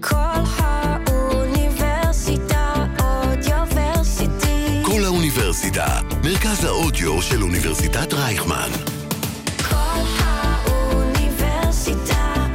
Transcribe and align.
כל 0.00 0.14
האוניברסיטה 1.06 2.74
אודיוורסיטי. 3.00 4.82
כל 4.82 5.04
האוניברסיטה, 5.04 6.00
מרכז 6.24 6.64
האודיו 6.64 7.22
של 7.22 7.42
אוניברסיטת 7.42 8.14
רייכמן. 8.14 8.70
כל 9.68 10.02
האוניברסיטה 10.18 11.26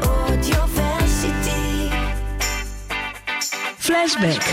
אודיוורסיטי. 0.02 1.90
פלשבק, 3.88 4.44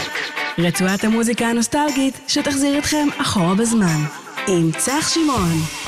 רצועת 0.58 1.04
המוזיקה 1.04 1.46
הנוסטלגית 1.46 2.20
שתחזיר 2.28 2.78
אתכם 2.78 3.08
אחורה 3.18 3.54
בזמן, 3.54 4.04
עם 4.46 4.70
צח 4.78 5.08
שמעון. 5.14 5.79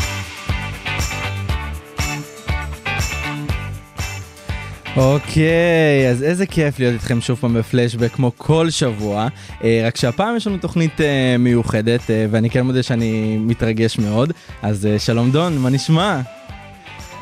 אוקיי, 4.96 6.10
אז 6.10 6.22
איזה 6.22 6.46
כיף 6.46 6.78
להיות 6.78 6.94
איתכם 6.94 7.20
שוב 7.20 7.38
פעם 7.38 7.54
בפלשבק 7.54 8.12
כמו 8.12 8.32
כל 8.36 8.70
שבוע, 8.70 9.28
אה, 9.64 9.82
רק 9.86 9.96
שהפעם 9.96 10.36
יש 10.36 10.46
לנו 10.46 10.58
תוכנית 10.58 11.00
אה, 11.00 11.36
מיוחדת, 11.38 12.10
אה, 12.10 12.26
ואני 12.30 12.50
כן 12.50 12.60
מודה 12.60 12.82
שאני 12.82 13.36
מתרגש 13.36 13.98
מאוד, 13.98 14.32
אז 14.62 14.88
שלום 14.98 15.30
דון, 15.30 15.58
מה 15.58 15.70
נשמע? 15.70 16.20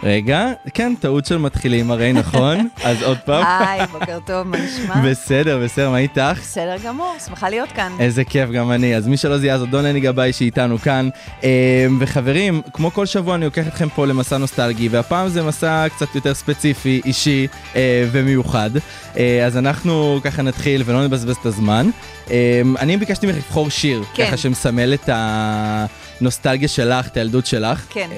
רגע, 0.02 0.46
כן, 0.74 0.92
טעות 1.00 1.27
של 1.27 1.38
מתחילים 1.38 1.90
הרי, 1.90 2.12
נכון? 2.12 2.68
אז 2.84 3.02
עוד 3.02 3.18
פעם. 3.24 3.45
היי, 3.46 3.86
בוקר 3.86 4.18
טוב, 4.26 4.46
מה 4.46 4.56
נשמע? 4.56 4.95
בסדר, 5.04 5.60
בסדר, 5.64 5.90
מה 5.90 5.98
איתך? 5.98 6.38
בסדר 6.40 6.76
גמור, 6.84 7.14
שמחה 7.26 7.48
להיות 7.48 7.73
כאן. 7.73 7.92
איזה 7.98 8.24
כיף, 8.24 8.50
גם 8.50 8.73
אני. 8.73 8.96
אז 8.96 9.06
מי 9.06 9.16
שלא 9.16 9.38
זיהה 9.38 9.59
זאת 9.59 9.70
דון 9.70 9.84
הני 9.84 10.00
גבאי 10.00 10.32
שאיתנו 10.32 10.78
כאן. 10.78 11.09
אה, 11.45 11.86
וחברים, 12.00 12.62
כמו 12.73 12.90
כל 12.90 13.06
שבוע 13.06 13.34
אני 13.34 13.45
לוקח 13.45 13.66
אתכם 13.66 13.88
פה 13.88 14.06
למסע 14.06 14.38
נוסטלגי, 14.38 14.88
והפעם 14.88 15.28
זה 15.28 15.42
מסע 15.42 15.86
קצת 15.96 16.14
יותר 16.14 16.34
ספציפי, 16.34 17.01
אישי 17.04 17.46
אה, 17.76 18.09
ומיוחד. 18.12 18.70
אה, 19.16 19.46
אז 19.46 19.56
אנחנו 19.56 20.20
ככה 20.24 20.42
נתחיל 20.42 20.82
ולא 20.87 21.04
נבזבז 21.04 21.37
את 21.37 21.46
הזמן. 21.46 21.90
אה, 22.30 22.62
אני 22.79 22.96
ביקשתי 22.96 23.26
ממך 23.26 23.37
לבחור 23.37 23.70
שיר, 23.70 24.02
כן. 24.14 24.26
ככה 24.26 24.37
שמסמל 24.37 24.95
את 24.95 25.09
הנוסטלגיה 25.12 26.68
שלך, 26.68 27.07
את 27.07 27.16
הילדות 27.16 27.46
שלך. 27.46 27.87
כן. 27.90 28.10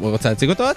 רוצה 0.00 0.28
להציג 0.28 0.50
אותו 0.50 0.70
את? 0.70 0.76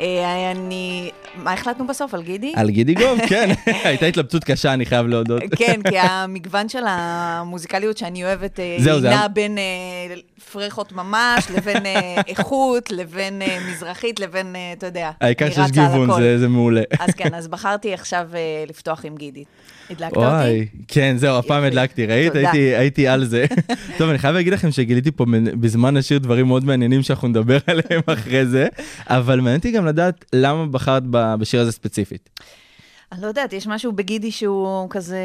אה, 0.00 0.50
אני... 0.50 1.10
מה 1.36 1.52
החלטנו 1.52 1.86
בסוף, 1.86 2.14
על 2.14 2.22
גידי? 2.22 2.52
על 2.56 2.70
גידי 2.70 2.94
גוב, 2.94 3.18
כן. 3.28 3.50
הייתה 3.66 4.06
התלבטות 4.06 4.44
קשה, 4.44 4.72
אני 4.72 4.86
חייב 4.86 5.06
להודות. 5.06 5.42
כן, 5.56 5.80
כי 5.88 5.98
המגוון 5.98 6.68
של 6.68 6.82
המוזיקליות 6.86 7.98
שאני 7.98 8.24
אוהבת 8.24 8.60
אה, 8.60 8.76
זהו, 8.78 9.00
זה 9.00 9.10
נע 9.10 9.28
בין 9.28 9.58
אה, 9.58 10.14
פרחות 10.52 10.92
ממש, 10.92 11.50
לבין 11.56 11.86
אה, 11.86 12.20
איכות, 12.28 12.90
לבין 12.90 13.42
אה, 13.42 13.58
מזרחית, 13.70 14.20
לבין, 14.20 14.56
אה, 14.56 14.72
אתה 14.72 14.86
יודע, 14.86 15.10
העיקר 15.20 15.46
אני 15.46 15.54
שיש 15.54 15.70
גיוון. 15.70 16.22
זה 16.22 16.38
זה 16.38 16.48
מעולה. 16.48 16.82
אז 17.00 17.14
כן, 17.14 17.34
אז 17.34 17.48
בחרתי 17.48 17.94
עכשיו 17.94 18.28
לפתוח 18.68 19.04
עם 19.04 19.16
גידי. 19.16 19.44
הדלקת 19.90 20.16
אותי? 20.16 20.66
כן, 20.88 21.14
זהו, 21.18 21.38
הפעם. 21.38 21.64
הדלקתי, 21.64 22.06
ראית? 22.06 22.34
הייתי, 22.34 22.58
הייתי 22.58 23.08
על 23.08 23.24
זה. 23.24 23.44
טוב, 23.98 24.10
אני 24.10 24.18
חייב 24.18 24.34
להגיד 24.34 24.52
לכם 24.52 24.70
שגיליתי 24.70 25.10
פה 25.10 25.24
בזמן 25.60 25.96
השיר 25.96 26.18
דברים 26.18 26.46
מאוד 26.46 26.64
מעניינים 26.64 27.02
שאנחנו 27.02 27.28
נדבר 27.28 27.58
עליהם 27.66 28.02
אחרי 28.06 28.46
זה, 28.46 28.66
אבל 29.06 29.36
מעניין 29.40 29.56
אותי 29.56 29.70
גם 29.70 29.86
לדעת 29.86 30.24
למה 30.32 30.66
בחרת 30.66 31.02
בשיר 31.06 31.60
הזה 31.60 31.72
ספציפית. 31.72 32.30
אני 33.12 33.22
לא 33.22 33.26
יודעת, 33.26 33.52
יש 33.52 33.66
משהו 33.66 33.92
בגידי 33.92 34.30
שהוא 34.30 34.86
כזה 34.90 35.20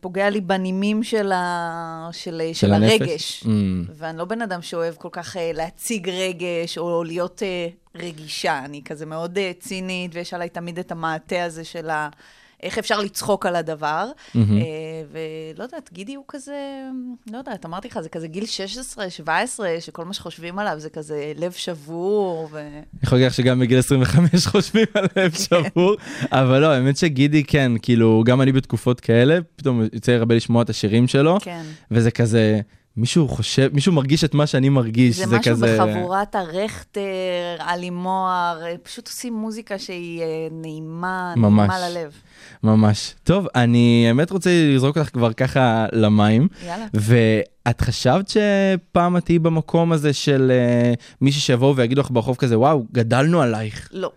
פוגע 0.00 0.30
לי 0.30 0.40
בנימים 0.40 1.02
של, 1.02 1.32
ה... 1.32 2.08
של, 2.12 2.42
של 2.52 2.72
הנפש? 2.72 3.00
הרגש. 3.00 3.42
Mm. 3.42 3.46
ואני 3.94 4.18
לא 4.18 4.24
בן 4.24 4.42
אדם 4.42 4.62
שאוהב 4.62 4.94
כל 4.94 5.08
כך 5.12 5.36
אה, 5.36 5.50
להציג 5.54 6.08
רגש 6.08 6.78
או 6.78 7.04
להיות 7.04 7.42
אה, 7.42 7.68
רגישה. 7.94 8.58
אני 8.64 8.82
כזה 8.84 9.06
מאוד 9.06 9.38
אה, 9.38 9.52
צינית, 9.60 10.10
ויש 10.14 10.34
עליי 10.34 10.48
תמיד 10.48 10.78
את 10.78 10.92
המעטה 10.92 11.44
הזה 11.44 11.64
של 11.64 11.90
ה... 11.90 12.08
איך 12.62 12.78
אפשר 12.78 13.00
לצחוק 13.00 13.46
על 13.46 13.56
הדבר. 13.56 14.10
אה, 14.36 14.40
ולא 15.12 15.62
יודעת, 15.64 15.90
גידי 15.92 16.14
הוא 16.14 16.24
כזה, 16.28 16.56
לא 17.32 17.38
יודעת, 17.38 17.66
אמרתי 17.66 17.88
לך, 17.88 18.00
זה 18.00 18.08
כזה 18.08 18.28
גיל 18.28 18.46
16, 18.46 19.10
17, 19.10 19.68
שכל 19.80 20.04
מה 20.04 20.12
שחושבים 20.12 20.58
עליו 20.58 20.74
זה 20.78 20.90
כזה 20.90 21.32
לב 21.36 21.52
שבור, 21.52 22.48
ו... 22.52 22.58
אני 22.58 22.82
יכול 23.02 23.18
להגיד 23.18 23.26
לך 23.26 23.34
שגם 23.34 23.60
בגיל 23.60 23.78
25 23.78 24.46
חושבים 24.52 24.86
על 24.94 25.06
לב 25.16 25.32
שבור, 25.32 25.96
אבל 26.32 26.58
לא, 26.58 26.66
האמת 26.66 26.96
שגידי 26.96 27.44
כן, 27.44 27.72
כאילו, 27.82 28.22
גם 28.26 28.42
אני 28.42 28.52
בתקופות 28.52 29.00
כאלה, 29.00 29.38
פתאום 29.56 29.82
יוצא 29.92 30.12
הרבה 30.12 30.34
לשמוע 30.34 30.62
את 30.62 30.70
השירים 30.70 31.08
שלו, 31.08 31.38
כן. 31.40 31.62
וזה 31.90 32.10
כזה, 32.10 32.60
מישהו 32.96 33.28
חושב, 33.28 33.70
מישהו 33.72 33.92
מרגיש 33.92 34.24
את 34.24 34.34
מה 34.34 34.46
שאני 34.46 34.68
מרגיש, 34.68 35.16
זה 35.16 35.26
זה 35.26 35.38
משהו 35.38 35.52
כזה... 35.52 35.78
בחבורת 35.78 36.34
הרכטר, 36.34 37.00
עלי 37.58 37.90
מוהר, 37.90 38.62
אה, 38.62 38.74
פשוט 38.82 39.08
עושים 39.08 39.34
מוזיקה 39.34 39.78
שהיא 39.78 40.22
אה, 40.22 40.26
נעימה, 40.50 41.34
ממש. 41.36 41.68
נעימה 41.70 41.88
ללב. 41.88 42.12
ממש. 42.62 43.14
טוב, 43.24 43.46
אני 43.54 44.04
האמת 44.08 44.30
רוצה 44.30 44.50
לזרוק 44.74 44.98
אותך 44.98 45.10
כבר 45.12 45.32
ככה 45.32 45.86
למים. 45.92 46.48
יאללה. 46.66 46.86
ואת 46.94 47.80
חשבת 47.80 48.28
שפעם 48.28 49.16
את 49.16 49.24
תהיי 49.24 49.38
במקום 49.38 49.92
הזה 49.92 50.12
של 50.12 50.52
uh, 50.52 51.00
מישהו 51.20 51.40
שיבואו 51.40 51.76
ויגידו 51.76 52.00
לך 52.00 52.10
ברחוב 52.10 52.36
כזה, 52.36 52.58
וואו, 52.58 52.84
גדלנו 52.92 53.42
עלייך. 53.42 53.88
לא. 53.92 54.10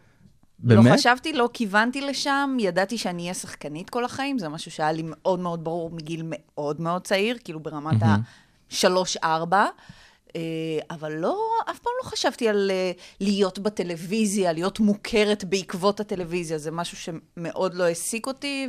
באמת? 0.59 0.85
לא 0.85 0.97
חשבתי, 0.97 1.33
לא 1.33 1.49
כיוונתי 1.53 2.01
לשם, 2.01 2.57
ידעתי 2.59 2.97
שאני 2.97 3.21
אהיה 3.21 3.33
שחקנית 3.33 3.89
כל 3.89 4.05
החיים, 4.05 4.39
זה 4.39 4.49
משהו 4.49 4.71
שהיה 4.71 4.91
לי 4.91 5.03
מאוד 5.05 5.39
מאוד 5.39 5.63
ברור 5.63 5.91
מגיל 5.91 6.21
מאוד 6.25 6.81
מאוד 6.81 7.01
צעיר, 7.01 7.37
כאילו 7.43 7.59
ברמת 7.59 7.93
השלוש-ארבע. 8.01 8.44
אה, 10.35 10.41
אבל 10.91 11.11
לא, 11.11 11.37
אף 11.71 11.79
פעם 11.79 11.93
לא 12.03 12.09
חשבתי 12.09 12.49
על 12.49 12.71
אה, 12.71 12.91
להיות 13.19 13.59
בטלוויזיה, 13.59 14.53
להיות 14.53 14.79
מוכרת 14.79 15.43
בעקבות 15.43 15.99
הטלוויזיה. 15.99 16.57
זה 16.57 16.71
משהו 16.71 16.97
שמאוד 16.97 17.73
לא 17.73 17.83
העסיק 17.83 18.27
אותי, 18.27 18.67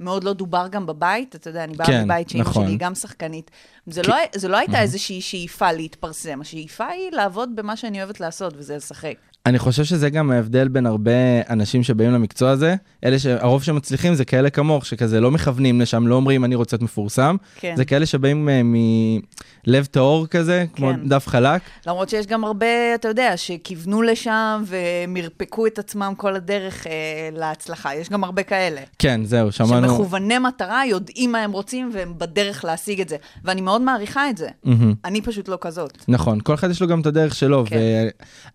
ומאוד 0.00 0.24
לא 0.24 0.32
דובר 0.32 0.66
גם 0.70 0.86
בבית. 0.86 1.34
אתה 1.34 1.50
יודע, 1.50 1.64
אני 1.64 1.74
באה 1.76 1.86
כן, 1.86 2.04
מבית 2.04 2.28
שאימא 2.28 2.44
נכון. 2.44 2.62
שלי 2.62 2.72
היא 2.72 2.78
גם 2.78 2.94
שחקנית. 2.94 3.50
זה, 3.86 4.02
לא, 4.08 4.16
זה 4.34 4.48
לא 4.48 4.56
הייתה 4.56 4.80
איזושהי 4.80 5.20
שאיפה 5.20 5.72
להתפרסם, 5.72 6.40
השאיפה 6.40 6.86
היא 6.86 7.10
לעבוד 7.12 7.56
במה 7.56 7.76
שאני 7.76 8.02
אוהבת 8.02 8.20
לעשות, 8.20 8.54
וזה 8.56 8.76
לשחק. 8.76 9.14
אני 9.46 9.58
חושב 9.58 9.84
שזה 9.84 10.10
גם 10.10 10.30
ההבדל 10.30 10.68
בין 10.68 10.86
הרבה 10.86 11.12
אנשים 11.50 11.82
שבאים 11.82 12.12
למקצוע 12.12 12.50
הזה, 12.50 12.74
אלה 13.04 13.18
שהרוב 13.18 13.62
שמצליחים 13.62 14.14
זה 14.14 14.24
כאלה 14.24 14.50
כמוך, 14.50 14.86
שכזה 14.86 15.20
לא 15.20 15.30
מכוונים 15.30 15.80
לשם, 15.80 16.06
לא 16.06 16.14
אומרים 16.14 16.44
אני 16.44 16.54
רוצה 16.54 16.76
להיות 16.76 16.82
מפורסם, 16.82 17.36
כן. 17.56 17.74
זה 17.76 17.84
כאלה 17.84 18.06
שבאים 18.06 18.48
אה, 18.48 18.60
מלב 18.64 19.84
טהור 19.84 20.26
כזה, 20.26 20.64
כמו 20.74 20.90
כן. 20.92 21.08
דף 21.08 21.26
חלק. 21.28 21.62
למרות 21.86 22.08
שיש 22.08 22.26
גם 22.26 22.44
הרבה, 22.44 22.94
אתה 22.94 23.08
יודע, 23.08 23.36
שכיוונו 23.36 24.02
לשם 24.02 24.64
ומרפקו 24.66 25.66
את 25.66 25.78
עצמם 25.78 26.12
כל 26.16 26.36
הדרך 26.36 26.86
אה, 26.86 26.92
להצלחה. 27.32 27.94
יש 27.94 28.08
גם 28.08 28.24
הרבה 28.24 28.42
כאלה. 28.42 28.80
כן, 28.98 29.24
זהו, 29.24 29.52
שמענו. 29.52 29.83
שמכווני 29.88 30.38
מטרה, 30.38 30.86
יודעים 30.86 31.32
מה 31.32 31.38
הם 31.38 31.52
רוצים 31.52 31.90
והם 31.94 32.14
בדרך 32.18 32.64
להשיג 32.64 33.00
את 33.00 33.08
זה. 33.08 33.16
ואני 33.44 33.60
מאוד 33.60 33.82
מעריכה 33.82 34.30
את 34.30 34.36
זה. 34.36 34.48
מהמם. 34.64 34.94
אני 35.04 35.22
פשוט 35.22 35.48
לא 35.48 35.58
כזאת. 35.60 35.98
נכון, 36.08 36.40
כל 36.40 36.54
אחד 36.54 36.70
יש 36.70 36.82
לו 36.82 36.86
גם 36.88 37.00
את 37.00 37.06
הדרך 37.06 37.34
שלו, 37.34 37.64
כן. 37.66 37.76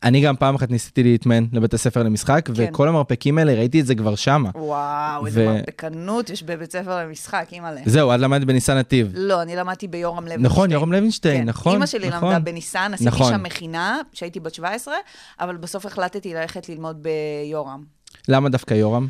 ואני 0.03 0.22
גם 0.22 0.35
פעם 0.35 0.56
אחת 0.56 0.72
ניסיתי 0.72 1.03
להתמן 1.03 1.45
לבית 1.53 1.73
הספר 1.73 2.03
למשחק, 2.03 2.50
כן. 2.53 2.53
וכל 2.57 2.88
המרפקים 2.88 3.38
האלה, 3.38 3.53
ראיתי 3.53 3.81
את 3.81 3.85
זה 3.85 3.95
כבר 3.95 4.16
שמה. 4.16 4.50
וואו, 4.56 5.25
איזה 5.25 5.47
ו- 5.47 5.53
מרפקנות 5.53 6.29
יש 6.29 6.44
בבית 6.44 6.72
ספר 6.72 7.03
למשחק, 7.03 7.47
אימא'לה. 7.51 7.81
זהו, 7.85 8.16
את 8.16 8.19
למדת 8.19 8.44
בניסן 8.47 8.78
נתיב. 8.78 9.12
לא, 9.13 9.41
אני 9.41 9.56
למדתי 9.56 9.88
ביורם 9.88 10.23
לוינשטיין. 10.23 10.45
נכון, 10.45 10.72
יורם 10.72 10.91
לוינשטיין, 10.91 11.41
כן. 11.41 11.50
נכון. 11.50 11.73
אימא 11.73 11.85
שלי 11.85 12.09
נכון. 12.09 12.29
למדה 12.34 12.39
בניסן, 12.39 12.91
עשיתי 12.94 13.07
נכון. 13.09 13.34
שם 13.34 13.44
מכינה, 13.44 13.97
כשהייתי 14.12 14.39
בת 14.39 14.53
17, 14.53 14.94
אבל 15.39 15.57
בסוף 15.57 15.85
החלטתי 15.85 16.34
ללכת 16.34 16.69
ללמוד 16.69 17.03
ביורם. 17.03 17.84
למה 18.28 18.50
דווקא 18.50 18.73
יורם? 18.73 19.07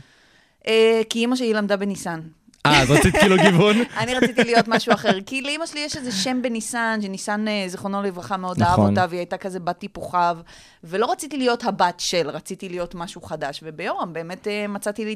אה, 0.68 1.02
כי 1.10 1.20
אימא 1.20 1.36
שלי 1.36 1.54
למדה 1.54 1.78
בניסן. 1.78 2.22
אה, 2.66 2.82
אז 2.82 2.92
רצית 2.92 3.16
כאילו 3.16 3.36
גיוון? 3.38 3.76
אני 4.00 4.16
רציתי 4.16 4.44
להיות 4.44 4.68
משהו 4.68 4.94
אחר, 4.94 5.22
כי 5.26 5.42
לאימא 5.42 5.66
שלי 5.66 5.80
יש 5.80 5.98
איזה 5.98 6.12
שם 6.12 6.40
בניסן, 6.44 7.00
שניסן, 7.02 7.48
אה, 7.48 7.64
זיכרונו 7.68 8.02
לברכה, 8.02 8.38
מאוד 8.38 8.62
אהב 8.62 8.72
נכון. 8.72 8.90
אותה, 8.90 9.06
והיא 9.10 9.20
הייתה 9.20 9.38
כזה 9.38 9.60
בת 9.60 9.78
טיפוחיו, 9.80 10.38
ולא 10.84 11.12
רציתי 11.12 11.38
להיות 11.38 11.64
הבת 11.64 11.96
של, 11.98 12.30
רציתי 12.30 12.70
להיות 12.70 12.96
משהו 12.96 13.22
חדש, 13.22 13.60
וביורם 13.64 14.14
באמת 14.14 14.48
אה, 14.48 14.66
מצאתי 14.68 15.06
לי 15.06 15.16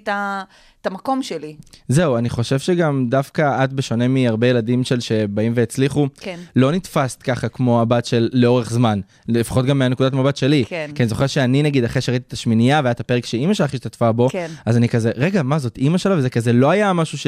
את 0.81 0.87
המקום 0.87 1.23
שלי. 1.23 1.55
זהו, 1.87 2.17
אני 2.17 2.29
חושב 2.29 2.59
שגם 2.59 3.05
דווקא 3.09 3.63
את, 3.63 3.73
בשונה 3.73 4.07
מהרבה 4.07 4.47
ילדים 4.47 4.83
של 4.83 4.99
שבאים 4.99 5.51
והצליחו, 5.55 6.07
כן. 6.19 6.39
לא 6.55 6.71
נתפסת 6.71 7.21
ככה 7.21 7.49
כמו 7.49 7.81
הבת 7.81 8.05
של 8.05 8.29
לאורך 8.33 8.69
זמן, 8.69 8.99
לפחות 9.27 9.65
גם 9.65 9.79
מהנקודת 9.79 10.13
מבט 10.13 10.37
שלי. 10.37 10.63
כן. 10.67 10.91
כי 10.95 11.03
אני 11.03 11.09
זוכר 11.09 11.27
שאני 11.27 11.63
נגיד, 11.63 11.83
אחרי 11.83 12.01
שראיתי 12.01 12.25
את 12.27 12.33
השמינייה 12.33 12.81
והיה 12.83 12.91
את 12.91 12.99
הפרק 12.99 13.25
שאימא 13.25 13.53
שלך 13.53 13.73
השתתפה 13.73 14.11
בו, 14.11 14.29
כן. 14.29 14.47
אז 14.65 14.77
אני 14.77 14.89
כזה, 14.89 15.11
רגע, 15.15 15.43
מה 15.43 15.59
זאת 15.59 15.77
אימא 15.77 15.97
שלה? 15.97 16.17
וזה 16.17 16.29
כזה 16.29 16.53
לא 16.53 16.69
היה 16.69 16.93
משהו 16.93 17.17
ש... 17.17 17.27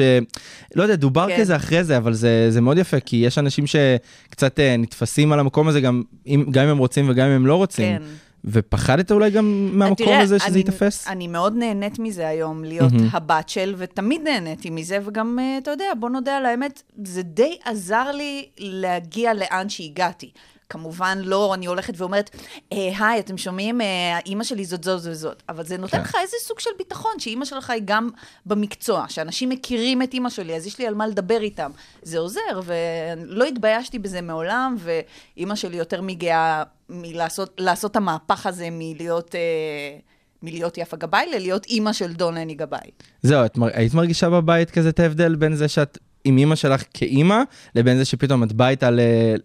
לא 0.74 0.82
יודע, 0.82 0.94
דובר 0.94 1.26
כן. 1.28 1.40
כזה 1.40 1.56
אחרי 1.56 1.84
זה, 1.84 1.96
אבל 1.96 2.14
זה, 2.14 2.46
זה 2.50 2.60
מאוד 2.60 2.78
יפה, 2.78 3.00
כי 3.00 3.16
יש 3.16 3.38
אנשים 3.38 3.64
שקצת 3.66 4.60
אה, 4.60 4.76
נתפסים 4.76 5.32
על 5.32 5.40
המקום 5.40 5.68
הזה, 5.68 5.80
גם 5.80 6.02
אם, 6.26 6.44
גם 6.50 6.64
אם 6.64 6.70
הם 6.70 6.78
רוצים 6.78 7.06
וגם 7.08 7.26
אם 7.26 7.32
הם 7.32 7.46
לא 7.46 7.54
רוצים. 7.54 7.98
כן. 7.98 8.02
ופחדת 8.44 9.12
אולי 9.12 9.30
גם 9.30 9.70
מהמקום 9.72 10.06
תראה, 10.06 10.20
הזה 10.20 10.38
שזה 10.38 10.58
ייתפס? 10.58 11.08
אני 11.08 11.28
מאוד 11.28 11.56
נהנית 11.56 11.98
מזה 11.98 12.28
היום, 12.28 12.64
להיות 12.64 12.92
מהמם. 12.92 13.08
הבת 13.12 13.48
של, 13.48 13.74
ותמיד 13.78 14.20
נהניתי 14.24 14.70
מזה, 14.70 14.98
וגם, 15.04 15.38
אה, 15.38 15.58
אתה 15.58 15.70
יודע, 15.70 15.84
בוא 16.00 16.10
נודה 16.10 16.36
על 16.36 16.46
האמת, 16.46 16.82
זה 17.04 17.22
די 17.22 17.56
עזר 17.64 18.10
לי 18.12 18.46
להגיע 18.58 19.34
לאן 19.34 19.68
שהגעתי. 19.68 20.30
כמובן 20.68 21.18
לא, 21.24 21.54
אני 21.54 21.66
הולכת 21.66 21.94
ואומרת, 21.96 22.30
"אה, 22.72 22.92
היי, 22.98 23.20
אתם 23.20 23.38
שומעים? 23.38 23.80
אה, 23.80 24.18
אימא 24.26 24.44
שלי 24.44 24.64
זאת 24.64 24.84
זאת 24.84 25.00
וזאת. 25.04 25.42
אבל 25.48 25.64
זה 25.64 25.76
נותן 25.76 25.96
כן. 25.96 26.02
לך 26.02 26.16
איזה 26.22 26.36
סוג 26.40 26.60
של 26.60 26.70
ביטחון, 26.78 27.10
שאימא 27.18 27.44
שלך 27.44 27.70
היא 27.70 27.82
גם 27.84 28.10
במקצוע, 28.46 29.04
שאנשים 29.08 29.48
מכירים 29.48 30.02
את 30.02 30.14
אימא 30.14 30.30
שלי, 30.30 30.56
אז 30.56 30.66
יש 30.66 30.78
לי 30.78 30.86
על 30.86 30.94
מה 30.94 31.06
לדבר 31.06 31.40
איתם. 31.40 31.70
זה 32.02 32.18
עוזר, 32.18 32.60
ולא 32.64 33.44
התביישתי 33.44 33.98
בזה 33.98 34.20
מעולם, 34.20 34.76
ואימא 34.78 35.54
שלי 35.54 35.76
יותר 35.76 36.02
מגאה 36.02 36.62
מלעשות 36.88 37.54
לעשות 37.58 37.90
את 37.90 37.96
המהפך 37.96 38.46
הזה 38.46 38.68
מלהיות... 38.70 39.34
אה, 39.34 39.98
מלהיות 40.42 40.78
יפה 40.78 40.96
גבאי 40.96 41.26
ללהיות 41.34 41.66
אימא 41.66 41.92
של 41.92 42.12
דון 42.12 42.34
לני 42.34 42.54
גבאי. 42.54 42.90
זהו, 43.22 43.44
את 43.44 43.58
מר... 43.58 43.68
היית 43.72 43.94
מרגישה 43.94 44.30
בבית 44.30 44.70
כזה 44.70 44.88
את 44.88 45.00
ההבדל 45.00 45.34
בין 45.34 45.54
זה 45.54 45.68
שאת 45.68 45.98
עם 46.26 46.38
אימא 46.38 46.54
שלך 46.54 46.84
כאימא, 46.94 47.42
לבין 47.74 47.96
זה 47.98 48.04
שפתאום 48.04 48.42
את 48.42 48.52
באה 48.52 48.68
איתה. 48.68 48.88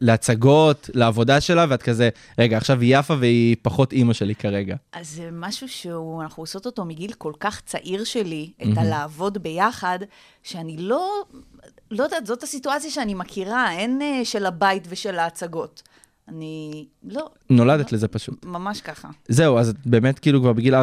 להצגות, 0.01 0.89
לעבודה 0.93 1.41
שלה, 1.41 1.65
ואת 1.69 1.83
כזה, 1.83 2.09
רגע, 2.39 2.57
עכשיו 2.57 2.79
היא 2.79 2.97
יפה 2.97 3.13
והיא 3.19 3.55
פחות 3.61 3.93
אימא 3.93 4.13
שלי 4.13 4.35
כרגע. 4.35 4.75
אז 4.93 5.09
זה 5.09 5.29
משהו 5.31 5.69
שאנחנו 5.69 6.43
עושות 6.43 6.65
אותו 6.65 6.85
מגיל 6.85 7.13
כל 7.13 7.33
כך 7.39 7.61
צעיר 7.65 8.03
שלי, 8.03 8.51
את 8.63 8.77
הלעבוד 8.77 9.37
ביחד, 9.37 9.99
שאני 10.43 10.77
לא, 10.77 11.09
לא 11.91 12.03
יודעת, 12.03 12.25
זאת 12.25 12.43
הסיטואציה 12.43 12.91
שאני 12.91 13.13
מכירה, 13.13 13.71
אין 13.71 14.01
אה, 14.01 14.25
של 14.25 14.45
הבית 14.45 14.87
ושל 14.89 15.19
ההצגות. 15.19 15.81
אני, 16.35 16.85
לא, 17.03 17.29
נולדת 17.49 17.91
לזה 17.91 18.07
פשוט. 18.07 18.45
ממש 18.45 18.81
ככה. 18.81 19.07
זהו, 19.27 19.57
אז 19.57 19.69
את 19.69 19.75
באמת 19.85 20.19
כאילו 20.19 20.41
כבר 20.41 20.53
בגיל 20.53 20.75
4-5 20.75 20.77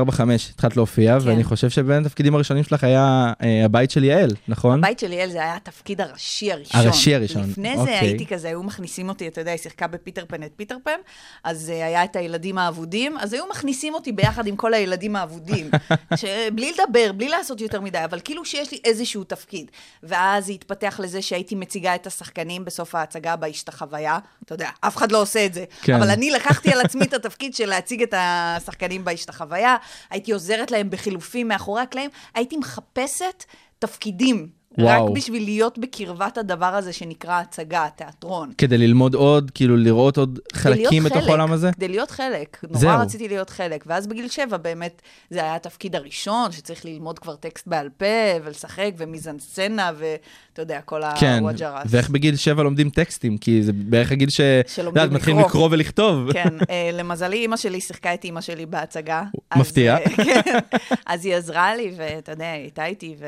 התחלת 0.50 0.76
להופיע, 0.76 1.20
כן. 1.20 1.28
ואני 1.28 1.44
חושב 1.44 1.70
שבין 1.70 2.04
התפקידים 2.04 2.34
הראשונים 2.34 2.64
שלך 2.64 2.84
היה 2.84 3.32
אה, 3.42 3.64
הבית 3.64 3.90
של 3.90 4.04
יעל, 4.04 4.30
נכון? 4.48 4.78
הבית 4.78 4.98
של 4.98 5.06
ליאל 5.06 5.30
זה 5.30 5.42
היה 5.42 5.56
התפקיד 5.56 6.00
הראשי 6.00 6.52
הראשון. 6.52 6.80
הראשי 6.80 7.14
הראשון, 7.14 7.42
לפני 7.50 7.76
זה 7.76 7.80
אוקיי. 7.80 7.94
הייתי 7.94 8.26
כזה, 8.26 8.48
היו 8.48 8.62
מכניסים 8.62 9.08
אותי, 9.08 9.28
אתה 9.28 9.40
יודע, 9.40 9.50
היא 9.50 9.58
שיחקה 9.58 9.86
בפיטר 9.86 10.24
פן 10.28 10.42
את 10.42 10.52
פיטר 10.56 10.76
פן, 10.84 10.98
אז 11.44 11.70
אה, 11.70 11.86
היה 11.86 12.04
את 12.04 12.16
הילדים 12.16 12.58
האבודים, 12.58 13.18
אז 13.18 13.32
היו 13.32 13.44
מכניסים 13.50 13.94
אותי 13.94 14.12
ביחד 14.12 14.46
עם 14.46 14.56
כל 14.56 14.74
הילדים 14.74 15.16
האבודים. 15.16 15.70
בלי 16.54 16.72
לדבר, 16.72 17.12
בלי 17.12 17.28
לעשות 17.28 17.60
יותר 17.60 17.80
מדי, 17.80 18.04
אבל 18.04 18.20
כאילו 18.24 18.44
שיש 18.44 18.72
לי 18.72 18.78
איזשהו 18.84 19.24
תפקיד. 19.24 19.70
ואז 20.02 20.46
זה 20.46 20.52
התפתח 20.52 21.00
לזה 21.02 21.22
שהייתי 21.22 21.54
מציגה 21.54 21.94
את 21.94 22.06
השחקנים 22.06 22.64
בסוף 22.64 22.94
ההצגה 22.94 23.36
בהשתחוויה. 23.36 24.18
אתה 24.44 24.54
יודע, 24.54 24.68
אף 24.80 24.96
אחד 24.96 25.12
לא 25.12 25.22
עושה 25.22 25.37
את 25.46 25.54
זה. 25.54 25.64
כן. 25.82 25.94
אבל 25.94 26.10
אני 26.10 26.30
לקחתי 26.30 26.72
על 26.72 26.80
עצמי 26.80 27.04
את 27.04 27.12
התפקיד 27.12 27.54
של 27.54 27.66
להציג 27.66 28.02
את 28.02 28.14
השחקנים 28.16 29.04
בהשתחוויה, 29.04 29.76
הייתי 30.10 30.32
עוזרת 30.32 30.70
להם 30.70 30.90
בחילופים 30.90 31.48
מאחורי 31.48 31.82
הקלעים, 31.82 32.10
הייתי 32.34 32.56
מחפשת 32.56 33.44
תפקידים. 33.78 34.57
וואו. 34.78 35.06
רק 35.06 35.12
בשביל 35.16 35.44
להיות 35.44 35.78
בקרבת 35.78 36.38
הדבר 36.38 36.66
הזה 36.66 36.92
שנקרא 36.92 37.40
הצגה, 37.40 37.86
תיאטרון. 37.96 38.52
כדי 38.58 38.78
ללמוד 38.78 39.14
עוד, 39.14 39.50
כאילו 39.54 39.76
לראות 39.76 40.18
עוד 40.18 40.38
חלקים 40.52 41.04
בתוך 41.04 41.28
העולם 41.28 41.52
הזה? 41.52 41.70
כדי 41.72 41.88
להיות 41.88 42.10
חלק. 42.10 42.58
נורא 42.62 42.80
זהו. 42.80 43.00
רציתי 43.00 43.28
להיות 43.28 43.50
חלק. 43.50 43.84
ואז 43.86 44.06
בגיל 44.06 44.28
שבע 44.28 44.56
באמת 44.56 45.02
זה 45.30 45.42
היה 45.42 45.54
התפקיד 45.54 45.96
הראשון, 45.96 46.52
שצריך 46.52 46.84
ללמוד 46.84 47.18
כבר 47.18 47.36
טקסט 47.36 47.66
בעל 47.66 47.88
פה, 47.96 48.06
ולשחק, 48.44 48.90
ומיזנסצנה, 48.98 49.90
ואתה 49.98 50.62
יודע, 50.62 50.80
כל 50.80 51.00
כן, 51.20 51.38
הוואג'רס. 51.40 51.86
ואיך 51.86 52.10
בגיל 52.10 52.36
7 52.36 52.62
לומדים 52.62 52.90
טקסטים? 52.90 53.38
כי 53.38 53.62
זה 53.62 53.72
בערך 53.72 54.12
הגיל 54.12 54.30
ש... 54.30 54.40
שלומדים 54.66 55.02
יודעת, 55.02 55.16
מתחילים 55.16 55.38
לקרוא. 55.38 55.50
לקרוא 55.50 55.68
ולכתוב. 55.70 56.32
כן, 56.32 56.54
אה, 56.70 56.90
למזלי, 56.92 57.36
אימא 57.36 57.56
שלי 57.56 57.80
שיחקה 57.80 58.14
את 58.14 58.24
אימא 58.24 58.40
שלי 58.40 58.66
בהצגה. 58.66 59.22
מפתיע. 59.56 59.96
אז, 59.96 60.02
אה, 60.18 60.24
כן, 60.42 60.58
אז 61.06 61.24
היא 61.24 61.34
עזרה 61.34 61.76
לי, 61.76 61.92
ואתה 61.96 62.32
יודע, 62.32 62.50
היא 62.52 62.62
הייתה 62.62 62.86
איתי, 62.86 63.16
ו... 63.18 63.26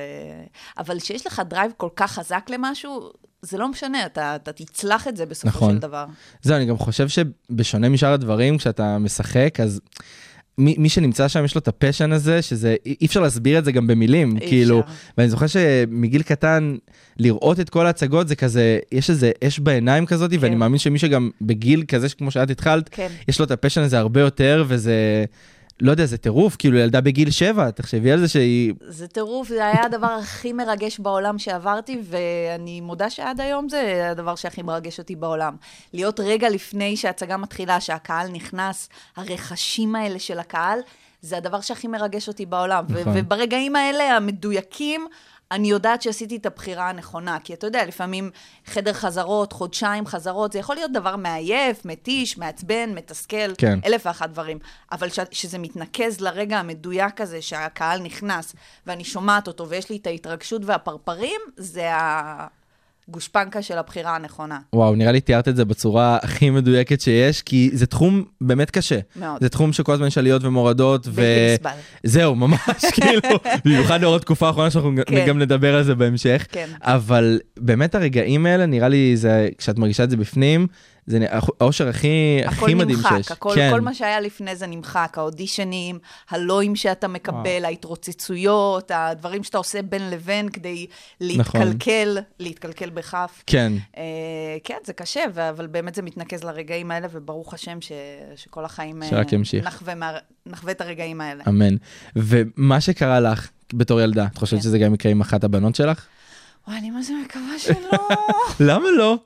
אבל 0.79 1.01
כשיש 1.01 1.27
לך 1.27 1.40
drive 1.43 1.73
כל 1.77 1.89
כך 1.97 2.13
חזק 2.13 2.47
למשהו, 2.51 3.11
זה 3.43 3.59
לא 3.59 3.69
משנה, 3.69 4.07
אתה, 4.07 4.37
אתה 4.37 4.53
תצלח 4.53 5.09
את 5.09 5.17
זה 5.17 5.27
בסופו 5.27 5.49
נכון. 5.49 5.73
של 5.73 5.79
דבר. 5.79 6.07
זהו, 6.43 6.57
אני 6.57 6.67
גם 6.67 6.79
חושב 6.79 7.07
שבשונה 7.09 7.89
משאר 7.89 8.13
הדברים, 8.13 8.59
כשאתה 8.59 8.99
משחק, 8.99 9.61
אז 9.61 9.81
מי, 10.59 10.75
מי 10.79 10.89
שנמצא 10.89 11.29
שם 11.29 11.45
יש 11.45 11.55
לו 11.55 11.59
את 11.59 11.69
ה 11.69 11.74
passion 11.74 12.13
הזה, 12.13 12.43
שזה, 12.43 12.77
אי 12.87 13.07
אפשר 13.07 13.21
להסביר 13.21 13.59
את 13.59 13.65
זה 13.65 13.73
גם 13.73 13.87
במילים, 13.87 14.37
אי 14.37 14.49
כאילו, 14.49 14.81
אפשר. 14.81 14.93
ואני 15.19 15.29
זוכר 15.29 15.47
שמגיל 15.47 16.23
קטן, 16.23 16.77
לראות 17.19 17.61
את 17.61 17.71
כל 17.71 17.87
ההצגות 17.87 18.29
זה 18.29 18.37
כזה, 18.37 18.79
יש 18.93 19.11
איזה 19.11 19.31
אש 19.45 19.59
בעיניים 19.59 20.07
כזאת, 20.07 20.31
ואני 20.41 20.55
מאמין 20.55 20.79
שמי 20.79 20.99
שגם 20.99 21.31
בגיל 21.41 21.85
כזה, 21.89 22.09
כמו 22.09 22.31
שאת 22.31 22.51
התחלת, 22.51 22.89
כן. 22.89 23.09
יש 23.29 23.39
לו 23.39 23.45
את 23.45 23.51
הפשן 23.51 23.81
הזה 23.81 23.99
הרבה 23.99 24.21
יותר, 24.21 24.65
וזה, 24.69 25.25
לא 25.81 25.91
יודע, 25.91 26.07
זה 26.07 26.19
טירוף, 26.19 26.57
כאילו 26.57 26.79
ילדה 26.79 27.01
בגיל 27.01 27.31
שבע, 27.31 27.71
תחשבי 27.71 28.13
על 28.13 28.21
זה 28.21 28.29
שהיא, 28.29 28.75
זה 28.89 29.09
טירוף, 29.09 29.49
זה 29.49 29.67
היה 29.67 29.85
הדבר 29.85 30.07
הכי 30.07 30.53
מרגש 30.53 30.99
בעולם 30.99 31.39
שעברתי, 31.39 31.99
ואני 32.03 32.81
מודה 32.81 33.11
שעד 33.11 33.41
היום 33.41 33.69
זה 33.69 34.11
הדבר 34.11 34.35
שהכי 34.35 34.63
מרגש 34.63 34.99
אותי 34.99 35.17
בעולם. 35.17 35.57
להיות 35.93 36.21
רגע 36.21 36.49
לפני 36.49 36.97
שההצגה 36.97 37.37
מתחילה, 37.37 37.81
שהקהל 37.81 38.29
נכנס, 38.29 38.89
הרכשים 39.17 39.97
האלה 39.97 40.19
של 40.19 40.39
הקהל, 40.39 40.79
זה 41.23 41.37
הדבר 41.37 41.61
שהכי 41.61 41.89
מרגש 41.89 42.29
אותי 42.29 42.47
בעולם. 42.47 42.85
נכון. 42.89 43.13
וברגעים 43.17 43.77
האלה, 43.77 44.17
המדויקים, 44.17 45.07
אני 45.51 45.71
יודעת 45.71 46.03
שעשיתי 46.03 46.37
את 46.37 46.47
הבחירה 46.47 46.89
הנכונה. 46.89 47.39
כי 47.45 47.55
אתה 47.55 47.67
יודע, 47.67 47.85
לפעמים 47.85 48.31
חדר 48.67 48.93
חזרות, 48.93 49.53
חודשיים 49.53 50.07
חזרות, 50.07 50.53
זה 50.53 50.59
יכול 50.59 50.75
להיות 50.75 50.93
דבר 50.93 51.17
מעייף, 51.17 51.85
מתיש, 51.85 52.39
מעצבן, 52.39 52.95
מתסכל, 52.95 53.55
כן. 53.59 53.79
אלף 53.85 54.07
ואחת 54.07 54.31
דברים. 54.31 54.59
אבל 54.93 55.09
ש- 55.09 55.19
שזה 55.31 55.59
מתנקז 55.59 56.21
לרגע 56.21 56.59
המדויק 56.59 57.21
הזה, 57.21 57.43
שהקהל 57.43 58.01
נכנס, 58.01 58.55
ואני 58.87 59.05
שומעת 59.05 59.47
אותו, 59.49 59.69
ויש 59.69 59.91
לי 59.91 59.97
את 59.97 60.07
ההתרגשות 60.07 60.63
והפרפרים, 60.65 61.41
זה 61.57 61.89
הגושפנקה 63.11 63.63
של 63.63 63.79
הבחירה 63.79 64.17
הנכונה. 64.17 64.59
וואו, 64.73 64.95
נראה 64.95 65.13
לי 65.13 65.21
תיארת 65.21 65.49
את 65.49 65.57
זה 65.57 65.65
בצורה 65.65 66.19
הכי 66.23 66.51
מדויקת 66.51 67.01
שיש, 67.01 67.43
כי 67.43 67.71
זה 67.73 67.87
תחום 67.87 68.25
באמת 68.41 68.71
קשה. 68.71 68.99
מאוד. 69.17 69.41
זה 69.41 69.49
תחום 69.49 69.73
שכל 69.73 69.93
הזמן 69.93 70.07
יש 70.07 70.19
עליות 70.19 70.45
ומורדות, 70.45 71.07
ו... 71.11 71.23
נסבל. 71.55 71.71
זהו, 72.05 72.35
ממש, 72.35 72.59
כאילו, 72.95 73.21
במיוחד 73.65 74.01
לאור 74.01 74.17
התקופה 74.17 74.47
האחרונה 74.47 74.71
שאנחנו 74.71 74.93
כן. 75.07 75.27
גם 75.27 75.39
נדבר 75.39 75.75
על 75.75 75.83
זה 75.83 75.95
בהמשך. 75.95 76.47
כן. 76.53 76.67
אבל 76.83 77.41
באמת 77.57 77.95
הרגעים 77.95 78.47
האלה, 78.47 78.67
נראה 78.67 78.89
לי, 78.89 79.17
זה, 79.17 79.49
כשאת 79.59 79.79
מרגישה 79.79 80.05
את 80.05 80.11
זה 80.11 80.17
בפנים, 80.17 80.67
זה 81.07 81.19
האושר 81.31 81.89
הכי, 81.89 82.09
הכי 82.47 82.75
מדהים 82.75 82.97
נמחק, 82.99 83.17
שיש. 83.17 83.31
הכל, 83.31 83.53
כן. 83.55 83.71
כל 83.73 83.81
מה 83.81 83.95
שהיה 83.95 84.21
לפני 84.21 84.57
זה 84.57 84.67
נמחק, 84.67 85.15
האודישנים, 85.17 85.99
הלואים 86.31 86.77
שאתה 86.77 87.09
מקבל, 87.09 87.65
ההתרוצצויות, 87.65 88.91
הדברים 88.95 89.45
שאתה 89.45 89.59
עושה 89.59 89.83
בין 89.83 90.11
לבין 90.11 90.49
כדי 90.49 90.87
נכון. 91.21 91.61
להתקלקל, 91.61 92.19
להתקלקל 92.39 92.91
בכף. 92.91 93.43
כן, 93.47 93.73
אה, 93.97 94.03
כן, 94.65 94.77
זה 94.85 94.93
קשה, 94.93 95.21
אבל 95.51 95.67
באמת 95.67 95.95
זה 95.95 96.03
מתנקז 96.03 96.45
לרגעים 96.45 96.91
האלה, 96.91 97.07
וברוך 97.13 97.55
השם 97.55 97.81
ש- 97.81 97.93
שכל 98.37 98.65
החיים... 98.65 99.03
אה, 99.03 99.09
שרק 99.09 99.33
ימשיך. 99.33 99.67
נחווה, 99.67 99.95
מה- 99.95 100.13
נחווה 100.47 100.73
את 100.73 100.81
הרגעים 100.81 101.21
האלה. 101.21 101.45
אמן. 101.49 101.75
ומה 102.17 102.81
שקרה 102.81 103.21
לך 103.21 103.49
בתור 103.75 104.01
ילדה, 104.01 104.27
את 104.33 104.39
חושבת 104.39 104.59
כן. 104.61 104.65
שזה 104.65 104.79
גם 104.79 104.95
יקרה 104.95 105.13
עם 105.13 105.21
אחת 105.21 105.45
הבנות 105.45 105.75
שלך? 105.75 106.07
וואי, 106.69 106.79
אני 106.79 106.91
מה 106.91 107.03
זה 107.03 107.13
מקווה 107.25 107.59
שלא. 107.59 108.09
למה 108.69 108.85
לא? 108.97 109.19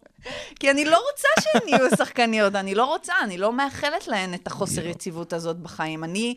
כי 0.61 0.71
אני 0.71 0.85
לא 0.85 0.97
רוצה 1.11 1.29
שהן 1.41 1.69
יהיו 1.69 1.97
שחקניות, 1.99 2.55
אני 2.55 2.75
לא 2.75 2.85
רוצה, 2.85 3.13
אני 3.25 3.39
לא 3.39 3.53
מאחלת 3.53 4.09
להן 4.09 4.35
את 4.35 4.47
החוסר 4.47 4.87
יציבות 4.87 5.33
הזאת 5.33 5.57
בחיים. 5.57 6.05
אני, 6.05 6.35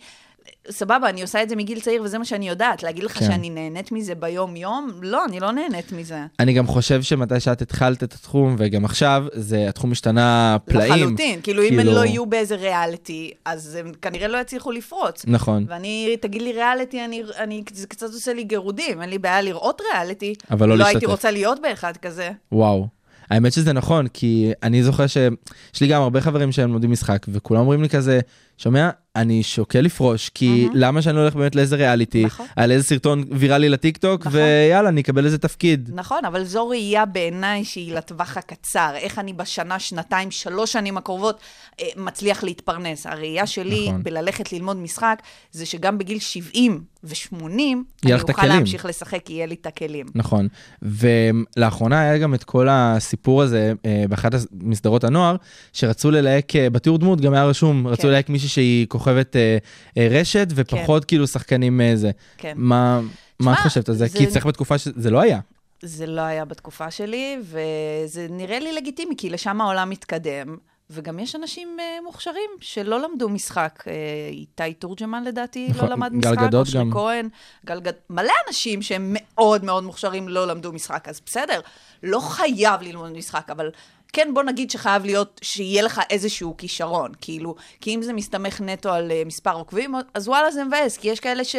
סבבה, 0.71 1.09
אני 1.09 1.21
עושה 1.21 1.43
את 1.43 1.49
זה 1.49 1.55
מגיל 1.55 1.79
צעיר, 1.79 2.01
וזה 2.03 2.17
מה 2.17 2.25
שאני 2.25 2.49
יודעת. 2.49 2.83
להגיד 2.83 3.03
לך 3.03 3.19
כן. 3.19 3.25
שאני 3.25 3.49
נהנית 3.49 3.91
מזה 3.91 4.15
ביום-יום? 4.15 4.99
לא, 5.01 5.25
אני 5.25 5.39
לא 5.39 5.51
נהנית 5.51 5.91
מזה. 5.91 6.19
אני 6.39 6.53
גם 6.53 6.67
חושב 6.67 7.01
שמתי 7.01 7.39
שאת 7.39 7.61
התחלת 7.61 8.03
את 8.03 8.13
התחום, 8.13 8.55
וגם 8.59 8.85
עכשיו, 8.85 9.25
זה, 9.33 9.65
התחום 9.69 9.91
השתנה 9.91 10.57
פלאים. 10.65 10.93
לחלוטין. 10.93 11.41
כאילו, 11.41 11.63
אם 11.63 11.73
הן 11.73 11.77
כאילו- 11.85 11.91
לא 11.91 12.05
יהיו 12.05 12.25
באיזה 12.25 12.55
ריאליטי, 12.55 13.31
אז 13.45 13.75
הם 13.75 13.91
כנראה 14.01 14.27
לא 14.27 14.37
יצליחו 14.37 14.71
לפרוץ. 14.71 15.23
נכון. 15.27 15.65
ואני, 15.69 16.17
תגיד 16.21 16.41
לי 16.41 16.53
ריאליטי, 16.53 17.05
אני, 17.05 17.23
אני, 17.37 17.63
זה 17.73 17.87
קצת 17.87 18.07
עושה 18.13 18.33
לי 18.33 18.43
גירודים, 18.43 19.01
אין 19.01 19.09
לי 19.09 19.17
בעיה 19.17 19.41
לראות 19.41 19.81
ריאליטי. 19.93 20.33
אבל 20.51 20.69
לא 20.69 20.77
לא 20.77 20.83
הייתי 20.85 20.93
להשתתף. 20.95 21.11
רוצה 21.11 21.31
להיות 21.31 21.61
באחד 21.61 21.97
כזה. 21.97 22.31
וואו. 22.51 22.96
האמת 23.29 23.53
שזה 23.53 23.73
נכון, 23.73 24.07
כי 24.07 24.51
אני 24.63 24.83
זוכר 24.83 25.07
שיש 25.07 25.81
לי 25.81 25.87
גם 25.87 26.01
הרבה 26.01 26.21
חברים 26.21 26.51
שהם 26.51 26.73
לומדים 26.73 26.91
משחק, 26.91 27.25
וכולם 27.29 27.61
אומרים 27.61 27.81
לי 27.81 27.89
כזה, 27.89 28.19
שומע, 28.57 28.89
אני 29.17 29.43
שוקל 29.43 29.81
לפרוש, 29.81 30.29
כי 30.29 30.67
למה 30.73 31.01
שאני 31.01 31.19
הולך 31.19 31.35
באמת 31.35 31.55
לאיזה 31.55 31.75
ריאליטי, 31.75 32.25
נכון. 32.25 32.45
על 32.55 32.71
איזה 32.71 32.87
סרטון 32.87 33.23
ויראלי 33.31 33.69
לטיקטוק, 33.69 34.27
נכון. 34.27 34.39
ויאללה, 34.39 34.89
אני 34.89 35.01
אקבל 35.01 35.25
איזה 35.25 35.37
תפקיד. 35.37 35.89
נכון, 35.93 36.25
אבל 36.25 36.43
זו 36.43 36.67
ראייה 36.67 37.05
בעיניי 37.05 37.65
שהיא 37.65 37.93
לטווח 37.93 38.37
הקצר. 38.37 38.91
איך 38.95 39.19
אני 39.19 39.33
בשנה, 39.33 39.79
שנתיים, 39.79 40.31
שלוש 40.31 40.71
שנים 40.71 40.97
הקרובות 40.97 41.39
אה, 41.81 41.85
מצליח 41.95 42.43
להתפרנס. 42.43 43.07
הראייה 43.07 43.47
שלי 43.47 43.87
נכון. 43.87 44.03
בללכת 44.03 44.53
ללמוד 44.53 44.77
משחק, 44.77 45.21
זה 45.51 45.65
שגם 45.65 45.97
בגיל 45.97 46.19
70 46.19 46.81
ו-80, 47.03 47.35
אני 47.43 48.13
אוכל 48.13 48.31
הכלים. 48.31 48.49
להמשיך 48.51 48.85
לשחק, 48.85 49.19
כי 49.25 49.33
יהיה 49.33 49.45
לי 49.45 49.55
את 49.61 49.65
הכלים. 49.65 50.05
נכון. 50.15 50.47
ולאחרונה 50.81 52.01
היה 52.01 52.17
גם 52.17 52.33
את 52.33 52.43
כל 52.43 52.67
הסיפור 52.71 53.41
הזה 53.41 53.73
אה, 53.85 54.05
באחת 54.09 54.31
מסדרות 54.53 55.03
הנוער, 55.03 55.35
שרצו 55.73 56.11
ללהק, 56.11 56.55
אה, 56.55 56.69
בתיאור 56.69 56.97
דמות 56.97 57.21
גם 57.21 57.33
היה 57.33 57.45
רשום, 57.45 57.87
רצו 57.87 58.01
כן. 58.01 58.07
ללהק 58.07 58.29
מישהי 58.29 58.46
שהיא 58.47 58.87
כוכבת 58.87 59.35
אה, 59.35 59.57
אה, 59.97 60.07
רשת, 60.11 60.47
ופחות 60.55 61.05
כאילו 61.05 61.27
שחקנים 61.27 61.81
אה, 61.81 61.95
זה. 61.95 62.11
כן. 62.37 62.53
מה 62.55 62.99
מה 63.39 63.53
את 63.53 63.59
חושבת 63.59 63.89
על 63.89 63.95
זה? 63.95 64.05
זה- 64.07 64.17
כי 64.17 64.27
צריך 64.27 64.45
בתקופה 64.45 64.77
שזה 64.77 65.09
לא 65.09 65.19
היה. 65.21 65.39
זה 65.81 66.05
לא 66.07 66.21
היה 66.21 66.45
בתקופה 66.45 66.91
שלי, 66.91 67.37
וזה 67.41 68.27
נראה 68.29 68.59
לי 68.59 68.73
לגיטימי, 68.73 69.15
כי 69.17 69.29
לשם 69.29 69.61
העולם 69.61 69.89
מתקדם, 69.89 70.57
וגם 70.89 71.19
יש 71.19 71.35
אנשים 71.35 71.77
אה, 71.79 71.97
מוכשרים 72.05 72.49
שלא 72.59 73.01
למדו 73.01 73.29
משחק. 73.29 73.83
אה, 73.87 73.93
איתי 74.31 74.73
תורג'מן 74.73 75.23
לדעתי 75.23 75.67
נכון, 75.69 75.85
לא 75.85 75.91
למד 75.95 76.11
גל 76.11 76.17
משחק, 76.31 76.47
גדות 76.47 76.67
אושרי 76.67 76.81
גם. 76.81 76.91
כהן, 76.91 77.29
גל 77.65 77.79
גד... 77.79 77.93
מלא 78.09 78.33
אנשים 78.47 78.81
שהם 78.81 79.15
מאוד 79.19 79.63
מאוד 79.65 79.83
מוכשרים 79.83 80.29
לא 80.29 80.47
למדו 80.47 80.71
משחק, 80.73 81.07
אז 81.09 81.21
בסדר, 81.25 81.59
לא 82.03 82.19
חייב 82.19 82.81
ללמוד 82.81 83.11
משחק, 83.17 83.47
אבל 83.51 83.69
כן, 84.13 84.27
בוא 84.33 84.43
נגיד 84.43 84.71
שחייב 84.71 85.05
להיות, 85.05 85.39
שיהיה 85.43 85.83
לך 85.83 86.01
איזשהו 86.09 86.57
כישרון, 86.57 87.11
כאילו, 87.21 87.55
כי 87.81 87.95
אם 87.95 88.01
זה 88.01 88.13
מסתמך 88.13 88.61
נטו 88.61 88.89
על 88.89 89.11
אה, 89.11 89.21
מספר 89.25 89.53
עוקבים, 89.53 89.95
אז 90.13 90.27
וואלה 90.27 90.51
זה 90.51 90.63
מבאס, 90.63 90.97
כי 90.97 91.07
יש 91.07 91.19
כאלה 91.19 91.43
ש, 91.43 91.55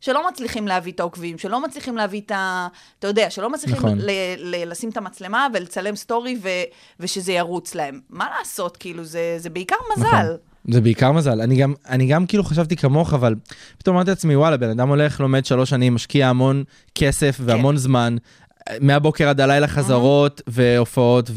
שלא 0.00 0.28
מצליחים 0.28 0.68
להביא 0.68 0.92
את 0.92 1.00
העוקבים, 1.00 1.38
שלא 1.38 1.62
מצליחים 1.62 1.96
להביא 1.96 2.20
את 2.20 2.30
ה... 2.30 2.68
אתה 2.98 3.06
יודע, 3.06 3.30
שלא 3.30 3.50
מצליחים 3.50 3.76
נכון. 3.76 3.98
ל, 3.98 4.10
ל, 4.38 4.70
לשים 4.70 4.88
את 4.88 4.96
המצלמה 4.96 5.46
ולצלם 5.54 5.96
סטורי 5.96 6.36
ו, 6.42 6.48
ושזה 7.00 7.32
ירוץ 7.32 7.74
להם. 7.74 8.00
מה 8.10 8.26
לעשות, 8.38 8.76
כאילו, 8.76 9.04
זה, 9.04 9.34
זה 9.38 9.50
בעיקר 9.50 9.76
מזל. 9.96 10.06
נכון. 10.06 10.36
זה 10.68 10.80
בעיקר 10.80 11.12
מזל. 11.12 11.40
אני 11.40 11.56
גם, 11.56 11.74
אני 11.88 12.06
גם 12.06 12.26
כאילו 12.26 12.44
חשבתי 12.44 12.76
כמוך, 12.76 13.14
אבל 13.14 13.34
פתאום 13.78 13.96
אמרתי 13.96 14.10
לעצמי, 14.10 14.36
וואלה, 14.36 14.56
בן 14.56 14.70
אדם 14.70 14.88
הולך, 14.88 15.20
לומד 15.20 15.44
שלוש 15.44 15.70
שנים, 15.70 15.94
משקיע 15.94 16.28
המון 16.28 16.64
כסף 16.94 17.36
והמון 17.40 17.76
זמן, 17.76 18.16
מהבוקר 18.80 19.28
עד 19.28 19.40
הלילה 19.40 19.68
חזרות 19.68 20.42
והופעות, 20.46 21.30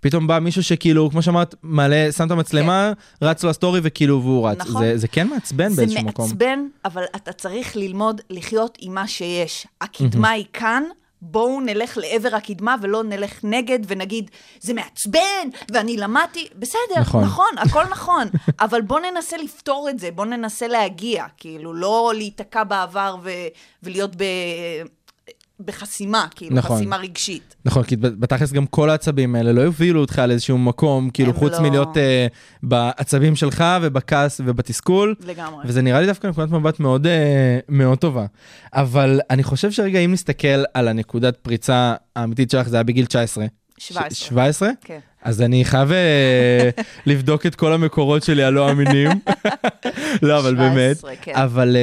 ופתאום 0.00 0.26
בא 0.26 0.38
מישהו 0.38 0.62
שכאילו, 0.62 1.10
כמו 1.10 1.22
שאמרת, 1.22 1.54
מעלה, 1.62 2.12
שם 2.12 2.26
את 2.26 2.30
המצלמה, 2.30 2.92
רץ 3.22 3.44
לו 3.44 3.50
הסטורי 3.50 3.80
וכאילו, 3.82 4.22
והוא 4.22 4.48
רץ. 4.48 4.58
נכון. 4.58 4.82
זה, 4.82 4.98
זה 4.98 5.08
כן 5.08 5.28
מעצבן 5.28 5.68
זה 5.68 5.76
באיזשהו 5.82 6.04
מקום. 6.04 6.24
מעצבן, 6.28 6.66
אבל 6.84 7.02
אתה 7.16 7.32
צריך 7.32 7.76
ללמוד 7.76 8.20
לחיות 8.30 8.78
עם 8.80 8.94
מה 8.94 9.08
שיש. 9.08 9.66
הקדמה 9.80 10.30
היא 10.30 10.44
כאן. 10.52 10.82
בואו 11.22 11.60
נלך 11.60 11.98
לעבר 11.98 12.36
הקדמה 12.36 12.76
ולא 12.82 13.04
נלך 13.04 13.40
נגד 13.44 13.78
ונגיד, 13.86 14.30
זה 14.60 14.74
מעצבן, 14.74 15.48
ואני 15.72 15.96
למדתי, 15.96 16.48
בסדר. 16.56 17.00
נכון, 17.00 17.24
נכון 17.24 17.48
הכל 17.58 17.84
נכון, 17.90 18.28
אבל 18.60 18.80
בואו 18.80 19.00
ננסה 19.12 19.36
לפתור 19.36 19.88
את 19.90 19.98
זה, 19.98 20.10
בואו 20.10 20.26
ננסה 20.26 20.68
להגיע, 20.68 21.24
כאילו, 21.36 21.74
לא 21.74 22.12
להיתקע 22.16 22.64
בעבר 22.64 23.16
ו- 23.22 23.30
ולהיות 23.82 24.16
ב- 24.16 24.24
בחסימה, 25.64 26.26
כאילו, 26.34 26.56
נכון. 26.56 26.76
חסימה 26.76 26.96
רגשית. 26.96 27.56
נכון, 27.64 27.82
כי 27.82 27.96
בתכלס 27.96 28.52
גם 28.52 28.66
כל 28.66 28.90
העצבים 28.90 29.34
האלה 29.34 29.52
לא 29.52 29.60
יובילו 29.60 30.00
אותך 30.00 30.22
לאיזשהו 30.28 30.58
מקום, 30.58 31.10
כאילו 31.10 31.34
חוץ 31.34 31.52
לא- 31.52 31.60
מלהיות 31.60 31.96
אה, 31.96 32.26
בעצבים 32.62 33.36
שלך 33.36 33.64
ובכעס 33.82 34.40
ובתסכול. 34.44 35.14
לגמרי. 35.26 35.64
וזה 35.68 35.82
נראה 35.82 36.00
לי 36.00 36.06
דווקא 36.06 36.26
נקודת 36.26 36.50
מבט 36.50 36.80
מאוד, 36.80 37.06
אה, 37.06 37.58
מאוד 37.68 37.98
טובה. 37.98 38.26
אבל 38.74 39.20
אני 39.30 39.42
חושב 39.42 39.70
שרגע, 39.70 39.98
אם 39.98 40.12
נסתכל 40.12 40.62
על 40.74 40.88
הנקודת 40.88 41.36
פריצה 41.36 41.94
האמיתית 42.16 42.50
שלך, 42.50 42.68
זה 42.68 42.76
היה 42.76 42.82
בגיל 42.84 43.06
19. 43.06 43.44
17. 43.78 44.10
ש- 44.14 44.28
17? 44.28 44.70
כן. 44.84 44.98
אז 45.22 45.42
אני 45.42 45.64
חייב 45.64 45.92
אה, 45.92 46.70
לבדוק 47.06 47.46
את 47.46 47.54
כל 47.54 47.72
המקורות 47.72 48.22
שלי 48.22 48.42
הלא 48.44 48.70
אמינים. 48.70 49.10
לא, 50.22 50.38
אבל 50.38 50.54
באמת. 50.54 50.96
17, 50.96 51.10
כן. 51.22 51.32
אבל 51.34 51.76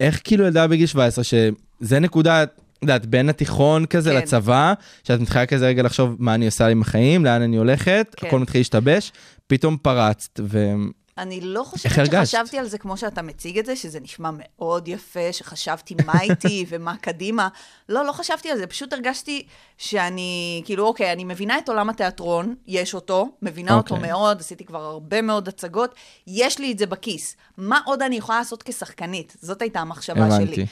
איך 0.00 0.20
כאילו 0.24 0.44
ילדה 0.44 0.66
בגיל 0.66 0.86
17, 0.86 1.24
שזה 1.24 2.00
נקודה, 2.00 2.44
יודעת, 2.82 3.06
בין 3.06 3.28
התיכון 3.28 3.86
כזה 3.86 4.10
כן. 4.10 4.16
לצבא, 4.16 4.72
שאת 5.04 5.20
מתחילה 5.20 5.46
כזה 5.46 5.66
רגע 5.66 5.82
לחשוב 5.82 6.16
מה 6.18 6.34
אני 6.34 6.46
עושה 6.46 6.66
עם 6.66 6.82
החיים, 6.82 7.24
לאן 7.24 7.42
אני 7.42 7.56
הולכת, 7.56 8.14
כן. 8.16 8.26
הכל 8.26 8.38
מתחיל 8.38 8.60
להשתבש, 8.60 9.12
פתאום 9.46 9.76
פרצת, 9.76 10.40
ו... 10.42 10.74
אני 11.18 11.40
לא 11.40 11.64
חושבת? 11.64 12.06
שחשבתי 12.06 12.58
על 12.58 12.66
זה 12.66 12.78
כמו 12.78 12.96
שאתה 12.96 13.22
מציג 13.22 13.58
את 13.58 13.66
זה, 13.66 13.76
שזה 13.76 14.00
נשמע 14.00 14.30
מאוד 14.38 14.88
יפה, 14.88 15.32
שחשבתי 15.32 15.94
מה 16.06 16.20
איתי 16.20 16.64
ומה 16.68 16.96
קדימה. 16.96 17.48
לא, 17.88 18.06
לא 18.06 18.12
חשבתי 18.12 18.50
על 18.50 18.58
זה, 18.58 18.66
פשוט 18.66 18.92
הרגשתי 18.92 19.46
שאני, 19.78 20.62
כאילו, 20.64 20.86
אוקיי, 20.86 21.12
אני 21.12 21.24
מבינה 21.24 21.58
את 21.58 21.68
עולם 21.68 21.90
התיאטרון, 21.90 22.54
יש 22.66 22.94
אותו, 22.94 23.28
מבינה 23.42 23.74
אותו 23.74 23.94
אוקיי. 23.94 24.10
מאוד, 24.10 24.40
עשיתי 24.40 24.64
כבר 24.64 24.84
הרבה 24.84 25.22
מאוד 25.22 25.48
הצגות, 25.48 25.94
יש 26.26 26.58
לי 26.58 26.72
את 26.72 26.78
זה 26.78 26.86
בכיס. 26.86 27.36
מה 27.56 27.80
עוד 27.84 28.02
אני 28.02 28.16
יכולה 28.16 28.38
לעשות 28.38 28.62
כשחקנית? 28.62 29.36
זאת 29.40 29.62
הייתה 29.62 29.80
המחשבה 29.80 30.26
הבנתי. 30.26 30.54
שלי. 30.54 30.62
אה, 30.62 30.66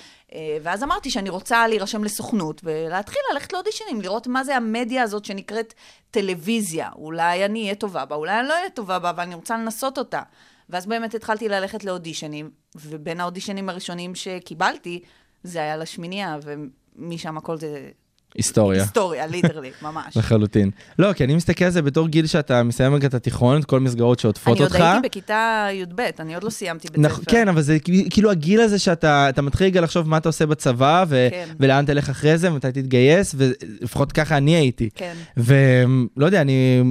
ואז 0.63 0.83
אמרתי 0.83 1.11
שאני 1.11 1.31
רוצה 1.31 1.69
להירשם 1.69 2.05
לסוכנות 2.05 2.61
ולהתחיל 2.65 3.23
ללכת 3.33 3.53
לאודישנים, 3.53 4.01
לראות 4.01 4.27
מה 4.27 4.45
זה 4.45 4.57
המדיה 4.57 5.03
הזאת 5.03 5.25
שנקראת 5.25 5.75
טלוויזיה. 6.11 6.89
אולי 6.97 7.45
אני 7.45 7.63
אהיה 7.63 7.75
טובה 7.75 8.05
בה, 8.05 8.17
אולי 8.17 8.41
אני 8.41 8.49
לא 8.49 8.55
אהיה 8.55 8.71
טובה 8.71 8.99
בה, 8.99 9.11
אבל 9.11 9.23
אני 9.23 9.35
רוצה 9.35 9.57
לנסות 9.57 9.99
אותה. 9.99 10.23
ואז 10.69 10.87
באמת 10.87 11.15
התחלתי 11.15 11.49
ללכת 11.49 11.85
לאודישנים, 11.85 12.51
ובין 12.75 13.21
האודישנים 13.21 13.69
הראשונים 13.69 14.15
שקיבלתי, 14.15 15.03
זה 15.43 15.59
היה 15.59 15.77
לשמינייה, 15.77 16.39
ומשם 16.43 17.37
הכל 17.39 17.57
זה 17.57 17.91
היסטוריה. 18.35 18.83
היסטוריה, 18.83 19.27
ליטרלי, 19.27 19.71
ממש. 19.83 20.17
לחלוטין. 20.17 20.71
לא, 20.99 21.13
כי 21.13 21.25
אני 21.25 21.35
מסתכל 21.35 21.65
על 21.65 21.71
זה 21.71 21.83
בתור 21.83 22.09
גיל 22.09 22.27
שאתה 22.27 22.63
מסיים 22.63 22.95
רגע 22.95 23.09
את 23.09 23.15
התיכון, 23.15 23.61
את 23.61 23.65
כל 23.65 23.77
המסגרות 23.77 24.19
שעוטפות 24.19 24.57
אני 24.57 24.65
עוד 24.65 24.73
אותך. 24.73 24.85
הייתי 24.85 25.09
בכיתה 25.09 25.69
י"ב, 25.73 26.01
אני 26.21 26.35
עוד 26.35 26.45
לא 26.45 26.51
סיימתי 26.51 26.89
בית 26.93 27.07
נכ- 27.07 27.15
ספר. 27.15 27.23
כן, 27.27 27.49
אבל 27.49 27.63
זה 27.63 27.79
כאילו 28.11 28.31
הגיל 28.31 28.61
הזה 28.61 28.79
שאתה 28.79 29.29
אתה 29.29 29.43
מתחיל 29.43 29.67
רגע 29.67 29.81
לחשוב 29.81 30.09
מה 30.09 30.17
אתה 30.17 30.29
עושה 30.29 30.47
בצבא, 30.47 31.05
ו- 31.09 31.29
כן. 31.31 31.49
ולאן 31.61 31.85
תלך 31.87 32.09
אחרי 32.11 32.39
זה, 32.39 32.53
ומתי 32.53 32.73
תתגייס, 32.73 33.35
ולפחות 33.39 34.13
ככה 34.13 34.37
אני 34.37 34.55
הייתי. 34.57 34.89
כן. 34.95 35.15
ולא 35.37 36.27
יודע, 36.27 36.41
אני 36.41 36.83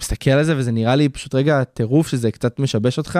מסתכל 0.00 0.30
על 0.30 0.44
זה, 0.44 0.54
וזה 0.56 0.72
נראה 0.72 0.96
לי 0.96 1.08
פשוט 1.08 1.34
רגע 1.34 1.64
טירוף 1.64 2.08
שזה 2.08 2.30
קצת 2.30 2.58
משבש 2.60 2.98
אותך, 2.98 3.18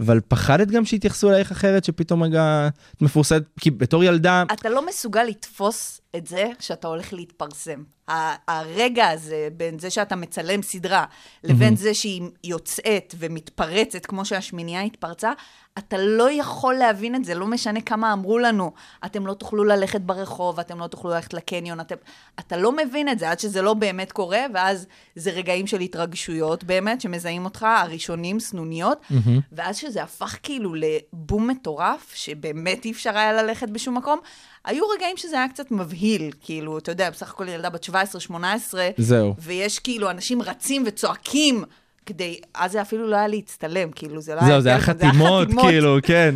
אבל 0.00 0.20
פחדת 0.28 0.68
גם 0.68 0.84
שיתייחסו 0.84 1.30
אלייך 1.30 1.50
אחרת, 1.50 1.84
שפתאום 1.84 2.22
רגע 2.22 2.68
את 2.96 3.02
מפורסמת, 3.02 3.42
כי 3.60 3.70
בתור 3.70 4.04
ילדה, 4.04 4.44
אתה 4.52 4.68
לא 4.68 4.86
מסוגל 4.86 5.22
לתפוס 5.22 6.00
את 6.16 6.26
זה 6.26 6.44
שאתה 6.60 6.88
הולך 6.88 7.12
להתפרסם. 7.12 7.82
הרגע 8.48 9.08
הזה, 9.08 9.48
בין 9.56 9.78
זה 9.78 9.90
שאתה 9.90 10.16
מצלם 10.16 10.62
סדרה, 10.62 11.04
לבין 11.44 11.76
זה 11.76 11.94
שהיא 11.94 12.22
יוצאת 12.44 13.14
ומתפרצת, 13.18 14.06
כמו 14.06 14.24
שהשמינייה 14.24 14.82
התפרצה, 14.82 15.32
אתה 15.78 15.96
לא 15.98 16.30
יכול 16.30 16.74
להבין 16.74 17.14
את 17.14 17.24
זה, 17.24 17.34
לא 17.34 17.46
משנה 17.46 17.80
כמה 17.80 18.12
אמרו 18.12 18.38
לנו, 18.38 18.72
אתם 19.04 19.26
לא 19.26 19.34
תוכלו 19.34 19.64
ללכת 19.64 20.00
ברחוב, 20.00 20.60
אתם 20.60 20.78
לא 20.78 20.86
תוכלו 20.86 21.10
ללכת 21.10 21.34
לקניון, 21.34 21.80
אתם... 21.80 21.94
אתה 22.38 22.56
לא 22.56 22.76
מבין 22.76 23.08
את 23.08 23.18
זה 23.18 23.30
עד 23.30 23.40
שזה 23.40 23.62
לא 23.62 23.74
באמת 23.74 24.12
קורה, 24.12 24.40
ואז 24.54 24.86
זה 25.16 25.30
רגעים 25.30 25.66
של 25.66 25.80
התרגשויות 25.80 26.64
באמת, 26.64 27.00
שמזהים 27.00 27.44
אותך, 27.44 27.62
הראשונים, 27.62 28.40
סנוניות, 28.40 28.98
ואז 29.52 29.76
שזה 29.84 30.02
הפך 30.02 30.38
כאילו 30.42 30.74
לבום 30.74 31.48
מטורף, 31.48 32.12
שבאמת 32.14 32.84
אי 32.84 32.90
אפשר 32.92 33.18
היה 33.18 33.32
ללכת 33.32 33.68
בשום 33.68 33.96
מקום, 33.96 34.18
היו 34.64 34.88
רגעים 34.88 35.16
שזה 35.16 35.36
היה 35.36 35.48
קצת 35.48 35.70
מבהיל, 35.70 36.30
כאילו, 36.40 36.78
אתה 36.78 36.92
יודע, 36.92 37.10
בסך 37.10 37.30
הכל 37.30 37.48
ילדה 37.48 37.70
בת 37.70 37.88
17-18, 38.30 38.32
זהו. 38.96 39.34
ויש 39.38 39.78
כאילו 39.78 40.10
אנשים 40.10 40.42
רצים 40.42 40.82
וצועקים. 40.86 41.64
כדי, 42.06 42.40
אז 42.54 42.72
זה 42.72 42.82
אפילו 42.82 43.06
לא 43.06 43.16
היה 43.16 43.28
להצטלם, 43.28 43.90
כאילו, 43.90 44.20
זה 44.20 44.34
לא 44.34 44.40
היה... 44.40 44.48
זהו, 44.48 44.60
זה 44.60 44.68
היה 44.68 44.78
טלפון, 44.78 44.94
חתימות, 44.94 45.48
כאילו, 45.60 45.96
כן. 46.02 46.34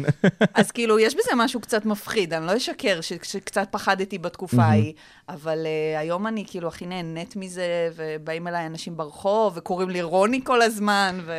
אז 0.54 0.70
כאילו, 0.70 0.98
יש 0.98 1.14
בזה 1.14 1.30
משהו 1.36 1.60
קצת 1.60 1.84
מפחיד, 1.84 2.34
אני 2.34 2.46
לא 2.46 2.56
אשקר 2.56 3.00
שקצת 3.00 3.68
פחדתי 3.70 4.18
בתקופה 4.18 4.62
ההיא, 4.62 4.92
אבל 5.28 5.58
uh, 5.58 5.98
היום 6.00 6.26
אני 6.26 6.44
כאילו 6.46 6.68
הכי 6.68 6.86
נהנית 6.86 7.36
מזה, 7.36 7.90
ובאים 7.96 8.48
אליי 8.48 8.66
אנשים 8.66 8.96
ברחוב, 8.96 9.52
וקוראים 9.56 9.90
לי 9.90 10.02
רוני 10.02 10.40
כל 10.44 10.62
הזמן, 10.62 11.18
ו... 11.26 11.32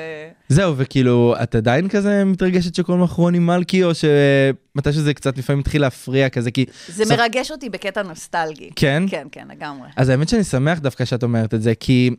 זהו, 0.49 0.73
וכאילו, 0.77 1.35
את 1.43 1.55
עדיין 1.55 1.89
כזה 1.89 2.25
מתרגשת 2.25 2.75
שקוראים 2.75 3.03
לך 3.03 3.11
רוני 3.11 3.39
מלכי, 3.39 3.83
או 3.83 3.91
שמתי 3.95 4.93
שזה 4.93 5.13
קצת 5.13 5.37
לפעמים 5.37 5.59
מתחיל 5.59 5.81
להפריע 5.81 6.29
כזה, 6.29 6.51
כי... 6.51 6.65
זה 6.87 7.03
בסוף- 7.03 7.17
מרגש 7.17 7.51
אותי 7.51 7.69
בקטע 7.69 8.03
נוסטלגי. 8.03 8.69
כן? 8.75 9.03
כן, 9.09 9.27
כן, 9.31 9.47
לגמרי. 9.51 9.89
אז 9.95 10.09
האמת 10.09 10.29
שאני 10.29 10.43
שמח 10.43 10.79
דווקא 10.79 11.05
שאת 11.05 11.23
אומרת 11.23 11.53
את 11.53 11.61
זה, 11.61 11.73
כי 11.79 12.09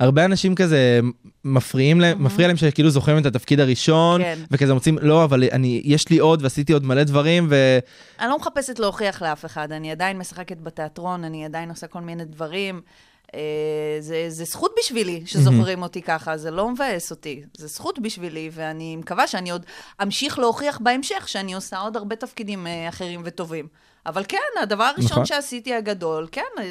הרבה 0.00 0.24
אנשים 0.24 0.54
כזה 0.54 1.00
מפריעים 1.44 2.00
להם, 2.00 2.24
מפריע 2.24 2.48
להם 2.48 2.56
שכאילו 2.56 2.90
זוכרים 2.90 3.18
את 3.18 3.26
התפקיד 3.26 3.60
הראשון, 3.60 4.22
כן. 4.22 4.38
וכזה 4.50 4.72
רוצים, 4.72 4.98
לא, 5.02 5.24
אבל 5.24 5.44
אני, 5.52 5.82
יש 5.84 6.08
לי 6.08 6.18
עוד 6.18 6.42
ועשיתי 6.42 6.72
עוד 6.72 6.84
מלא 6.84 7.04
דברים, 7.04 7.46
ו... 7.50 7.78
אני 8.20 8.28
לא 8.28 8.38
מחפשת 8.38 8.78
להוכיח 8.78 9.22
לאף 9.22 9.44
אחד, 9.44 9.72
אני 9.72 9.90
עדיין 9.90 10.18
משחקת 10.18 10.60
בתיאטרון, 10.60 11.17
אני 11.24 11.44
עדיין 11.44 11.70
עושה 11.70 11.86
כל 11.86 12.00
מיני 12.00 12.24
דברים. 12.24 12.80
אה, 13.34 13.40
זה, 14.00 14.26
זה 14.28 14.44
זכות 14.44 14.74
בשבילי 14.78 15.22
שזוכרים 15.26 15.82
אותי 15.82 16.02
ככה, 16.02 16.36
זה 16.36 16.50
לא 16.50 16.70
מבאס 16.70 17.10
אותי, 17.10 17.42
זה 17.56 17.66
זכות 17.66 17.98
בשבילי, 17.98 18.50
ואני 18.52 18.96
מקווה 18.96 19.26
שאני 19.26 19.50
עוד 19.50 19.66
אמשיך 20.02 20.38
להוכיח 20.38 20.78
בהמשך 20.82 21.28
שאני 21.28 21.54
עושה 21.54 21.78
עוד 21.78 21.96
הרבה 21.96 22.16
תפקידים 22.16 22.66
אה, 22.66 22.88
אחרים 22.88 23.20
וטובים. 23.24 23.68
אבל 24.08 24.22
כן, 24.28 24.38
הדבר 24.62 24.84
הראשון 24.84 25.10
נכון. 25.10 25.26
שעשיתי 25.26 25.74
הגדול, 25.74 26.26
כן, 26.32 26.42
אני 26.58 26.68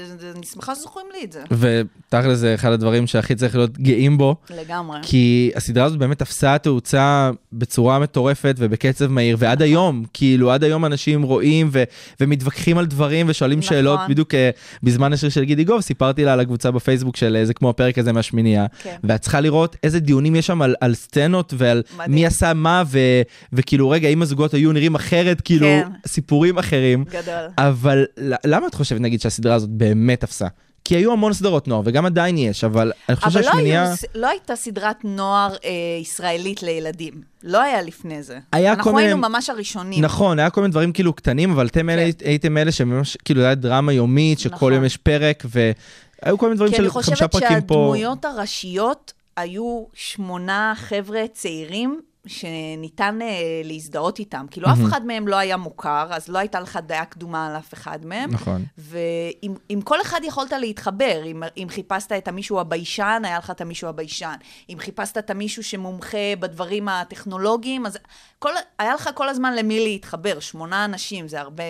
שמחה 0.54 0.76
שזוכרים 0.76 1.06
לי 1.14 1.24
את 1.24 1.32
זה. 1.32 1.44
ותכל'ס 1.52 2.38
זה 2.38 2.56
אחד 2.56 2.72
הדברים 2.72 3.08
שהכי 3.08 3.36
צריך 3.36 3.56
להיות 3.56 3.78
גאים 3.78 4.18
בו, 4.18 4.36
לגמרי. 4.50 5.00
כי 5.02 5.52
הסדרה 5.56 5.86
הזאת 5.86 6.00
באמת 6.00 6.20
תפסה 6.20 6.58
תאוצה 6.58 7.32
בצורה 7.54 8.00
מטורפת 8.00 8.56
ובקצב 8.58 9.08
מהיר, 9.08 9.38
ועד 9.40 9.62
היום, 9.62 10.04
כאילו 10.14 10.52
עד 10.52 10.64
היום 10.64 10.86
אנשים 10.86 11.24
רואים 11.24 11.70
ו- 11.72 11.84
ומתווכחים 12.22 12.78
על 12.78 12.86
דברים 12.86 13.26
ושואלים 13.30 13.60
נכון. 13.60 13.70
שאלות, 13.70 14.00
בדיוק 14.10 14.34
אה, 14.34 14.50
בזמן 14.84 15.14
השיר 15.14 15.30
של 15.30 15.44
גידי 15.44 15.64
גוב, 15.64 15.82
סיפרתי 15.82 16.26
לה 16.26 16.34
על 16.34 16.40
הקבוצה 16.40 16.72
בפייסבוק 16.72 17.18
של 17.18 17.36
אה, 17.36 17.46
זה 17.46 17.54
כמו 17.54 17.70
הפרק 17.70 17.98
הזה 17.98 18.14
מהשמינייה, 18.14 18.66
כן. 18.84 18.96
ואת 19.04 19.22
צריכה 19.22 19.42
לראות 19.42 19.76
איזה 19.84 20.00
דיונים 20.00 20.36
יש 20.36 20.48
שם 20.48 20.62
על, 20.62 20.76
על 20.82 20.96
סצנות 20.96 21.54
ועל 21.58 21.84
מדהים. 21.96 22.12
מי 22.12 22.26
עשה 22.26 22.54
מה, 22.54 22.84
ו- 22.88 23.22
וכאילו 23.54 23.90
רגע, 23.90 24.08
אם 24.10 24.22
הזוגות 24.22 24.54
היו 24.54 24.72
נראים 24.72 24.96
אחרת, 24.96 25.42
כאילו 25.42 25.68
כן. 25.68 25.90
סיפורים 26.08 26.58
אחרים, 26.58 27.04
גדול. 27.04 27.27
אבל 27.58 28.06
ל- 28.18 28.34
למה 28.46 28.68
את 28.68 28.74
חושבת 28.74 29.02
נגיד 29.02 29.22
שהסדרה 29.22 29.56
הזאת 29.56 29.70
באמת 29.70 30.20
תפסה? 30.22 30.48
כי 30.86 30.96
היו 30.96 31.12
המון 31.12 31.34
סדרות 31.34 31.68
נוער, 31.68 31.82
וגם 31.86 32.06
עדיין 32.06 32.38
יש, 32.38 32.64
אבל 32.64 32.92
אני 33.10 33.16
חושב 33.16 33.28
אבל 33.28 33.40
לא, 33.40 33.46
שהשמינייה... 33.46 33.84
היו, 33.84 33.96
לא 34.16 34.28
הייתה 34.30 34.56
סדרת 34.56 34.96
נוער 35.04 35.56
אה, 35.66 35.70
ישראלית 36.02 36.64
לילדים. 36.64 37.14
לא 37.44 37.62
היה 37.62 37.82
לפני 37.82 38.24
זה. 38.24 38.40
היה 38.52 38.74
אנחנו 38.74 38.92
מיני- 38.94 39.08
היינו 39.08 39.18
ממש 39.30 39.50
הראשונים. 39.50 40.04
נכון, 40.04 40.40
היה 40.40 40.50
כל 40.50 40.62
מיני 40.62 40.72
דברים 40.72 40.92
כאילו 40.92 41.14
קטנים, 41.14 41.52
אבל 41.52 41.68
אתם 41.68 41.90
אלה, 41.90 42.12
כן. 42.18 42.26
הייתם 42.28 42.58
אלה 42.58 42.72
שממש, 42.72 43.18
כאילו, 43.26 43.42
זה 43.42 43.46
היה 43.46 43.56
דרמה 43.56 43.94
יומית, 43.94 44.40
שכל 44.40 44.56
נכון. 44.56 44.74
יום 44.74 44.84
יש 44.86 44.98
פרק, 44.98 45.44
והיו 45.46 46.38
כל 46.38 46.46
מיני 46.46 46.56
דברים 46.56 46.72
כי 46.72 46.78
אני 46.80 46.86
של 46.88 46.92
חמישה 46.94 47.12
חושבת 47.16 47.32
פרקים 47.32 47.62
פה. 47.62 47.74
שהדמויות 47.76 48.26
הראשיות 48.26 49.14
היו 49.38 49.84
שמונה 49.94 50.74
חבר'ה 50.76 51.22
צעירים 51.34 52.02
שניתן 52.28 53.20
אה, 53.22 53.62
להזדהות 53.64 54.20
איתם. 54.20 54.46
כאילו, 54.52 54.68
אף 54.68 54.78
אחד 54.90 55.06
מהם 55.06 55.28
לא 55.28 55.36
היה 55.36 55.58
מוכר, 55.58 56.08
אז 56.12 56.30
לא 56.30 56.40
הייתה 56.40 56.60
לך 56.60 56.80
דעה 56.88 57.06
קדומה 57.06 57.48
על 57.48 57.58
אף 57.58 57.74
אחד 57.74 58.06
מהם. 58.06 58.32
נכון. 58.32 58.66
ועם 58.78 59.56
עם 59.70 59.82
כל 59.82 60.02
אחד 60.02 60.22
יכולת 60.24 60.52
להתחבר. 60.52 61.24
אם, 61.26 61.44
אם 61.58 61.68
חיפשת 61.70 62.12
את 62.12 62.28
המישהו 62.28 62.60
הביישן, 62.60 63.22
היה 63.26 63.38
לך 63.38 63.52
את 63.52 63.62
המישהו 63.62 63.88
הביישן. 63.90 64.36
אם 64.70 64.78
חיפשת 64.80 65.18
את 65.18 65.30
המישהו 65.30 65.64
שמומחה 65.64 66.36
בדברים 66.40 66.90
הטכנולוגיים, 66.90 67.86
אז 67.86 67.98
כל, 68.40 68.52
היה 68.80 68.94
לך 68.94 69.10
כל 69.14 69.30
הזמן 69.30 69.56
למי 69.56 69.80
להתחבר. 69.80 70.40
שמונה 70.40 70.86
אנשים, 70.86 71.28
זה 71.28 71.40
הרבה... 71.40 71.64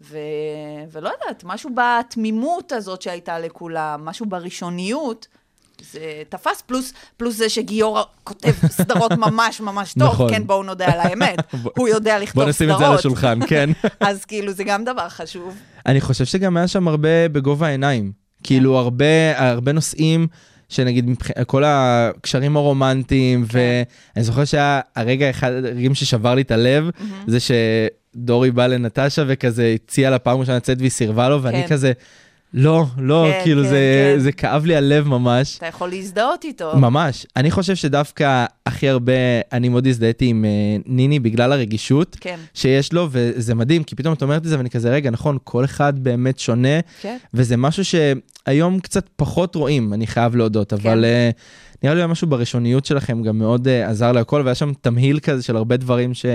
ו... 0.00 0.18
ולא 0.92 1.08
יודעת, 1.08 1.44
משהו 1.44 1.70
בתמימות 1.74 2.72
הזאת 2.72 3.02
שהייתה 3.02 3.38
לכולם, 3.38 4.04
משהו 4.04 4.26
בראשוניות, 4.26 5.26
זה 5.92 6.00
תפס, 6.28 6.62
פלוס, 6.66 6.92
פלוס 7.16 7.36
זה 7.36 7.48
שגיורא 7.48 8.02
כותב 8.24 8.52
סדרות 8.68 9.12
ממש 9.26 9.60
ממש 9.60 9.94
טוב, 9.98 10.08
נכון. 10.08 10.30
כן, 10.30 10.46
בואו 10.46 10.62
נודה 10.62 10.86
על 10.86 11.00
האמת. 11.00 11.38
הוא 11.78 11.88
יודע 11.88 12.18
לכתוב 12.18 12.44
בוא 12.44 12.52
סדרות. 12.52 12.70
נשים 12.70 12.70
את 12.70 12.78
זה 12.78 12.86
על 12.86 12.94
השולחן, 12.94 13.38
כן. 13.46 13.70
אז 14.00 14.24
כאילו, 14.24 14.52
זה 14.52 14.64
גם 14.64 14.84
דבר 14.84 15.08
חשוב. 15.08 15.56
אני 15.86 16.00
חושב 16.00 16.24
שגם 16.24 16.56
היה 16.56 16.68
שם 16.68 16.88
הרבה 16.88 17.28
בגובה 17.28 17.66
העיניים. 17.66 18.12
כאילו, 18.42 18.72
כן. 18.72 18.78
הרבה, 18.78 19.48
הרבה 19.48 19.72
נושאים, 19.72 20.26
שנגיד. 20.68 21.10
כל 21.46 21.62
הקשרים 21.66 22.56
הרומנטיים, 22.56 23.46
כן. 23.46 23.58
ואני 24.14 24.24
זוכר 24.24 24.44
שהיה 24.44 24.80
הרגע, 24.96 25.30
אחד 25.30 25.52
הרגעים 25.52 25.94
ששבר 25.94 26.34
לי 26.34 26.42
את 26.42 26.50
הלב, 26.50 26.90
זה 27.26 27.38
שדורי 27.40 28.50
בא 28.50 28.66
לנטשה 28.66 29.24
וכזה 29.26 29.74
הציע 29.74 30.10
לה 30.10 30.18
פעם 30.18 30.40
ראשונה 30.40 30.56
לצאת 30.56 30.78
והיא 30.78 30.90
סירבה 30.90 31.28
לו, 31.28 31.42
ואני 31.42 31.62
כן. 31.62 31.68
כזה, 31.68 31.92
לא, 32.54 32.86
לא, 32.98 33.26
כן, 33.32 33.40
כאילו, 33.44 33.62
כן, 33.62 33.68
זה, 33.68 34.12
כן. 34.14 34.20
זה 34.20 34.32
כאב 34.32 34.64
לי 34.64 34.76
הלב 34.76 35.08
ממש. 35.08 35.56
אתה 35.56 35.66
יכול 35.66 35.88
להזדהות 35.88 36.44
איתו. 36.44 36.76
ממש. 36.76 37.26
אני 37.36 37.50
חושב 37.50 37.74
שדווקא 37.74 38.46
הכי 38.66 38.88
הרבה, 38.88 39.12
אני 39.52 39.68
מאוד 39.68 39.86
הזדהיתי 39.86 40.26
עם 40.26 40.44
אה, 40.44 40.50
ניני 40.86 41.18
בגלל 41.18 41.52
הרגישות 41.52 42.16
כן, 42.20 42.38
שיש 42.54 42.92
לו, 42.92 43.08
וזה 43.10 43.54
מדהים, 43.54 43.84
כי 43.84 43.96
פתאום 43.96 44.14
את 44.14 44.22
אומרת 44.22 44.42
את 44.42 44.48
זה 44.48 44.56
ואני 44.58 44.70
כזה, 44.70 44.90
רגע, 44.90 45.10
נכון, 45.10 45.38
כל 45.44 45.64
אחד 45.64 45.98
באמת 45.98 46.38
שונה, 46.38 46.80
כן. 47.00 47.16
וזה 47.34 47.56
משהו 47.56 47.82
שהיום 47.84 48.80
קצת 48.80 49.08
פחות 49.16 49.54
רואים, 49.54 49.92
אני 49.92 50.06
חייב 50.06 50.36
להודות, 50.36 50.72
אבל 50.72 51.04
אה, 51.04 51.30
נראה 51.82 51.94
לי 51.94 52.06
משהו 52.06 52.28
בראשוניות 52.28 52.84
שלכם 52.84 53.22
גם 53.22 53.38
מאוד 53.38 53.68
אה, 53.68 53.88
עזר 53.88 54.12
להכל, 54.12 54.42
והיה 54.44 54.54
שם 54.54 54.72
תמהיל 54.80 55.20
כזה 55.20 55.42
של 55.42 55.56
הרבה 55.56 55.76
דברים 55.76 56.14
ש... 56.14 56.26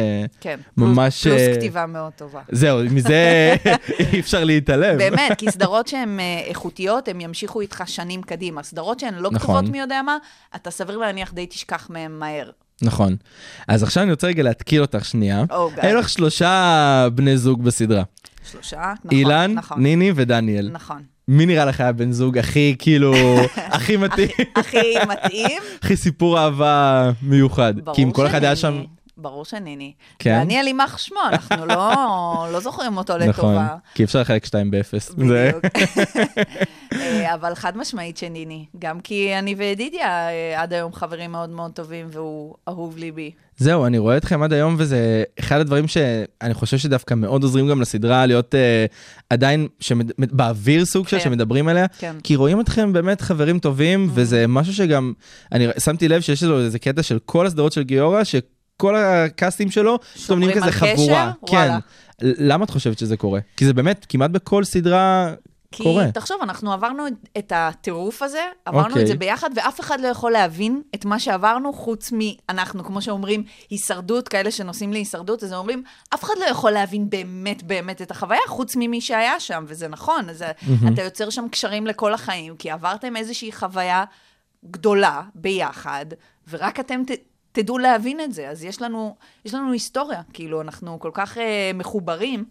כן. 0.41 0.59
ממש, 0.77 1.23
פלוס, 1.23 1.41
פלוס 1.41 1.57
כתיבה 1.57 1.85
מאוד 1.85 2.11
טובה. 2.15 2.41
זהו, 2.51 2.79
מזה 2.91 3.55
אי 4.13 4.19
אפשר 4.19 4.43
להתעלם. 4.43 4.97
באמת, 4.97 5.31
כי 5.37 5.51
סדרות 5.51 5.87
שהן 5.87 6.19
אה, 6.19 6.41
איכותיות, 6.45 7.07
הן 7.07 7.21
ימשיכו 7.21 7.61
איתך 7.61 7.83
שנים 7.85 8.21
קדימה. 8.21 8.63
סדרות 8.63 8.99
שהן 8.99 9.13
לא 9.13 9.31
נכון. 9.31 9.39
כתובות 9.39 9.71
מי 9.71 9.79
יודע 9.79 10.01
מה, 10.01 10.17
אתה 10.55 10.71
סביר 10.71 10.97
להניח 10.97 11.33
די 11.33 11.45
תשכח 11.45 11.87
מהן 11.89 12.11
מהר. 12.11 12.49
נכון. 12.81 13.15
אז 13.67 13.83
עכשיו 13.83 14.03
אני 14.03 14.11
רוצה 14.11 14.27
רגע 14.27 14.43
להתקיל 14.43 14.81
אותך 14.81 15.05
שנייה. 15.05 15.43
גיא. 15.47 15.83
היו 15.83 15.99
לך 15.99 16.09
שלושה 16.09 17.07
בני 17.15 17.37
זוג 17.37 17.63
בסדרה. 17.63 18.03
שלושה, 18.51 18.93
נכון. 19.03 19.17
אילן, 19.17 19.53
נכון, 19.53 19.81
ניני 19.81 20.11
ודניאל. 20.15 20.69
נכון. 20.71 21.12
מי 21.27 21.45
נראה 21.45 21.65
לך 21.65 21.79
היה 21.79 21.91
בן 21.91 22.11
זוג 22.11 22.37
הכי, 22.37 22.75
כאילו, 22.79 23.13
הכי 23.57 23.97
מתאים, 23.97 24.29
הכי 24.55 24.93
מתאים. 25.07 25.61
הכי 25.83 25.95
סיפור 25.95 26.39
אהבה 26.39 27.11
מיוחד? 27.21 27.73
ברור 27.79 27.95
כי 27.95 28.03
אם 28.03 28.11
כל 28.11 28.27
אחד 28.27 28.43
היה. 28.43 28.55
שם... 28.55 28.83
ברור 29.17 29.45
שניני. 29.45 29.93
כן? 30.19 30.43
דניאל 30.43 30.67
יימח 30.67 30.97
שמו, 30.97 31.19
אנחנו 31.29 31.65
לא, 31.65 31.93
לא 32.53 32.59
זוכרים 32.59 32.97
אותו 32.97 33.17
לטובה. 33.17 33.63
נכון, 33.63 33.77
כי 33.95 34.03
אפשר 34.03 34.21
לחלק 34.21 34.45
שתיים 34.45 34.71
באפס. 34.71 35.11
בדיוק. 35.11 35.65
אה, 36.93 37.33
אבל 37.33 37.55
חד 37.55 37.77
משמעית 37.77 38.17
שניני. 38.17 38.65
גם 38.79 38.99
כי 38.99 39.39
אני 39.39 39.55
וידידיה 39.55 40.29
אה, 40.29 40.61
עד 40.61 40.73
היום 40.73 40.93
חברים 40.93 41.31
מאוד 41.31 41.49
מאוד 41.49 41.71
טובים, 41.71 42.07
והוא 42.11 42.55
אהוב 42.67 42.97
ליבי. 42.97 43.31
זהו, 43.57 43.85
אני 43.85 43.97
רואה 43.97 44.17
אתכם 44.17 44.43
עד 44.43 44.53
היום, 44.53 44.75
וזה 44.77 45.23
אחד 45.39 45.59
הדברים 45.59 45.87
שאני 45.87 46.53
חושב 46.53 46.77
שדווקא 46.77 47.13
מאוד 47.13 47.43
עוזרים 47.43 47.67
גם 47.67 47.81
לסדרה 47.81 48.25
להיות 48.25 48.55
אה, 48.55 48.85
עדיין 49.29 49.67
שמד... 49.79 50.11
באוויר 50.17 50.85
סוג 50.85 51.07
של 51.07 51.17
כן. 51.17 51.23
שמדברים 51.23 51.67
עליה, 51.67 51.85
כן. 51.87 52.15
כי 52.23 52.35
רואים 52.35 52.59
אתכם 52.59 52.93
באמת 52.93 53.21
חברים 53.21 53.59
טובים, 53.59 54.09
וזה 54.13 54.47
משהו 54.47 54.73
שגם, 54.73 55.13
אני 55.51 55.67
שמתי 55.79 56.07
לב 56.07 56.21
שיש 56.21 56.43
לו 56.43 56.59
איזה 56.59 56.79
קטע 56.79 57.03
של 57.03 57.19
כל 57.25 57.45
הסדרות 57.45 57.71
של 57.71 57.83
גיורא, 57.83 58.23
שכל 58.23 58.95
הקאסטים 58.95 59.71
שלו, 59.71 59.99
שומרים 60.15 60.51
כזה 60.51 60.71
קשר? 60.71 60.95
חבורה. 60.95 61.31
כן. 61.47 61.55
וואלה. 61.55 61.79
למה 62.21 62.65
את 62.65 62.69
חושבת 62.69 62.99
שזה 62.99 63.17
קורה? 63.17 63.39
כי 63.57 63.65
זה 63.65 63.73
באמת, 63.73 64.05
כמעט 64.09 64.31
בכל 64.31 64.63
סדרה 64.63 65.33
כי 65.75 65.83
קורה. 65.83 66.11
תחשוב, 66.11 66.37
אנחנו 66.41 66.73
עברנו 66.73 67.03
את- 67.37 67.51
הטירוף 67.55 68.21
הזה, 68.21 68.43
עברנו 68.65 68.87
אוקיי. 68.87 69.01
את 69.01 69.07
זה 69.07 69.15
ביחד, 69.15 69.49
ואף 69.55 69.79
אחד 69.79 70.01
לא 70.01 70.07
יכול 70.07 70.31
להבין 70.31 70.81
את 70.95 71.05
מה 71.05 71.19
שעברנו, 71.19 71.73
חוץ 71.73 72.11
מאנחנו, 72.11 72.83
כמו 72.83 73.01
שאומרים, 73.01 73.43
הישרדות, 73.69 74.27
כאלה 74.27 74.51
שנוסעים 74.51 74.93
להישרדות, 74.93 75.43
אז 75.43 75.51
הם 75.51 75.57
אומרים, 75.57 75.83
אף 76.13 76.23
אחד 76.23 76.33
לא 76.39 76.45
יכול 76.45 76.71
להבין 76.71 77.09
באמת 77.09 77.63
באמת 77.63 78.01
את 78.01 78.11
החוויה, 78.11 78.41
חוץ 78.47 78.75
ממי 78.75 79.01
שהיה 79.01 79.39
שם, 79.39 79.63
וזה 79.67 79.87
נכון, 79.87 80.29
אז 80.29 80.43
אתה 80.93 81.01
יוצר 81.01 81.29
שם 81.29 81.45
קשרים 81.51 81.87
לכל 81.87 82.13
החיים, 82.13 82.55
כי 82.55 82.71
עברתם 82.71 83.15
איזושהי 83.15 83.51
חוויה 83.51 84.03
גדולה 84.65 85.21
ביחד, 85.35 86.05
ורק 86.49 86.79
אתם 86.79 87.01
ת... 87.07 87.11
תדעו 87.51 87.77
להבין 87.77 88.19
את 88.19 88.33
זה. 88.33 88.49
אז 88.49 88.63
יש 88.63 88.81
לנו, 88.81 89.15
יש 89.45 89.53
לנו 89.53 89.71
היסטוריה, 89.71 90.21
כאילו, 90.33 90.61
אנחנו 90.61 90.99
כל 90.99 91.11
כך 91.13 91.37
uh, 91.37 91.39
מחוברים, 91.73 92.45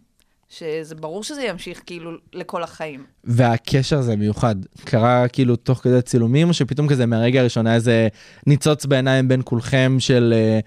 שזה 0.59 0.95
ברור 0.95 1.25
שזה 1.25 1.43
ימשיך 1.43 1.83
כאילו 1.87 2.11
לכל 2.33 2.63
החיים. 2.63 3.05
והקשר 3.25 3.99
הזה 3.99 4.17
מיוחד, 4.17 4.55
קרה 4.85 5.29
כאילו 5.29 5.57
תוך 5.57 5.79
כדי 5.79 6.03
צילומים, 6.03 6.49
או 6.49 6.55
שפתאום 6.55 6.89
כזה 6.89 7.07
מהרגע 7.07 7.41
הראשון 7.41 7.67
היה 7.67 7.77
איזה 7.77 8.09
ניצוץ 8.47 8.87
בעיניים 8.87 9.29
בין 9.29 9.41
כולכם 9.45 9.97
של 9.99 10.35
אה, 10.37 10.61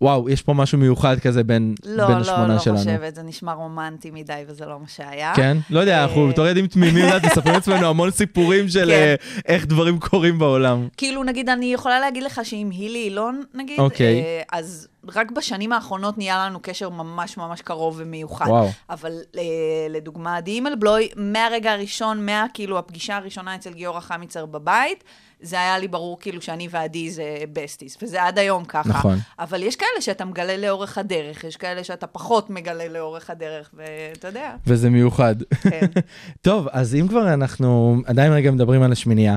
וואו, 0.00 0.30
יש 0.30 0.42
פה 0.42 0.54
משהו 0.54 0.78
מיוחד 0.78 1.18
כזה 1.18 1.44
בין, 1.44 1.74
לא, 1.84 2.06
בין 2.06 2.16
לא, 2.16 2.20
השמונה 2.20 2.54
לא 2.54 2.58
שלנו. 2.58 2.78
חושבת, 2.78 3.14
זה 3.14 3.22
נשמע 3.22 3.52
רומנטי 3.52 4.10
מדי 4.10 4.42
וזה 4.48 4.66
לא 4.66 4.80
מה 4.80 4.88
שהיה. 4.88 5.32
כן? 5.36 5.56
לא 5.70 5.80
יודע, 5.80 6.02
אנחנו 6.02 6.26
אה, 6.26 6.32
בתור 6.32 6.46
ילדים 6.46 6.66
תמימים, 6.66 7.04
את 7.16 7.24
מספרים 7.24 7.54
לעצמנו 7.54 7.86
המון 7.86 8.10
סיפורים 8.10 8.68
של 8.68 8.86
כן. 8.86 8.92
אה, 8.92 9.14
איך 9.46 9.66
דברים 9.66 9.98
קורים 9.98 10.38
בעולם. 10.38 10.88
כאילו, 10.96 11.24
נגיד, 11.24 11.48
אני 11.48 11.72
יכולה 11.72 12.00
להגיד 12.00 12.22
לך 12.22 12.40
שעם 12.44 12.70
הילי 12.70 12.98
אילון, 12.98 13.42
נגיד, 13.54 13.78
אוקיי. 13.78 14.22
אה, 14.22 14.42
אז 14.52 14.88
רק 15.14 15.30
בשנים 15.30 15.72
האחרונות 15.72 16.18
נהיה 16.18 16.46
לנו 16.46 16.58
קשר 16.62 16.88
ממש 16.88 17.36
ממש 17.36 17.60
קרוב 17.60 17.94
ומיוחד. 17.98 18.46
וואו. 18.48 18.68
אבל 18.90 19.12
אה, 19.36 19.42
לדוגמה, 19.90 20.36
עדי 20.36 20.50
אימלבלוי, 20.50 21.08
מהרגע 21.16 21.72
הראשון, 21.72 22.26
מה 22.26 22.46
כאילו 22.54 22.78
הפגישה 22.78 23.16
הראשונה 23.16 23.54
אצל 23.54 23.72
גיורא 23.72 24.00
חמיצר 24.00 24.46
בבית, 24.46 25.04
זה 25.40 25.60
היה 25.60 25.78
לי 25.78 25.88
ברור 25.88 26.20
כאילו 26.20 26.42
שאני 26.42 26.68
ועדי 26.70 27.10
זה 27.10 27.38
בסטיס, 27.52 27.96
וזה 28.02 28.22
עד 28.22 28.38
היום 28.38 28.64
ככה. 28.64 28.88
נכון. 28.88 29.18
אבל 29.38 29.62
יש 29.62 29.76
כאלה 29.76 30.00
שאתה 30.00 30.24
מגלה 30.24 30.56
לאורך 30.56 30.98
הדרך, 30.98 31.44
יש 31.44 31.56
כאלה 31.56 31.84
שאתה 31.84 32.06
פחות 32.06 32.50
מגלה 32.50 32.88
לאורך 32.88 33.30
הדרך, 33.30 33.70
ואתה 33.74 34.28
יודע, 34.28 34.54
וזה 34.66 34.90
מיוחד. 34.90 35.36
כן. 35.62 35.86
טוב, 36.42 36.68
אז 36.72 36.94
אם 36.94 37.08
כבר 37.08 37.34
אנחנו 37.34 37.96
עדיין 38.06 38.32
רגע 38.32 38.50
מדברים 38.50 38.82
על 38.82 38.92
השמינייה, 38.92 39.36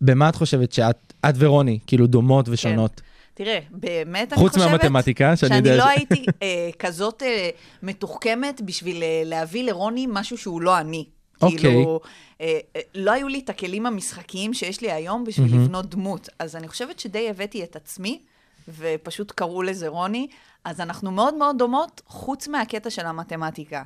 במה 0.00 0.28
את 0.28 0.36
חושבת 0.36 0.72
שאת 0.72 1.12
את 1.28 1.34
ורוני, 1.38 1.78
כאילו 1.86 2.06
דומות 2.06 2.48
ושונות? 2.48 3.00
תראה, 3.34 3.58
באמת 3.70 4.32
אני 4.32 4.40
חוץ 4.40 4.52
חושבת... 4.52 4.70
מהמתמטיקה, 4.70 5.36
שאני 5.36 5.56
יודע 5.56 5.70
שאני 5.70 5.78
לא 5.78 5.88
הייתי 5.88 6.24
אה, 6.42 6.70
כזאת 6.78 7.22
אה, 7.22 7.48
מתוחכמת 7.82 8.60
בשביל 8.60 9.02
אה, 9.02 9.22
להביא 9.24 9.64
לרוני 9.64 10.06
משהו 10.08 10.38
שהוא 10.38 10.60
לא 10.60 10.78
אני. 10.78 11.04
אוקיי. 11.42 11.58
כאילו, 11.58 12.00
אה, 12.40 12.58
אה, 12.76 12.80
לא 12.94 13.10
היו 13.10 13.28
לי 13.28 13.38
את 13.38 13.50
הכלים 13.50 13.86
המשחקיים 13.86 14.54
שיש 14.54 14.80
לי 14.80 14.92
היום 14.92 15.24
בשביל 15.24 15.54
לבנות 15.54 15.86
דמות. 15.86 16.28
אז 16.38 16.56
אני 16.56 16.68
חושבת 16.68 16.98
שדי 16.98 17.30
הבאתי 17.30 17.64
את 17.64 17.76
עצמי, 17.76 18.22
ופשוט 18.68 19.32
קראו 19.32 19.62
לזה 19.62 19.88
רוני. 19.88 20.26
אז 20.64 20.80
אנחנו 20.80 21.10
מאוד 21.10 21.34
מאוד 21.34 21.58
דומות, 21.58 22.00
חוץ 22.06 22.48
מהקטע 22.48 22.90
של 22.90 23.06
המתמטיקה. 23.06 23.82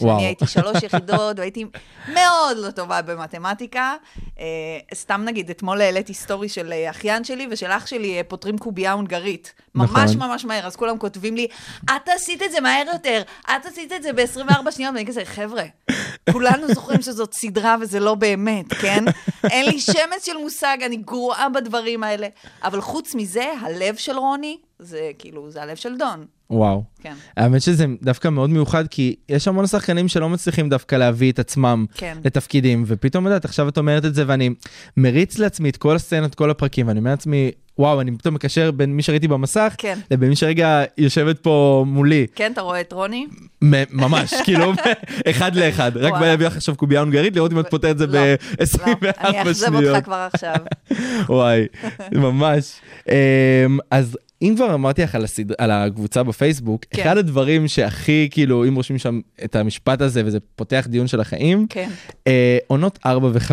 שאני 0.00 0.26
הייתי 0.26 0.46
שלוש 0.46 0.82
יחידות, 0.86 1.38
והייתי 1.38 1.64
מאוד 2.08 2.56
לא 2.56 2.70
טובה 2.70 3.02
במתמטיקה. 3.02 3.94
אה, 4.38 4.44
סתם 4.94 5.22
נגיד, 5.24 5.50
אתמול 5.50 5.80
העליתי 5.80 6.14
סטורי 6.14 6.48
של 6.48 6.72
אה, 6.72 6.90
אחיין 6.90 7.24
שלי 7.24 7.46
ושל 7.50 7.70
אח 7.70 7.86
שלי 7.86 8.18
אה, 8.18 8.24
פותרים 8.28 8.58
קובייה 8.58 8.92
הונגרית. 8.92 9.54
ממש 9.74 9.90
נכון. 9.90 10.28
ממש 10.28 10.44
מהר, 10.44 10.66
אז 10.66 10.76
כולם 10.76 10.98
כותבים 10.98 11.36
לי, 11.36 11.46
את 11.84 12.08
עשית 12.08 12.42
את 12.42 12.52
זה 12.52 12.60
מהר 12.60 12.84
יותר, 12.92 13.22
את 13.44 13.66
עשית 13.66 13.92
את 13.92 14.02
זה 14.02 14.12
ב-24 14.12 14.70
שניות, 14.70 14.94
ואני 14.94 15.06
כזה, 15.06 15.24
חבר'ה, 15.24 15.64
כולנו 16.32 16.68
זוכרים 16.74 17.02
שזאת 17.02 17.34
סדרה 17.34 17.76
וזה 17.80 18.00
לא 18.00 18.14
באמת, 18.14 18.72
כן? 18.72 19.04
אין 19.50 19.66
לי 19.66 19.80
שמץ 19.80 20.26
של 20.26 20.36
מושג, 20.36 20.78
אני 20.86 20.96
גרועה 20.96 21.48
בדברים 21.48 22.04
האלה. 22.04 22.28
אבל 22.62 22.80
חוץ 22.80 23.14
מזה, 23.14 23.52
הלב 23.60 23.96
של 23.96 24.18
רוני, 24.18 24.58
זה 24.78 25.10
כאילו, 25.18 25.50
זה 25.50 25.62
הלב 25.62 25.76
של 25.76 25.96
דון. 25.96 26.39
וואו. 26.50 26.82
כן. 27.02 27.14
האמת 27.36 27.62
שזה 27.62 27.86
דווקא 28.02 28.28
מאוד 28.28 28.50
מיוחד, 28.50 28.88
כי 28.88 29.14
יש 29.28 29.48
המון 29.48 29.66
שחקנים 29.66 30.08
שלא 30.08 30.28
מצליחים 30.28 30.68
דווקא 30.68 30.96
להביא 30.96 31.32
את 31.32 31.38
עצמם 31.38 31.86
כן. 31.94 32.18
לתפקידים, 32.24 32.84
ופתאום, 32.86 33.24
יודעת, 33.24 33.44
עכשיו 33.44 33.68
את 33.68 33.78
אומרת 33.78 34.04
את 34.04 34.14
זה, 34.14 34.24
ואני 34.26 34.50
מריץ 34.96 35.38
לעצמי 35.38 35.70
את 35.70 35.76
כל 35.76 35.96
הסצנות, 35.96 36.34
כל 36.34 36.50
הפרקים, 36.50 36.88
ואני 36.88 36.98
אומר 36.98 37.10
לעצמי, 37.10 37.50
וואו, 37.78 38.00
אני 38.00 38.18
פתאום 38.18 38.34
מקשר 38.34 38.70
בין 38.70 38.96
מי 38.96 39.02
שראיתי 39.02 39.28
במסך, 39.28 39.74
כן. 39.78 39.98
לבין 40.10 40.28
מי 40.28 40.36
שרגע 40.36 40.82
יושבת 40.98 41.38
פה 41.38 41.84
מולי. 41.86 42.26
כן, 42.34 42.52
אתה 42.52 42.60
רואה 42.60 42.80
את 42.80 42.92
רוני? 42.92 43.26
ממש, 43.62 44.34
כאילו, 44.44 44.72
אחד 45.30 45.56
לאחד. 45.56 45.96
רק 45.96 46.12
בא. 46.12 46.20
להביא 46.20 46.46
לך 46.46 46.56
עכשיו 46.56 46.76
קובייה 46.76 47.00
הונגרית, 47.00 47.36
לראות 47.36 47.52
אם 47.52 47.60
את 47.60 47.70
פותרת 47.70 47.90
את 47.90 47.98
זה 47.98 48.06
לא, 48.06 48.20
לא, 48.20 48.94
ב-24 49.00 49.10
אני 49.20 49.38
אאכזב 49.40 49.66
שניות. 49.66 49.96
אותך 49.96 50.04
כבר 50.04 50.28
עכשיו. 50.32 50.54
וואי, 51.28 51.66
ממש. 52.12 52.80
אמ, 53.08 53.14
אז 53.90 54.16
אם 54.42 54.52
כבר 54.56 54.74
אמרתי 54.74 55.02
לך 55.02 55.14
על, 55.14 55.24
הסד... 55.24 55.52
על 55.58 55.70
הקבוצה 55.70 56.22
בפייסבוק, 56.22 56.84
כן. 56.90 57.02
אחד 57.02 57.16
הדברים 57.16 57.68
שהכי, 57.68 58.28
כאילו, 58.30 58.64
אם 58.68 58.74
רושמים 58.74 58.98
שם 58.98 59.20
את 59.44 59.56
המשפט 59.56 60.00
הזה 60.00 60.22
וזה 60.24 60.38
פותח 60.56 60.86
דיון 60.88 61.06
של 61.06 61.20
החיים, 61.20 61.66
כן. 61.70 61.88
אה, 62.26 62.58
עונות 62.66 62.98
4 63.06 63.28
ו-5. 63.32 63.52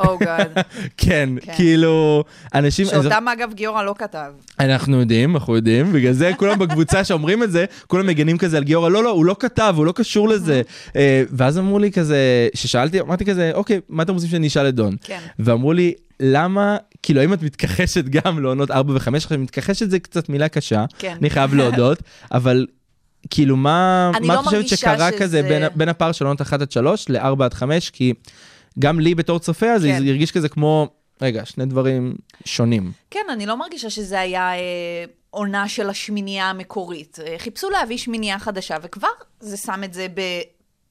או 0.00 0.18
גאד. 0.18 0.52
כן, 0.96 1.28
כן. 1.40 1.52
כאילו, 1.54 2.24
אנשים... 2.54 2.86
שאותם 2.86 3.24
אגב 3.28 3.52
גיורא 3.54 3.82
לא 3.82 3.94
כתב. 3.98 4.32
אנחנו 4.60 5.00
יודעים, 5.00 5.36
אנחנו 5.36 5.56
יודעים, 5.56 5.92
בגלל 5.92 6.12
זה 6.12 6.30
כולם 6.36 6.58
בקבוצה 6.58 7.04
שאומרים 7.04 7.42
את 7.42 7.52
זה, 7.52 7.64
כולם 7.86 8.06
מגנים 8.06 8.38
כזה 8.38 8.56
על 8.56 8.64
גיורא, 8.64 8.88
לא, 8.88 9.04
לא, 9.04 9.10
הוא 9.10 9.24
לא 9.24 9.36
כתב, 9.38 9.74
הוא 9.76 9.86
לא 9.86 9.92
קשור 9.92 10.28
לזה. 10.28 10.62
אה, 10.96 11.22
ואז 11.30 11.58
אמרו 11.58 11.78
לי 11.78 11.92
כזה, 11.92 12.48
ששאלתי, 12.54 13.00
אמרתי 13.00 13.24
כזה, 13.24 13.50
אוקיי, 13.54 13.80
מה 13.88 14.02
אתם 14.02 14.14
רוצים 14.14 14.28
שאני 14.28 14.46
אשאל 14.46 14.68
את 14.68 14.74
דון? 14.74 14.96
כן. 15.04 15.20
ואמרו 15.38 15.72
לי, 15.72 15.94
למה, 16.20 16.76
כאילו, 17.02 17.20
האם 17.20 17.32
את 17.32 17.42
מתכחשת 17.42 18.04
גם 18.04 18.42
לעונות 18.42 18.70
4 18.70 18.92
ו-5? 18.92 19.16
עכשיו, 19.16 19.38
מתכחשת 19.38 19.90
זה 19.90 19.98
קצת 19.98 20.28
מילה 20.28 20.48
קשה, 20.48 20.84
כן. 20.98 21.16
אני 21.20 21.30
חייב 21.30 21.54
להודות, 21.54 21.98
אבל 22.32 22.66
כאילו, 23.30 23.56
מה, 23.56 24.10
מה 24.22 24.34
לא 24.34 24.40
את 24.40 24.44
חושבת 24.44 24.68
שקרה 24.68 25.08
שזה- 25.10 25.18
כזה 25.18 25.42
בין, 25.42 25.62
בין 25.74 25.88
הפער 25.88 26.12
של 26.12 26.24
עונות 26.24 26.40
1 26.42 26.62
עד 26.62 26.70
3 26.70 27.08
ל-4 27.08 27.44
עד 27.44 27.54
5? 27.54 27.90
כי 27.90 28.12
גם 28.78 29.00
לי 29.00 29.14
בתור 29.14 29.38
צופה, 29.38 29.78
זה 29.78 29.88
כן. 29.88 29.94
הרגיש 30.08 30.32
כזה 30.32 30.48
כמו, 30.48 30.88
רגע, 31.22 31.44
שני 31.44 31.66
דברים 31.66 32.14
שונים. 32.44 32.92
כן, 33.10 33.26
אני 33.32 33.46
לא 33.46 33.56
מרגישה 33.58 33.90
שזה 33.90 34.20
היה 34.20 34.54
אה, 34.54 34.58
עונה 35.30 35.68
של 35.68 35.90
השמינייה 35.90 36.50
המקורית. 36.50 37.18
אה, 37.26 37.34
חיפשו 37.38 37.70
להביא 37.70 37.98
שמינייה 37.98 38.38
חדשה, 38.38 38.76
וכבר 38.82 39.08
זה 39.40 39.56
שם 39.56 39.80
את 39.84 39.94
זה 39.94 40.06
ב... 40.14 40.20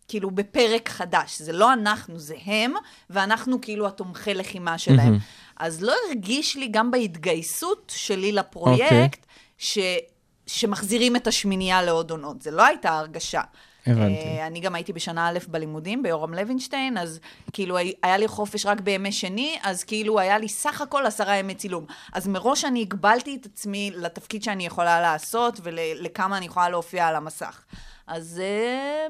כאילו 0.07 0.31
בפרק 0.31 0.89
חדש. 0.89 1.41
זה 1.41 1.51
לא 1.51 1.73
אנחנו, 1.73 2.19
זה 2.19 2.35
הם, 2.45 2.73
ואנחנו 3.09 3.61
כאילו 3.61 3.87
התומכי 3.87 4.33
לחימה 4.33 4.77
שלהם. 4.77 5.17
אז 5.57 5.83
לא 5.83 5.93
הרגיש 6.07 6.55
לי 6.55 6.67
גם 6.67 6.91
בהתגייסות 6.91 7.91
שלי 7.95 8.31
לפרויקט, 8.31 9.25
ש... 9.57 9.77
שמחזירים 10.47 11.15
את 11.15 11.27
השמינייה 11.27 11.81
לעוד 11.81 12.11
עונות. 12.11 12.41
זה 12.41 12.51
לא 12.51 12.65
הייתה 12.65 12.97
הרגשה. 12.97 13.41
הבנתי. 13.87 14.13
אה, 14.39 14.47
אני 14.47 14.59
גם 14.59 14.75
הייתי 14.75 14.93
בשנה 14.93 15.27
א' 15.29 15.37
בלימודים, 15.47 16.03
ביורם 16.03 16.33
לוינשטיין, 16.33 16.97
אז 16.97 17.19
כאילו 17.53 17.77
הי- 17.77 17.93
היה 18.03 18.17
לי 18.17 18.27
חופש 18.27 18.65
רק 18.65 18.81
בימי 18.81 19.11
שני, 19.11 19.57
אז 19.63 19.83
כאילו 19.83 20.19
היה 20.19 20.37
לי 20.37 20.47
סך 20.49 20.81
הכל 20.81 21.05
עשרה 21.05 21.35
ימי 21.35 21.55
צילום. 21.55 21.85
אז 22.13 22.27
מראש 22.27 22.65
אני 22.65 22.81
הגבלתי 22.81 23.37
את 23.41 23.45
עצמי 23.45 23.91
לתפקיד 23.95 24.43
שאני 24.43 24.65
יכולה 24.65 25.01
לעשות 25.01 25.59
ולכמה 25.63 26.37
אני 26.37 26.45
יכולה 26.45 26.69
להופיע 26.69 27.07
על 27.07 27.15
המסך. 27.15 27.61
אז 28.07 28.41
אה, 28.43 29.07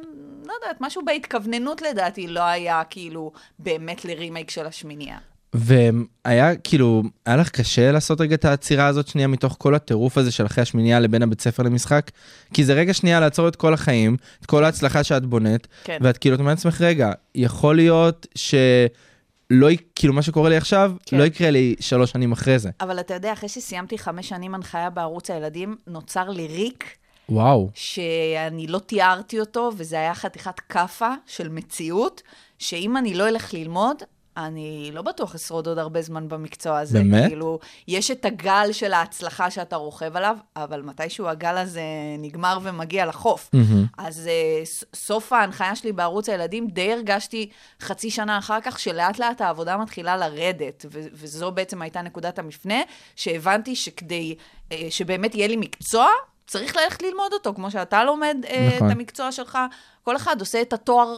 לא 0.47 0.53
יודעת, 0.61 0.77
משהו 0.81 1.01
בהתכווננות 1.05 1.81
לדעתי 1.81 2.27
לא 2.27 2.41
היה 2.43 2.81
כאילו 2.89 3.31
באמת 3.59 4.05
לרימייק 4.05 4.49
של 4.49 4.65
השמינייה. 4.65 5.17
והיה 5.53 6.55
כאילו, 6.55 7.03
היה 7.25 7.35
לך 7.35 7.49
קשה 7.49 7.91
לעשות 7.91 8.21
רגע 8.21 8.35
את 8.35 8.45
העצירה 8.45 8.87
הזאת 8.87 9.07
שנייה 9.07 9.27
מתוך 9.27 9.55
כל 9.59 9.75
הטירוף 9.75 10.17
הזה 10.17 10.31
של 10.31 10.45
אחרי 10.45 10.61
השמינייה 10.61 10.99
לבין 10.99 11.23
הבית 11.23 11.41
ספר 11.41 11.63
למשחק? 11.63 12.11
כי 12.53 12.63
זה 12.65 12.73
רגע 12.73 12.93
שנייה 12.93 13.19
לעצור 13.19 13.47
את 13.47 13.55
כל 13.55 13.73
החיים, 13.73 14.17
את 14.41 14.45
כל 14.45 14.63
ההצלחה 14.63 15.03
שאת 15.03 15.25
בונית, 15.25 15.67
כן. 15.83 15.97
ואת 16.01 16.17
כאילו, 16.17 16.35
את 16.35 16.39
אומרת 16.39 16.57
לעצמך, 16.57 16.81
רגע, 16.81 17.11
יכול 17.35 17.75
להיות 17.75 18.27
שלא, 18.35 19.71
י- 19.71 19.77
כאילו 19.95 20.13
מה 20.13 20.21
שקורה 20.21 20.49
לי 20.49 20.57
עכשיו, 20.57 20.91
כן. 21.05 21.17
לא 21.17 21.23
יקרה 21.23 21.51
לי 21.51 21.75
שלוש 21.79 22.11
שנים 22.11 22.31
אחרי 22.31 22.59
זה. 22.59 22.69
אבל 22.81 22.99
אתה 22.99 23.13
יודע, 23.13 23.33
אחרי 23.33 23.49
שסיימתי 23.49 23.97
חמש 23.97 24.29
שנים 24.29 24.55
הנחיה 24.55 24.89
בערוץ 24.89 25.29
הילדים, 25.29 25.75
נוצר 25.87 26.29
לי 26.29 26.47
ריק 26.47 26.85
וואו. 27.29 27.69
שאני 27.73 28.67
לא 28.67 28.79
תיארתי 28.79 29.39
אותו, 29.39 29.71
וזה 29.77 29.95
היה 29.95 30.15
חתיכת 30.15 30.59
כאפה 30.59 31.09
של 31.25 31.49
מציאות, 31.49 32.21
שאם 32.59 32.97
אני 32.97 33.13
לא 33.13 33.27
אלך 33.27 33.53
ללמוד, 33.53 34.03
אני 34.37 34.89
לא 34.93 35.01
בטוח 35.01 35.35
אשרוד 35.35 35.67
עוד 35.67 35.77
הרבה 35.77 36.01
זמן 36.01 36.29
במקצוע 36.29 36.79
הזה. 36.79 36.99
באמת? 36.99 37.27
כאילו, 37.27 37.59
יש 37.87 38.11
את 38.11 38.25
הגל 38.25 38.69
של 38.71 38.93
ההצלחה 38.93 39.51
שאתה 39.51 39.75
רוכב 39.75 40.17
עליו, 40.17 40.37
אבל 40.55 40.81
מתישהו 40.81 41.27
הגל 41.27 41.57
הזה 41.57 41.81
נגמר 42.19 42.59
ומגיע 42.63 43.05
לחוף. 43.05 43.49
אז 43.97 44.29
uh, 44.29 44.85
סוף 44.95 45.33
ההנחיה 45.33 45.75
שלי 45.75 45.91
בערוץ 45.91 46.29
הילדים, 46.29 46.67
די 46.67 46.93
הרגשתי 46.93 47.49
חצי 47.81 48.11
שנה 48.11 48.37
אחר 48.37 48.61
כך, 48.61 48.79
שלאט 48.79 49.19
לאט 49.19 49.41
העבודה 49.41 49.77
מתחילה 49.77 50.17
לרדת, 50.17 50.85
ו- 50.91 51.07
וזו 51.13 51.51
בעצם 51.51 51.81
הייתה 51.81 52.01
נקודת 52.01 52.39
המפנה, 52.39 52.79
שהבנתי 53.15 53.75
שכדי 53.75 54.35
אה, 54.69 54.73
שבאמת 54.89 55.35
יהיה 55.35 55.47
לי 55.47 55.55
מקצוע, 55.57 56.07
צריך 56.47 56.75
ללכת 56.75 57.01
ללמוד 57.01 57.33
אותו, 57.33 57.53
כמו 57.53 57.71
שאתה 57.71 58.03
לומד 58.03 58.37
אה, 58.43 58.47
נכון. 58.75 58.87
את 58.87 58.95
המקצוע 58.95 59.31
שלך. 59.31 59.57
כל 60.03 60.15
אחד 60.15 60.39
עושה 60.39 60.61
את 60.61 60.73
התואר 60.73 61.15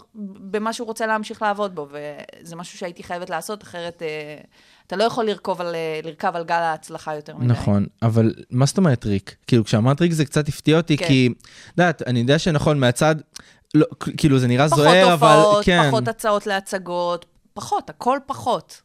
במה 0.52 0.74
שהוא 0.74 0.86
רוצה 0.88 1.08
להמשיך 1.08 1.42
לעבוד 1.42 1.76
בו, 1.76 1.88
וזה 1.92 2.56
משהו 2.56 2.78
שהייתי 2.78 3.04
חייבת 3.04 3.30
לעשות, 3.30 3.64
אחרת 3.64 4.02
אה, 4.02 4.48
אתה 4.88 4.96
לא 4.96 5.04
יכול 5.04 5.26
לרכוב 5.26 5.62
על, 5.62 5.76
אה, 5.76 6.08
לרכב 6.08 6.32
על 6.36 6.44
גל 6.44 6.56
ההצלחה 6.56 7.16
יותר 7.16 7.38
מדי. 7.38 7.46
נכון, 7.48 7.86
אבל 8.02 8.34
מה 8.52 8.66
זאת 8.66 8.78
אומרת 8.78 9.00
טריק? 9.00 9.36
כאילו 9.48 9.66
כשאמרת 9.66 9.98
טריק 9.98 10.12
זה 10.12 10.26
קצת 10.26 10.48
הפתיע 10.48 10.78
אותי, 10.78 10.98
כן. 10.98 11.08
כי, 11.08 11.30
את 11.38 11.78
יודעת, 11.78 12.02
אני 12.08 12.20
יודע 12.20 12.40
שנכון, 12.40 12.80
מהצד, 12.80 13.16
לא, 13.74 13.86
כאילו 14.18 14.40
זה 14.40 14.48
נראה 14.48 14.68
פחות 14.68 14.78
זוהר, 14.78 15.14
אבל 15.14 15.36
הופעות, 15.36 15.66
כן. 15.66 15.88
פחות 15.88 16.08
הצעות 16.08 16.48
להצגות, 16.48 17.26
פחות, 17.54 17.90
הכל 17.90 18.18
פחות. 18.26 18.82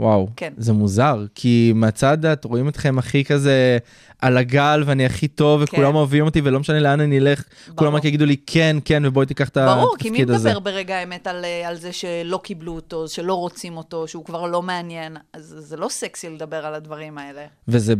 וואו, 0.00 0.28
כן. 0.36 0.52
זה 0.56 0.72
מוזר, 0.72 1.24
כי 1.34 1.72
מהצד 1.74 2.26
את 2.26 2.44
רואים 2.44 2.68
אתכם 2.68 2.98
הכי 2.98 3.24
כזה 3.24 3.78
על 4.18 4.36
הגל 4.36 4.82
ואני 4.86 5.06
הכי 5.06 5.28
טוב 5.28 5.60
וכולם 5.64 5.90
כן. 5.90 5.94
אוהבים 5.94 6.24
אותי 6.24 6.40
ולא 6.44 6.60
משנה 6.60 6.80
לאן 6.80 7.00
אני 7.00 7.18
אלך, 7.18 7.44
כולם 7.74 7.94
רק 7.94 8.04
יגידו 8.04 8.26
לי 8.26 8.36
כן, 8.46 8.76
כן 8.84 9.02
ובואי 9.06 9.26
תיקח 9.26 9.48
את 9.48 9.58
ברור, 9.58 9.96
כי 9.98 10.10
מי 10.10 10.18
התפקיד 10.18 10.30
הזה. 10.34 10.48
מדבר 10.48 10.60
ברגע 10.60 10.96
האמת 10.96 11.26
על, 11.26 11.44
אה, 11.44 11.68
על 11.68 11.76
זה 11.76 11.92
שלא 11.92 12.40
קיבלו 12.42 12.72
אותו, 12.72 13.08
שלא 13.08 13.34
רוצים 13.34 13.76
אותו, 13.76 14.08
שהוא 14.08 14.24
כבר 14.24 14.46
לא 14.46 14.62
מעניין? 14.62 15.16
אז 15.32 15.54
זה 15.58 15.76
לא 15.76 15.88
סקסי 15.88 16.28
לדבר 16.28 16.66
על 16.66 16.74
הדברים 16.74 17.18
האלה. 17.18 17.46
וזה, 17.68 17.94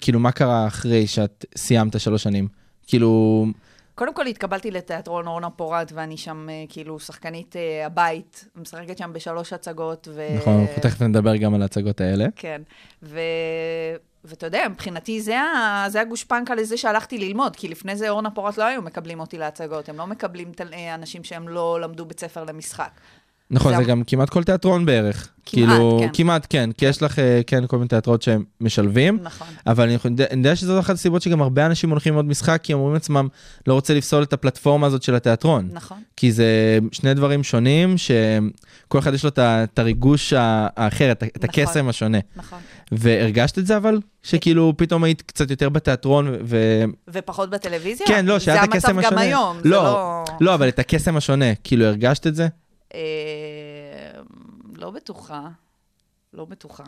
כאילו 0.00 0.20
מה 0.20 0.32
קרה 0.32 0.66
אחרי 0.66 1.06
שאת 1.06 1.44
סיימת 1.56 2.00
שלוש 2.00 2.22
שנים? 2.22 2.48
כאילו, 2.86 3.46
קודם 3.94 4.14
כל 4.14 4.26
התקבלתי 4.26 4.70
לתיאטרון 4.70 5.26
אורנה 5.26 5.50
פורט, 5.50 5.92
ואני 5.94 6.16
שם 6.16 6.48
אה, 6.50 6.64
כאילו 6.68 7.00
שחקנית 7.00 7.56
אה, 7.56 7.86
הבית, 7.86 8.44
משחקת 8.56 8.98
שם 8.98 9.12
בשלוש 9.12 9.52
הצגות. 9.52 10.08
ו... 10.10 10.28
נכון, 10.36 10.60
אנחנו 10.60 10.82
תכף 10.82 11.02
נדבר 11.02 11.36
גם 11.36 11.54
על 11.54 11.62
ההצגות 11.62 12.00
האלה. 12.00 12.26
כן, 12.36 12.62
ו... 13.02 13.20
ואתה 14.24 14.46
יודע, 14.46 14.66
מבחינתי 14.70 15.20
זה, 15.20 15.40
ה... 15.40 15.84
זה 15.88 16.00
הגושפנקה 16.00 16.54
לזה 16.54 16.76
שהלכתי 16.76 17.18
ללמוד, 17.18 17.56
כי 17.56 17.68
לפני 17.68 17.96
זה 17.96 18.08
אורנה 18.08 18.30
פורט 18.30 18.56
לא 18.56 18.64
היו 18.64 18.82
מקבלים 18.82 19.20
אותי 19.20 19.38
להצגות, 19.38 19.88
הם 19.88 19.96
לא 19.96 20.06
מקבלים 20.06 20.52
תל... 20.52 20.74
אה, 20.74 20.94
אנשים 20.94 21.24
שהם 21.24 21.48
לא 21.48 21.80
למדו 21.80 22.06
בית 22.06 22.20
ספר 22.20 22.44
למשחק. 22.44 22.90
נכון, 23.52 23.72
זה 23.72 23.78
זה 23.78 23.84
גם 23.84 24.02
כמעט 24.06 24.30
כל 24.30 24.44
תיאטרון 24.44 24.86
בערך. 24.86 25.28
כמעט, 25.46 25.68
כאילו, 25.68 25.98
כן. 26.00 26.08
כמעט, 26.12 26.46
כן, 26.50 26.70
כי 26.72 26.86
יש 26.86 27.02
לך, 27.02 27.18
אה, 27.18 27.40
כן, 27.46 27.66
כל 27.66 27.76
מיני 27.76 27.88
תיאטרות 27.88 28.22
שהם 28.22 28.44
משלבים. 28.60 29.18
נכון. 29.22 29.46
אבל 29.66 29.84
אני 29.84 29.96
אני 30.30 30.38
יודע 30.38 30.56
שזו 30.56 30.80
אחת 30.80 30.94
הסיבות 30.94 31.22
שגם 31.22 31.42
הרבה 31.42 31.66
אנשים 31.66 31.90
הולכים 31.90 32.12
ללמוד 32.12 32.24
משחק, 32.24 32.60
כי 32.62 32.72
הם 32.72 32.78
אומרים 32.78 32.94
לעצמם, 32.94 33.28
לא 33.66 33.74
רוצה 33.74 33.94
לפסול 33.94 34.22
את 34.22 34.32
הפלטפורמה 34.32 34.86
הזאת 34.86 35.02
של 35.02 35.14
התיאטרון. 35.14 35.68
נכון. 35.72 35.98
כי 36.16 36.32
זה 36.32 36.78
שני 36.92 37.14
דברים 37.14 37.42
שונים, 37.42 37.94
שכל 37.98 38.98
אחד 38.98 39.14
יש 39.14 39.24
לו 39.24 39.30
את 39.38 39.78
הריגוש 39.78 40.32
האחר, 40.36 41.12
את 41.12 41.22
נכון. 41.22 41.62
הקסם 41.62 41.88
השונה. 41.88 42.18
נכון. 42.36 42.58
והרגשת 42.92 43.58
את 43.58 43.66
זה 43.66 43.76
אבל? 43.76 43.98
שכאילו 44.22 44.74
פתאום 44.76 45.04
היית 45.04 45.22
קצת 45.22 45.50
יותר 45.50 45.68
בתיאטרון, 45.68 46.34
ו... 46.44 46.84
ופחות 47.08 47.50
בטלוויזיה? 47.50 48.06
כן, 48.06 48.26
לא, 48.26 48.38
שהיה 48.38 48.64
את 48.64 48.68
הקסם 48.68 48.98
השונה. 48.98 49.02
זה 49.02 49.08
המצב 49.08 49.12
גם 49.12 49.18
היום, 49.18 49.56
זה 49.62 49.68
לא, 49.68 49.82
לא... 49.84 50.24
לא, 50.40 50.54
אבל 50.54 50.68
את 50.68 50.78
הקסם 50.78 51.16
השונה, 51.16 51.54
כאילו 51.64 51.84
הרגשת 51.84 52.26
את 52.26 52.34
זה? 52.34 52.48
אה, 52.94 54.20
לא 54.76 54.90
בטוחה. 54.90 55.48
לא 56.32 56.44
בטוחה. 56.44 56.84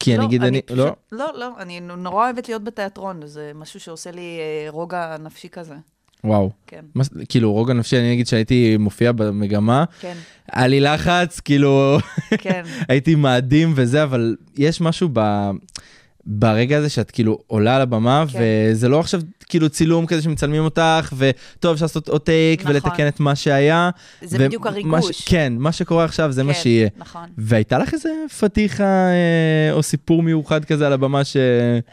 כי 0.00 0.10
אני 0.14 0.18
לא, 0.20 0.24
אגיד, 0.26 0.42
אני, 0.44 0.62
פשוט- 0.62 0.78
לא, 0.78 0.92
לא, 1.12 1.26
לא, 1.38 1.48
אני 1.58 1.80
נורא 1.80 2.24
אוהבת 2.24 2.48
להיות 2.48 2.64
בתיאטרון, 2.64 3.26
זה 3.26 3.52
משהו 3.54 3.80
שעושה 3.80 4.10
לי 4.10 4.38
אה, 4.40 4.70
רוגע 4.70 5.16
נפשי 5.18 5.48
כזה. 5.48 5.74
וואו. 6.24 6.50
כן, 6.66 6.84
מה- 6.94 7.04
כאילו 7.28 7.52
רוגע 7.52 7.72
נפשי, 7.74 7.98
אני 7.98 8.12
אגיד 8.12 8.26
שהייתי 8.26 8.76
מופיע 8.76 9.12
במגמה, 9.12 9.84
כן, 10.00 10.16
היה 10.52 10.66
לי 10.66 10.80
לחץ, 10.80 11.40
כאילו, 11.40 11.96
כן. 12.38 12.62
הייתי 12.88 13.14
מאדים 13.14 13.72
וזה, 13.76 14.02
אבל 14.02 14.36
יש 14.56 14.80
משהו 14.80 15.08
ב... 15.12 15.20
ברגע 16.26 16.78
הזה 16.78 16.88
שאת 16.88 17.10
כאילו 17.10 17.38
עולה 17.46 17.76
על 17.76 17.82
הבמה, 17.82 18.24
כן. 18.32 18.38
וזה 18.72 18.88
לא 18.88 19.00
עכשיו 19.00 19.20
כאילו 19.48 19.68
צילום 19.68 20.06
כזה 20.06 20.22
שמצלמים 20.22 20.64
אותך, 20.64 21.12
וטוב, 21.16 21.72
אפשר 21.72 21.84
לעשות 21.84 22.08
עוד 22.08 22.20
טייק 22.20 22.60
נכון. 22.60 22.72
ולתקן 22.72 23.08
את 23.08 23.20
מה 23.20 23.34
שהיה. 23.34 23.90
זה 24.22 24.36
ומה 24.36 24.46
בדיוק 24.46 24.64
ש- 24.64 24.70
הריגוש. 24.70 25.22
כן, 25.28 25.52
מה 25.58 25.72
שקורה 25.72 26.04
עכשיו 26.04 26.32
זה 26.32 26.42
מה 26.42 26.54
כן, 26.54 26.60
שיהיה. 26.60 26.88
נכון. 26.96 27.22
והייתה 27.38 27.78
לך 27.78 27.94
איזה 27.94 28.08
פתיחה 28.40 28.84
אה, 28.84 29.72
או 29.72 29.82
סיפור 29.82 30.22
מיוחד 30.22 30.64
כזה 30.64 30.86
על 30.86 30.92
הבמה 30.92 31.24
ש... 31.24 31.36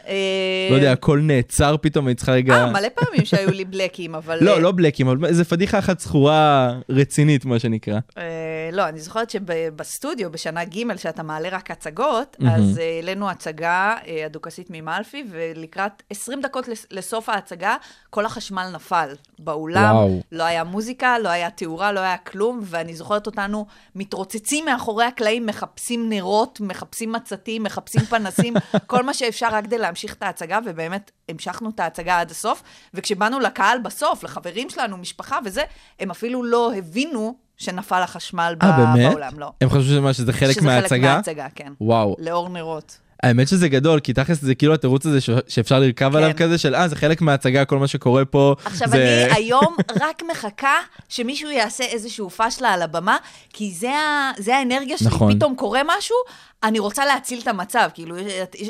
אה, 0.07 0.67
לא 0.71 0.75
יודע, 0.75 0.91
הכל 0.91 1.19
נעצר 1.19 1.75
פתאום, 1.81 2.07
היית 2.07 2.17
צריכה 2.17 2.31
רגע... 2.31 2.53
אה, 2.53 2.71
מלא 2.71 2.87
פעמים 2.95 3.25
שהיו 3.25 3.51
לי 3.51 3.65
בלקים, 3.65 4.15
אבל... 4.15 4.37
לא, 4.41 4.53
אה, 4.55 4.59
לא 4.59 4.71
בלקים, 4.71 5.07
אבל 5.07 5.25
איזה 5.25 5.43
פדיחה 5.43 5.79
אחת 5.79 5.99
זכורה 5.99 6.73
רצינית, 6.89 7.45
מה 7.45 7.59
שנקרא. 7.59 7.99
אה, 8.17 8.23
לא, 8.71 8.87
אני 8.87 8.99
זוכרת 8.99 9.29
שבסטודיו, 9.29 10.31
בשנה 10.31 10.63
ג', 10.65 10.95
שאתה 10.97 11.23
מעלה 11.23 11.49
רק 11.49 11.71
הצגות, 11.71 12.35
מהמם. 12.39 12.55
אז 12.55 12.79
אה, 12.79 12.83
העלינו 12.95 13.29
הצגה 13.29 13.95
אה, 14.07 14.25
הדוכסית 14.25 14.67
ממלפי, 14.69 15.23
ולקראת 15.29 16.03
20 16.09 16.41
דקות 16.41 16.67
לס- 16.67 16.85
לסוף 16.91 17.29
ההצגה, 17.29 17.75
כל 18.09 18.25
החשמל 18.25 18.69
נפל 18.73 19.09
באולם. 19.39 19.95
וואו. 19.95 20.21
לא 20.31 20.43
היה 20.43 20.63
מוזיקה, 20.63 21.19
לא 21.19 21.29
היה 21.29 21.49
תאורה, 21.49 21.91
לא 21.91 21.99
היה 21.99 22.17
כלום, 22.17 22.59
ואני 22.63 22.95
זוכרת 22.95 23.25
אותנו 23.27 23.65
מתרוצצים 23.95 24.65
מאחורי 24.65 25.05
הקלעים, 25.05 25.45
מחפשים 25.45 26.09
נרות, 26.09 26.59
מחפשים 26.61 27.11
מצתים, 27.11 27.63
מחפשים 27.63 28.01
פנסים, 28.01 28.53
כל 28.87 29.03
מה 29.03 29.13
שאפשר 29.13 29.47
רק 29.51 29.63
כדי 29.63 29.77
להמשיך 29.77 30.13
את 30.13 30.23
ההצגה, 30.23 30.59
ובאמת 30.65 31.11
המשכנו 31.29 31.69
את 31.69 31.79
ההצגה 31.79 32.19
עד 32.19 32.31
הסוף. 32.31 32.63
וכשבאנו 32.93 33.39
לקהל 33.39 33.79
בסוף, 33.79 34.23
לחברים 34.23 34.69
שלנו, 34.69 34.97
משפחה 34.97 35.39
וזה, 35.45 35.63
הם 35.99 36.11
אפילו 36.11 36.43
לא 36.43 36.71
הבינו 36.75 37.35
שנפל 37.61 38.01
החשמל 38.01 38.55
ב- 38.57 38.63
אה, 38.63 38.71
באמת? 38.71 39.11
באולם, 39.11 39.39
לא. 39.39 39.51
הם 39.61 39.69
חשבו 39.69 39.83
שמה, 39.83 40.13
שזה 40.13 40.33
חלק 40.33 40.51
שזה 40.51 40.65
מההצגה? 40.65 40.89
חלק 40.89 41.01
מההצגה, 41.01 41.47
כן. 41.55 41.73
וואו. 41.81 42.15
לאור 42.19 42.49
נרות. 42.49 42.97
האמת 43.23 43.47
שזה 43.47 43.67
גדול, 43.69 43.99
כי 43.99 44.13
תכלס 44.13 44.41
זה 44.41 44.55
כאילו 44.55 44.73
התירוץ 44.73 45.05
הזה 45.05 45.21
ש- 45.21 45.29
שאפשר 45.47 45.79
לרכב 45.79 46.09
כן. 46.11 46.17
עליו 46.17 46.31
כזה 46.37 46.57
של 46.57 46.75
אה, 46.75 46.87
זה 46.87 46.95
חלק 46.95 47.21
מההצגה, 47.21 47.65
כל 47.65 47.77
מה 47.79 47.87
שקורה 47.87 48.25
פה. 48.25 48.55
עכשיו, 48.65 48.87
זה... 48.87 49.27
אני 49.31 49.35
היום 49.43 49.75
רק 50.01 50.21
מחכה 50.31 50.75
שמישהו 51.09 51.49
יעשה 51.49 51.83
איזשהו 51.83 52.29
פשלה 52.29 52.69
על 52.73 52.81
הבמה, 52.81 53.17
כי 53.53 53.71
זה, 53.71 53.89
ה... 53.91 54.31
זה 54.37 54.55
האנרגיה 54.57 54.97
שלי. 54.97 55.07
נכון. 55.07 55.35
פתאום 55.35 55.55
קורה 55.55 55.81
משהו, 55.97 56.15
אני 56.63 56.79
רוצה 56.79 57.05
להציל 57.05 57.39
את 57.39 57.47
המצב. 57.47 57.89
כאילו, 57.93 58.17
יש, 58.17 58.27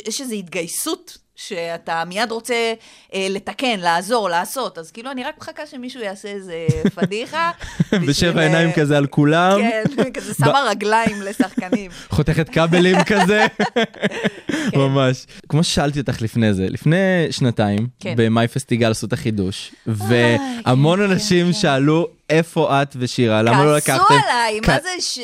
יש 0.07 0.21
איזו 0.21 0.35
התגייסות 0.35 1.17
שאתה 1.47 2.03
מיד 2.07 2.31
רוצה 2.31 2.73
אה, 3.13 3.27
לתקן, 3.29 3.79
לעזור, 3.79 4.29
לעשות. 4.29 4.77
אז 4.77 4.91
כאילו, 4.91 5.11
אני 5.11 5.23
רק 5.23 5.37
מחכה 5.37 5.65
שמישהו 5.65 6.01
יעשה 6.01 6.27
איזה 6.27 6.67
פדיחה. 6.95 7.51
בשביל, 7.91 8.09
בשבע 8.09 8.41
אה, 8.41 8.45
עיניים 8.45 8.71
כזה 8.71 8.97
על 8.97 9.07
כולם, 9.07 9.59
כן, 9.61 9.83
כזה 10.13 10.33
שמה 10.33 10.63
רגליים 10.69 11.21
לשחקנים. 11.21 11.91
חותכת 12.09 12.49
כבלים 12.49 13.03
כזה, 13.03 13.45
כן. 13.75 14.79
ממש. 14.79 15.25
כמו 15.49 15.63
ששאלתי 15.63 15.99
אותך 15.99 16.21
לפני 16.21 16.53
זה, 16.53 16.67
לפני 16.69 17.27
שנתיים, 17.31 17.87
כן. 17.99 18.13
במאי 18.17 18.47
פסטיגל 18.47 18.91
עשו 18.91 19.07
את 19.07 19.13
החידוש, 19.13 19.71
והמון 19.87 20.99
כן, 20.99 21.11
אנשים 21.11 21.45
כן. 21.45 21.53
שאלו 21.53 22.07
איפה 22.31 22.81
את 22.81 22.95
ושירה, 22.99 23.41
למה 23.41 23.65
לא 23.65 23.75
לקחתם? 23.77 24.03
כעסו 24.03 24.13
עליי, 24.13 24.59
מה 24.59 24.77
זה 24.81 24.89
ש... 24.99 25.19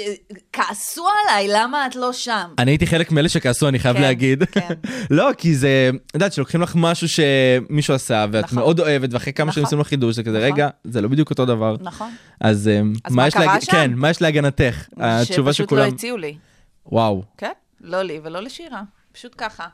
כעסו 0.53 1.05
עליי, 1.23 1.47
למה 1.47 1.87
את 1.87 1.95
לא 1.95 2.13
שם? 2.13 2.53
אני 2.57 2.71
הייתי 2.71 2.87
חלק 2.87 3.11
מאלה 3.11 3.29
שכעסו, 3.29 3.67
אני 3.67 3.79
חייב 3.79 3.95
כן, 3.95 4.01
להגיד. 4.01 4.43
כן. 4.43 4.73
לא, 5.09 5.29
כי 5.37 5.55
זה, 5.55 5.89
את 6.07 6.13
יודעת, 6.13 6.33
שלוקחים 6.33 6.61
לך 6.61 6.73
משהו 6.75 7.07
שמישהו 7.09 7.93
עשה, 7.93 8.25
ואת 8.31 8.43
נכון. 8.43 8.57
מאוד 8.59 8.79
אוהבת, 8.79 9.13
ואחרי 9.13 9.33
כמה 9.33 9.51
שנים 9.51 9.63
נכון. 9.63 9.67
עושים 9.67 9.79
לך 9.79 9.87
חידוש, 9.87 10.15
זה 10.15 10.23
כזה, 10.23 10.37
נכון. 10.37 10.51
רגע, 10.51 10.69
זה 10.83 11.01
לא 11.01 11.07
בדיוק 11.07 11.29
אותו 11.29 11.45
דבר. 11.45 11.75
נכון. 11.81 12.15
אז 12.41 12.67
אה, 12.67 12.81
מה 13.09 13.31
קרה 13.31 13.61
שם? 13.61 13.71
כן, 13.71 13.91
מה 13.95 14.09
יש 14.09 14.21
להגנתך? 14.21 14.85
התשובה 14.97 15.53
שפשוט 15.53 15.67
שכולם... 15.67 15.81
לא 15.81 15.87
הציעו 15.87 16.17
לי. 16.17 16.37
וואו, 16.85 17.23
כן, 17.37 17.51
לא 17.81 18.01
לי 18.01 18.19
ולא 18.23 18.41
לשירה. 18.41 18.81
פשוט 19.11 19.35
ככה. 19.37 19.65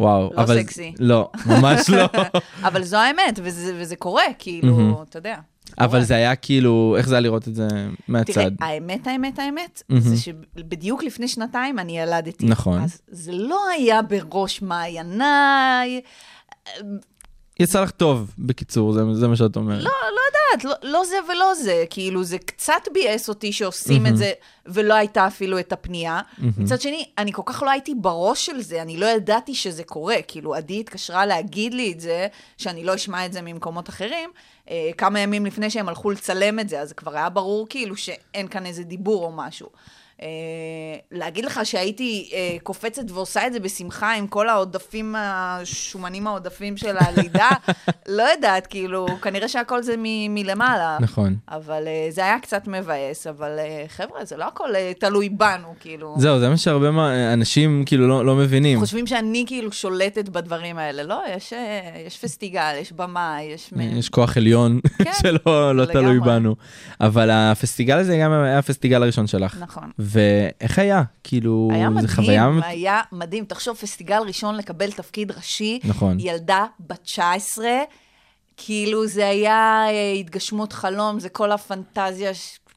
וואו. 0.00 0.30
לא 0.36 0.42
אבל- 0.42 0.62
סקסי. 0.62 0.92
לא, 0.98 1.30
ממש 1.46 1.90
לא. 1.90 2.08
אבל 2.68 2.82
זו 2.82 2.96
האמת, 2.96 3.40
וזה, 3.42 3.72
וזה 3.76 3.96
קורה, 3.96 4.22
כאילו, 4.38 5.04
אתה 5.08 5.18
יודע. 5.18 5.36
אבל 5.78 5.88
קורה. 5.88 6.02
זה 6.04 6.14
היה 6.14 6.36
כאילו, 6.36 6.94
איך 6.98 7.08
זה 7.08 7.14
היה 7.14 7.20
לראות 7.20 7.48
את 7.48 7.54
זה 7.54 7.68
תראה, 7.68 7.86
מהצד? 8.08 8.50
האמת, 8.60 9.06
האמת, 9.06 9.38
האמת, 9.38 9.82
מהמם. 9.88 10.00
זה 10.00 10.16
שבדיוק 10.16 11.02
לפני 11.04 11.28
שנתיים 11.28 11.78
אני 11.78 11.98
ילדתי. 11.98 12.46
נכון. 12.46 12.80
אז 12.82 13.00
זה 13.08 13.32
לא 13.32 13.68
היה 13.68 14.02
בראש 14.02 14.62
מעייניי. 14.62 16.00
יצא 17.60 17.82
לך 17.82 17.90
טוב, 17.90 18.34
בקיצור, 18.38 18.92
זה- 18.92 19.14
זה 19.14 19.28
מה 19.28 19.36
שאת 19.36 19.56
אומרת. 19.56 19.82
לא, 19.82 19.90
לא 20.14 20.20
יודעת, 20.52 20.64
לא, 20.82 20.90
לא 20.90 21.04
זה 21.04 21.16
ולא 21.28 21.54
זה. 21.54 21.84
כאילו, 21.90 22.24
זה 22.24 22.38
קצת 22.38 22.82
ביאס 22.92 23.28
אותי 23.28 23.52
שעושים 23.52 24.06
את 24.06 24.16
זה, 24.16 24.32
ולא 24.66 24.94
הייתה 24.94 25.26
אפילו 25.26 25.58
את 25.58 25.72
הפנייה. 25.72 26.20
מצד 26.58 26.80
שני, 26.80 27.08
אני 27.18 27.32
כל 27.32 27.42
כך 27.46 27.62
לא 27.62 27.70
הייתי 27.70 27.94
בראש 27.94 28.46
של 28.46 28.60
זה, 28.60 28.82
אני 28.82 28.96
לא 28.96 29.06
ידעתי 29.06 29.54
שזה 29.54 29.84
קורה. 29.84 30.16
כאילו, 30.28 30.54
עדי 30.54 30.80
התקשרה 30.80 31.26
להגיד 31.26 31.74
לי 31.74 31.92
את 31.92 32.00
זה, 32.00 32.26
שאני 32.56 32.84
לא 32.84 32.94
אשמע 32.94 33.26
את 33.26 33.32
זה 33.32 33.42
ממקומות 33.42 33.88
אחרים, 33.88 34.30
אה, 34.70 34.90
כמה 34.98 35.20
ימים 35.20 35.46
לפני 35.46 35.70
שהם 35.70 35.88
הלכו 35.88 36.10
לצלם 36.10 36.60
את 36.60 36.68
זה, 36.68 36.80
אז 36.80 36.92
כבר 36.92 37.16
היה 37.16 37.28
ברור 37.28 37.66
כאילו 37.68 37.96
שאין 37.96 38.48
כאן 38.48 38.66
איזה 38.66 38.84
דיבור 38.84 39.24
או 39.24 39.32
משהו. 39.32 39.68
אה, 40.22 40.26
להגיד 41.12 41.44
לך 41.44 41.60
שהייתי 41.64 42.30
אה, 42.32 42.56
קופצת 42.62 43.02
ועושה 43.10 43.46
את 43.46 43.52
זה 43.52 43.60
בשמחה 43.60 44.12
עם 44.14 44.26
כל 44.26 44.48
העודפים, 44.48 45.14
השומנים 45.18 46.26
העודפים 46.26 46.76
של 46.76 46.96
הלידה, 47.00 47.48
לא 48.08 48.22
יודעת, 48.22 48.66
כאילו, 48.66 49.06
כנראה 49.22 49.48
שהכל 49.48 49.82
זה 49.82 49.94
מ- 49.98 50.34
מלמעלה. 50.34 50.98
נכון. 51.00 51.36
אבל 51.48 51.82
אה, 51.86 52.06
זה 52.10 52.20
היה 52.24 52.38
קצת 52.38 52.62
מבאס, 52.66 53.26
אבל 53.26 53.50
חבר'ה, 53.88 54.24
זה 54.24 54.36
לא 54.36 54.44
הכל 54.44 54.68
תלוי 54.98 55.28
בנו, 55.28 55.74
כאילו. 55.80 56.14
זהו, 56.18 56.38
זה 56.38 56.48
מה 56.48 56.56
שהרבה 56.56 56.90
מה- 56.90 57.32
אנשים 57.32 57.82
כאילו 57.86 58.08
לא- 58.08 58.26
לא 58.26 58.36
מבינים. 58.36 58.80
חושבים 58.80 59.06
שאני 59.06 59.44
כאילו 59.46 59.72
שולטת 59.72 60.28
בדברים 60.28 60.78
האלה. 60.78 61.02
לא, 61.02 61.22
יש, 61.36 61.52
יש 62.06 62.18
פסטיגל, 62.18 62.74
יש 62.80 62.92
במה, 62.92 63.38
יש... 63.42 63.70
יש 63.98 64.08
כוח 64.08 64.36
עליון 64.36 64.80
כן, 65.04 65.10
שלא 65.22 65.76
לא 65.76 65.84
תלוי. 65.84 66.20
בנו. 66.20 66.56
אבל 67.00 67.30
הפסטיגל 67.30 67.98
הזה 67.98 68.18
גם 68.22 68.32
היה 68.32 68.58
הפסטיגל 68.58 69.02
הראשון 69.02 69.26
שלך. 69.26 69.56
נכון. 69.60 69.90
ואיך 70.06 70.78
היה? 70.78 71.02
כאילו, 71.24 71.68
היה 71.72 71.88
זה 71.88 71.94
מדהים, 71.94 72.08
חוויה... 72.08 72.50
היה 72.64 73.00
מדהים. 73.12 73.44
תחשוב, 73.44 73.76
פסטיגל 73.76 74.18
ראשון 74.26 74.56
לקבל 74.56 74.90
תפקיד 74.90 75.32
ראשי, 75.32 75.78
נכון. 75.84 76.16
ילדה 76.20 76.64
בת 76.80 77.02
19, 77.02 77.66
כאילו 78.56 79.06
זה 79.06 79.28
היה 79.28 79.84
אה, 79.88 80.12
התגשמות 80.12 80.72
חלום, 80.72 81.20
זה 81.20 81.28
כל 81.28 81.52
הפנטזיה, 81.52 82.32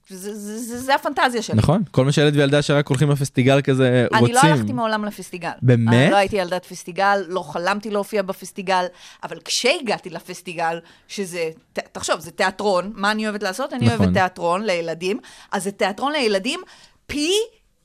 זה, 0.09 0.35
זה, 0.35 0.59
זה, 0.59 0.79
זה 0.79 0.95
הפנטזיה 0.95 1.41
שלי. 1.41 1.55
נכון, 1.57 1.83
כל 1.91 2.05
מה 2.05 2.11
שילד 2.11 2.35
וילדה 2.35 2.61
שרק 2.61 2.87
הולכים 2.87 3.09
לפסטיגל 3.11 3.61
כזה 3.61 4.07
רוצים. 4.11 4.25
אני 4.25 4.33
לא 4.33 4.39
הלכתי 4.39 4.73
מעולם 4.73 5.05
לפסטיגל. 5.05 5.49
באמת? 5.61 5.93
אני 6.03 6.11
לא 6.11 6.15
הייתי 6.15 6.35
ילדת 6.35 6.65
פסטיגל, 6.65 7.23
לא 7.27 7.41
חלמתי 7.41 7.89
להופיע 7.89 8.21
בפסטיגל, 8.21 8.85
אבל 9.23 9.37
כשהגעתי 9.45 10.09
לפסטיגל, 10.09 10.79
שזה, 11.07 11.49
ת- 11.73 11.79
תחשוב, 11.79 12.19
זה 12.19 12.31
תיאטרון, 12.31 12.91
מה 12.95 13.11
אני 13.11 13.25
אוהבת 13.25 13.43
לעשות? 13.43 13.73
אני 13.73 13.85
נכון. 13.85 13.99
אוהבת 13.99 14.13
תיאטרון 14.13 14.65
לילדים, 14.65 15.19
אז 15.51 15.63
זה 15.63 15.71
תיאטרון 15.71 16.11
לילדים 16.11 16.59
פי 17.09 17.31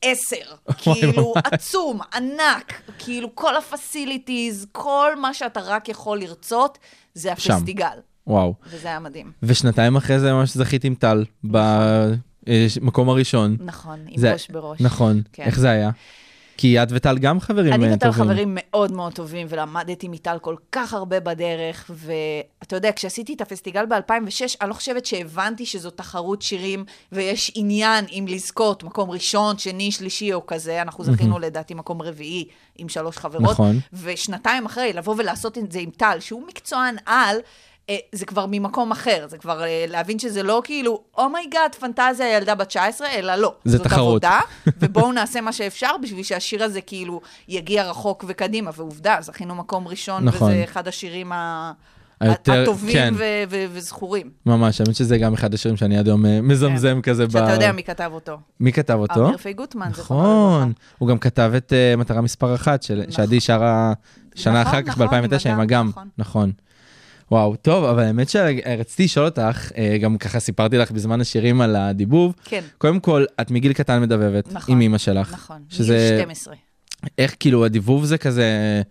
עשר, 0.01 0.35
כאילו. 0.83 1.33
עצום, 1.43 1.99
ענק, 2.13 2.81
כאילו 2.99 3.35
כל 3.35 3.55
הפסיליטיז, 3.57 4.67
כל 4.71 5.11
מה 5.21 5.33
שאתה 5.33 5.59
רק 5.63 5.89
יכול 5.89 6.19
לרצות, 6.19 6.77
זה 7.13 7.31
שם. 7.37 7.53
הפסטיגל. 7.53 7.97
וואו. 8.27 8.53
וזה 8.67 8.87
היה 8.87 8.99
מדהים. 8.99 9.31
ושנתיים 9.43 9.95
אחרי 9.95 10.19
זה 10.19 10.33
ממש 10.33 10.53
זכית 10.53 10.83
עם 10.83 10.95
טל, 10.95 11.25
במקום 11.43 13.09
הראשון. 13.09 13.57
נכון, 13.59 13.99
עם 14.07 14.17
זה- 14.19 14.33
ראש 14.33 14.49
בראש. 14.49 14.81
נכון, 14.81 15.21
כן. 15.33 15.43
איך 15.43 15.59
זה 15.59 15.69
היה? 15.69 15.89
כי 16.57 16.83
את 16.83 16.87
וטל 16.91 17.17
גם 17.17 17.39
חברים 17.39 17.73
אני 17.73 17.87
אה, 17.87 17.93
וטל 17.93 18.07
טובים. 18.07 18.23
חברים 18.23 18.57
מאוד 18.61 18.91
מאוד 18.91 19.13
טובים, 19.13 19.47
ולמדתי 19.49 20.07
מטל 20.07 20.37
כל 20.41 20.55
כך 20.71 20.93
הרבה 20.93 21.19
בדרך, 21.19 21.91
ואתה 21.93 22.75
יודע, 22.75 22.91
כשעשיתי 22.95 23.33
את 23.33 23.41
הפסטיגל 23.41 23.85
ב-2006, 23.85 24.55
אני 24.61 24.69
לא 24.69 24.73
חושבת 24.73 25.05
שהבנתי 25.05 25.65
שזו 25.65 25.89
תחרות 25.89 26.41
שירים, 26.41 26.85
ויש 27.11 27.51
עניין 27.55 28.05
אם 28.11 28.25
לזכות 28.29 28.83
מקום 28.83 29.11
ראשון, 29.11 29.57
שני, 29.57 29.91
שלישי 29.91 30.33
או 30.33 30.45
כזה. 30.45 30.81
אנחנו 30.81 31.03
זכינו 31.03 31.39
לדעתי 31.39 31.73
מקום 31.73 32.01
רביעי 32.01 32.45
עם 32.77 32.89
שלוש 32.89 33.17
חברות. 33.17 33.51
נכון. 33.51 33.79
ושנתיים 33.93 34.65
אחרי, 34.65 34.93
לבוא 34.93 35.15
ולעשות 35.17 35.57
את 35.57 35.71
זה 35.71 35.79
עם 35.79 35.89
טל, 35.89 36.17
שהוא 36.19 36.47
מקצוען 36.47 36.95
על, 37.05 37.37
זה 38.11 38.25
כבר 38.25 38.45
ממקום 38.49 38.91
אחר, 38.91 39.25
זה 39.29 39.37
כבר 39.37 39.63
אה, 39.63 39.85
להבין 39.87 40.19
שזה 40.19 40.43
לא 40.43 40.61
כאילו, 40.63 41.01
oh 41.17 41.32
my 41.32 41.46
God, 41.46 41.75
פנטזיה 41.79 42.37
ילדה 42.37 42.55
בת 42.55 42.67
19, 42.67 43.07
אלא 43.09 43.35
לא. 43.35 43.53
זה 43.65 43.77
זאת 43.77 43.87
תחרות. 43.87 44.23
עבודה, 44.23 44.39
ובואו 44.79 45.11
נעשה 45.11 45.41
מה 45.41 45.53
שאפשר 45.53 45.91
בשביל 46.03 46.23
שהשיר 46.23 46.63
הזה 46.63 46.81
כאילו 46.81 47.21
יגיע 47.47 47.83
רחוק 47.89 48.25
וקדימה. 48.27 48.71
ועובדה, 48.77 49.17
זכינו 49.21 49.55
מקום 49.55 49.87
ראשון, 49.87 50.23
נכון. 50.25 50.47
וזה 50.51 50.63
אחד 50.63 50.87
השירים 50.87 51.31
ה... 51.31 51.71
היותר- 52.19 52.61
הטובים 52.61 52.93
כן. 52.93 53.13
ו- 53.17 53.23
ו- 53.49 53.65
וזכורים. 53.71 54.29
ממש, 54.45 54.81
האמת 54.81 54.95
שזה 54.95 55.17
גם 55.17 55.33
אחד 55.33 55.53
השירים 55.53 55.77
שאני 55.77 55.97
עד 55.97 56.07
היום 56.07 56.25
אה, 56.25 56.41
מזמזם 56.41 56.99
כזה. 57.03 57.27
ב- 57.27 57.31
שאתה 57.31 57.51
יודע 57.51 57.71
מי 57.71 57.83
כתב 57.83 58.09
אותו. 58.13 58.37
מי 58.59 58.71
כתב 58.73 58.93
אותו? 58.93 59.25
אמיר 59.25 59.37
פי 59.37 59.53
גוטמן, 59.53 59.89
נכון. 59.89 60.73
הוא 60.97 61.09
גם 61.09 61.17
כתב 61.17 61.51
את 61.57 61.73
אה, 61.73 61.95
מטרה 61.95 62.21
מספר 62.21 62.55
אחת, 62.55 62.83
של- 62.83 62.99
נכון. 62.99 63.11
שעדי 63.11 63.39
שרה 63.39 63.93
שנה 64.35 64.61
נכון, 64.61 64.71
אחר 64.73 64.81
כך, 64.81 64.97
נכון, 65.01 65.07
ב-2009, 65.21 65.49
עם 65.49 65.59
אגם. 65.59 65.91
אגם, 65.95 66.07
נכון. 66.17 66.51
וואו, 67.31 67.55
טוב, 67.55 67.83
אבל 67.85 68.03
האמת 68.03 68.29
שרציתי 68.29 69.03
לשאול 69.03 69.25
אותך, 69.25 69.71
אה, 69.77 69.97
גם 69.97 70.17
ככה 70.17 70.39
סיפרתי 70.39 70.77
לך 70.77 70.91
בזמן 70.91 71.21
השירים 71.21 71.61
על 71.61 71.75
הדיבוב. 71.75 72.33
כן, 72.45 72.61
קודם 72.77 72.99
כל, 72.99 73.25
את 73.41 73.51
מגיל 73.51 73.73
קטן 73.73 74.01
מדבבת 74.01 74.53
נכון, 74.53 74.75
עם 74.75 74.81
אימא 74.81 74.97
שלך. 74.97 75.33
נכון. 75.33 75.63
שזה- 75.69 75.93
מגיל 75.93 76.17
12. 76.17 76.55
איך 77.17 77.35
כאילו 77.39 77.65
הדיבוב 77.65 78.05
זה 78.05 78.17
כזה, 78.17 78.81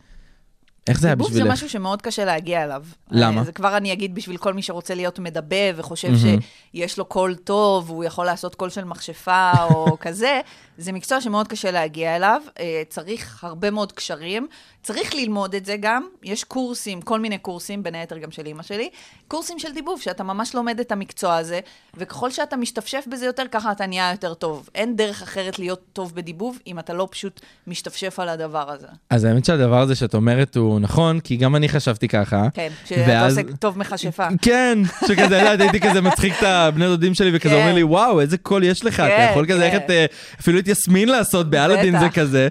איך 0.88 1.00
זה 1.00 1.06
היה 1.06 1.14
דיבוב 1.14 1.30
זה 1.32 1.38
בשבילך? 1.38 1.52
משהו 1.52 1.68
שמאוד 1.68 2.02
קשה 2.02 2.24
להגיע 2.24 2.64
אליו. 2.64 2.82
למה? 3.10 3.40
אה, 3.40 3.44
זה 3.44 3.52
כבר 3.52 3.76
אני 3.76 3.92
אגיד 3.92 4.14
בשביל 4.14 4.36
כל 4.36 4.54
מי 4.54 4.62
שרוצה 4.62 4.94
להיות 4.94 5.18
מדבב 5.18 5.74
וחושב 5.76 6.08
מהמם. 6.10 6.38
שיש 6.74 6.98
לו 6.98 7.04
קול 7.04 7.34
טוב, 7.34 7.90
והוא 7.90 8.04
יכול 8.04 8.26
לעשות 8.26 8.54
קול 8.54 8.70
של 8.70 8.84
מכשפה 8.84 9.52
או 9.62 9.96
כזה, 10.00 10.40
זה 10.78 10.92
מקצוע 10.92 11.20
שמאוד 11.20 11.48
קשה 11.48 11.70
להגיע 11.70 12.16
אליו. 12.16 12.40
אה, 12.60 12.82
צריך 12.88 13.44
הרבה 13.44 13.70
מאוד 13.70 13.92
קשרים. 13.92 14.46
צריך 14.82 15.14
ללמוד 15.14 15.54
את 15.54 15.66
זה 15.66 15.76
גם. 15.80 16.02
יש 16.22 16.44
קורסים, 16.44 17.00
כל 17.02 17.20
מיני 17.20 17.38
קורסים, 17.38 17.82
בין 17.82 17.94
היתר 17.94 18.18
גם 18.18 18.30
של 18.30 18.46
אימא 18.46 18.62
שלי, 18.62 18.88
קורסים 19.28 19.58
של 19.58 19.72
דיבוב, 19.72 20.00
שאתה 20.00 20.22
ממש 20.22 20.54
לומד 20.54 20.80
את 20.80 20.92
המקצוע 20.92 21.36
הזה, 21.36 21.60
וככל 21.94 22.30
שאתה 22.30 22.56
משתפשף 22.56 23.04
בזה 23.12 23.26
יותר, 23.26 23.42
ככה 23.50 23.72
אתה 23.72 23.86
נהיה 23.86 24.10
יותר 24.10 24.34
טוב. 24.34 24.68
אין 24.74 24.96
דרך 24.96 25.22
אחרת 25.22 25.58
להיות 25.58 25.80
טוב 25.92 26.14
בדיבוב, 26.14 26.58
אם 26.66 26.78
אתה 26.78 26.92
לא 26.94 27.08
פשוט 27.10 27.40
משתפשף 27.66 28.18
על 28.20 28.28
הדבר 28.28 28.70
הזה. 28.70 28.86
אז 29.10 29.24
האמת 29.24 29.44
שהדבר 29.44 29.80
הזה 29.80 29.94
שאת 29.94 30.14
אומרת 30.14 30.56
הוא 30.56 30.80
נכון, 30.80 31.20
כי 31.20 31.36
גם 31.36 31.56
אני 31.56 31.68
חשבתי 31.68 32.08
ככה. 32.08 32.48
כן, 32.54 32.68
שאתה 32.84 33.00
ואז- 33.08 33.38
עושה 33.38 33.56
טוב 33.56 33.78
מכשפה. 33.78 34.26
כן, 34.42 34.78
שכזה, 35.08 35.22
יודעת, 35.38 35.60
הייתי 35.60 35.80
כזה 35.80 36.00
מצחיק 36.00 36.32
את 36.38 36.42
הבני 36.42 36.86
דודים 36.86 37.14
שלי, 37.14 37.30
וכזה 37.36 37.54
כן. 37.54 37.60
אומר 37.60 37.74
לי, 37.74 37.82
וואו, 37.82 38.20
איזה 38.20 38.38
קול 38.38 38.64
יש 38.64 38.84
לך, 38.84 38.94
אתה 39.00 39.08
כן, 39.08 39.28
יכול 39.30 39.46
כזה 39.46 39.58
כן. 39.70 39.74
ללכת, 39.74 39.90
אה, 39.90 40.06
אפילו 40.40 40.58
את 40.64 40.68
יסמין 40.68 41.08
לעשות, 41.08 41.50
באלאדין 41.50 41.98
זה 41.98 42.08
כזה. 42.08 42.48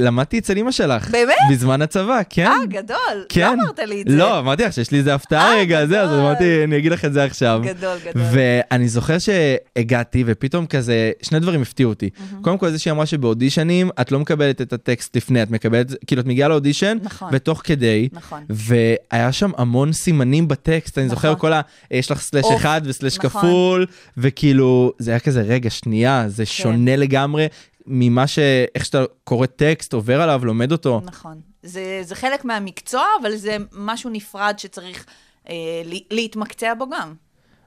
ולמדתי 0.00 0.38
אצל 0.38 0.58
אמא 0.58 0.70
שלך. 0.70 1.10
באמת? 1.10 1.36
בזמן 1.50 1.82
הצבא, 1.82 2.20
כן. 2.30 2.46
אה, 2.46 2.66
גדול. 2.66 3.24
כן. 3.28 3.56
לא 3.56 3.62
אמרת 3.62 3.78
לי 3.78 4.02
את 4.02 4.08
זה. 4.08 4.16
לא, 4.16 4.38
אמרתי 4.38 4.62
לך 4.62 4.72
שיש 4.72 4.90
לי 4.90 4.98
איזה 4.98 5.14
הפתעה 5.14 5.52
אה, 5.52 5.58
רגע, 5.58 5.86
זה, 5.86 6.00
אז. 6.00 6.10
אמרתי, 6.10 6.64
אני 6.64 6.78
אגיד 6.78 6.92
לך 6.92 7.04
את 7.04 7.12
זה 7.12 7.24
עכשיו. 7.24 7.60
גדול, 7.64 7.98
גדול. 8.04 8.22
ואני 8.32 8.88
זוכר 8.88 9.16
שהגעתי, 9.18 10.24
ופתאום 10.26 10.66
כזה, 10.66 11.10
שני 11.22 11.40
דברים 11.40 11.62
הפתיעו 11.62 11.90
אותי. 11.90 12.10
קודם 12.42 12.58
כל, 12.58 12.70
זה 12.70 12.78
שהיא 12.78 12.92
אמרה 12.92 13.06
שבאודישנים, 13.06 13.90
את 14.00 14.12
לא 14.12 14.20
מקבלת 14.20 14.60
את 14.60 14.72
הטקסט 14.72 15.16
לפני, 15.16 15.42
את 15.42 15.50
מקבלת, 15.50 15.86
כאילו, 16.06 16.22
את 16.22 16.26
מגיעה 16.26 16.48
לאודישן, 16.48 16.98
נכון. 17.02 17.28
ותוך 17.32 17.60
כדי, 17.64 18.08
נכון. 18.12 18.44
והיה 18.50 19.32
שם 19.32 19.50
המון 19.56 19.92
סימנים 19.92 20.48
בטקסט, 20.48 20.98
אני 20.98 21.08
זוכר 21.08 21.28
נכון. 21.28 21.40
כל 21.40 21.52
ה... 21.52 21.60
יש 21.90 22.10
לך 22.10 22.20
סלאש 22.20 22.46
אחד 22.56 22.80
וסלאש. 22.84 23.18
כפול, 23.18 23.86
וכאילו, 24.16 24.92
זה 24.98 25.10
היה 25.10 25.20
כזה, 25.20 25.42
רגע, 25.42 25.70
שנייה, 25.70 26.24
זה 26.26 26.44
כן. 26.46 26.52
שונה 26.90 27.02
לגמרי 27.02 27.46
ממה 27.86 28.26
ש... 28.26 28.38
איך 28.74 28.84
שאתה 28.84 29.04
קורא 29.24 29.46
טקסט, 29.46 29.92
עובר 29.92 30.20
עליו, 30.22 30.44
לומד 30.44 30.72
אותו. 30.72 31.00
נכון. 31.04 31.40
זה, 31.62 32.00
זה 32.02 32.14
חלק 32.14 32.44
מהמקצוע, 32.44 33.04
אבל 33.22 33.36
זה 33.36 33.56
משהו 33.72 34.10
נפרד 34.10 34.54
שצריך 34.58 35.06
אה, 35.48 35.54
לה- 35.84 35.98
להתמקצע 36.10 36.74
בו 36.74 36.86
גם. 36.90 37.14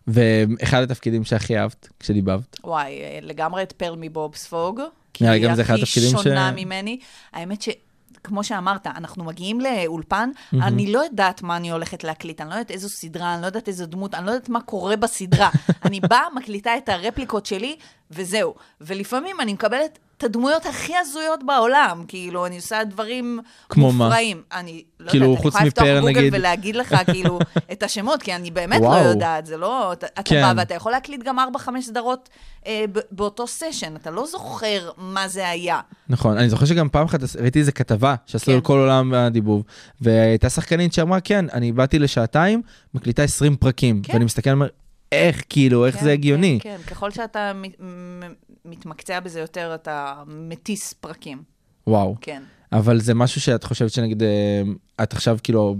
ואחד 0.07 0.81
התפקידים 0.83 1.23
שהכי 1.23 1.57
אהבת 1.57 1.89
כשדיבבת. 1.99 2.59
וואי, 2.63 3.01
אה, 3.01 3.19
לגמרי 3.21 3.63
את 3.63 3.71
פרל 3.71 3.95
אחד 5.59 5.79
התפקידים 5.79 6.09
כי 6.09 6.11
ש- 6.15 6.15
היא 6.15 6.15
הכי 6.15 6.23
שונה 6.23 6.51
ממני. 6.55 6.99
האמת 7.33 7.61
ש... 7.61 7.69
כמו 8.23 8.43
שאמרת, 8.43 8.87
אנחנו 8.87 9.23
מגיעים 9.23 9.61
לאולפן, 9.61 10.29
אני 10.53 10.91
לא 10.93 10.99
יודעת 10.99 11.41
מה 11.41 11.57
אני 11.57 11.71
הולכת 11.71 12.03
להקליט, 12.03 12.41
אני 12.41 12.49
לא 12.49 12.53
יודעת 12.53 12.71
איזו 12.71 12.89
סדרה, 12.89 13.33
אני 13.33 13.41
לא 13.41 13.45
יודעת 13.45 13.67
איזו 13.67 13.85
דמות, 13.85 14.15
אני 14.15 14.25
לא 14.25 14.31
יודעת 14.31 14.49
מה 14.49 14.61
קורה 14.61 14.95
בסדרה. 14.95 15.49
אני 15.85 15.99
באה, 15.99 16.21
מקליטה 16.35 16.77
את 16.77 16.89
הרפליקות 16.89 17.45
שלי, 17.45 17.75
וזהו. 18.11 18.53
ולפעמים 18.81 19.41
אני 19.41 19.53
מקבלת 19.53 19.99
את 20.17 20.23
הדמויות 20.23 20.65
הכי 20.65 20.93
הזויות 20.97 21.43
בעולם, 21.45 22.03
כאילו, 22.07 22.45
אני 22.45 22.55
עושה 22.55 22.83
דברים 22.83 23.39
כמו 23.69 23.91
מה? 23.91 24.05
מופרעים. 24.05 24.41
אני 24.51 24.83
לא 24.99 25.09
כאילו, 25.09 25.25
יודעת, 25.25 25.41
אני 25.41 25.49
יכולה 25.49 25.65
לפתוח 25.65 25.85
גוגל 25.99 26.19
נגיד. 26.19 26.33
ולהגיד 26.35 26.75
לך, 26.75 26.95
כאילו, 27.11 27.39
את 27.71 27.83
השמות, 27.83 28.23
כי 28.23 28.35
אני 28.35 28.51
באמת 28.51 28.81
לא 28.81 28.85
וואו. 28.85 29.05
יודעת, 29.05 29.45
זה 29.45 29.57
לא... 29.57 29.93
אתה, 29.93 30.23
כן. 30.25 30.41
בא 30.41 30.53
ואתה 30.57 30.73
יכול 30.73 30.91
להקליט 30.91 31.23
גם 31.23 31.39
4-5 31.39 31.69
סדרות 31.81 32.29
אה, 32.65 32.85
באותו 33.11 33.47
סשן, 33.47 33.95
אתה 33.95 34.11
לא 34.11 34.25
זוכר 34.25 34.89
מה 34.97 35.27
זה 35.27 35.49
היה. 35.49 35.79
נכון, 36.09 36.37
אני 36.37 36.49
זוכר 36.49 36.65
שגם 36.65 36.89
פעם 36.89 37.05
אחת 37.05 37.19
ראיתי 37.41 37.59
איזה 37.59 37.71
כתבה 37.71 38.15
שעשו 38.25 38.45
כן. 38.45 38.51
על 38.51 38.61
כל 38.61 38.79
עולם 38.79 39.13
הדיבוב, 39.13 39.63
והייתה 40.01 40.49
שחקנית 40.49 40.93
שאמרה, 40.93 41.19
כן, 41.19 41.45
אני 41.53 41.71
באתי 41.71 41.99
לשעתיים, 41.99 42.61
מקליטה 42.93 43.23
20 43.23 43.55
פרקים, 43.55 44.01
כן. 44.01 44.13
ואני 44.13 44.25
מסתכל 44.25 44.49
ואומר, 44.49 44.67
איך, 45.13 45.43
כאילו, 45.49 45.85
איך 45.85 45.95
כן, 45.95 46.03
זה 46.03 46.11
הגיוני? 46.11 46.59
כן, 46.61 46.77
כן, 46.77 46.89
ככל 46.89 47.11
שאתה 47.11 47.51
מתמקצע 48.65 49.19
בזה 49.19 49.39
יותר, 49.39 49.71
אתה 49.75 50.23
מטיס 50.27 50.93
פרקים. 50.93 51.43
וואו. 51.87 52.15
כן. 52.21 52.43
אבל 52.71 52.99
זה 52.99 53.13
משהו 53.13 53.41
שאת 53.41 53.63
חושבת 53.63 53.91
שנגיד, 53.91 54.23
אה, 54.23 54.61
את 55.03 55.13
עכשיו 55.13 55.37
כאילו, 55.43 55.75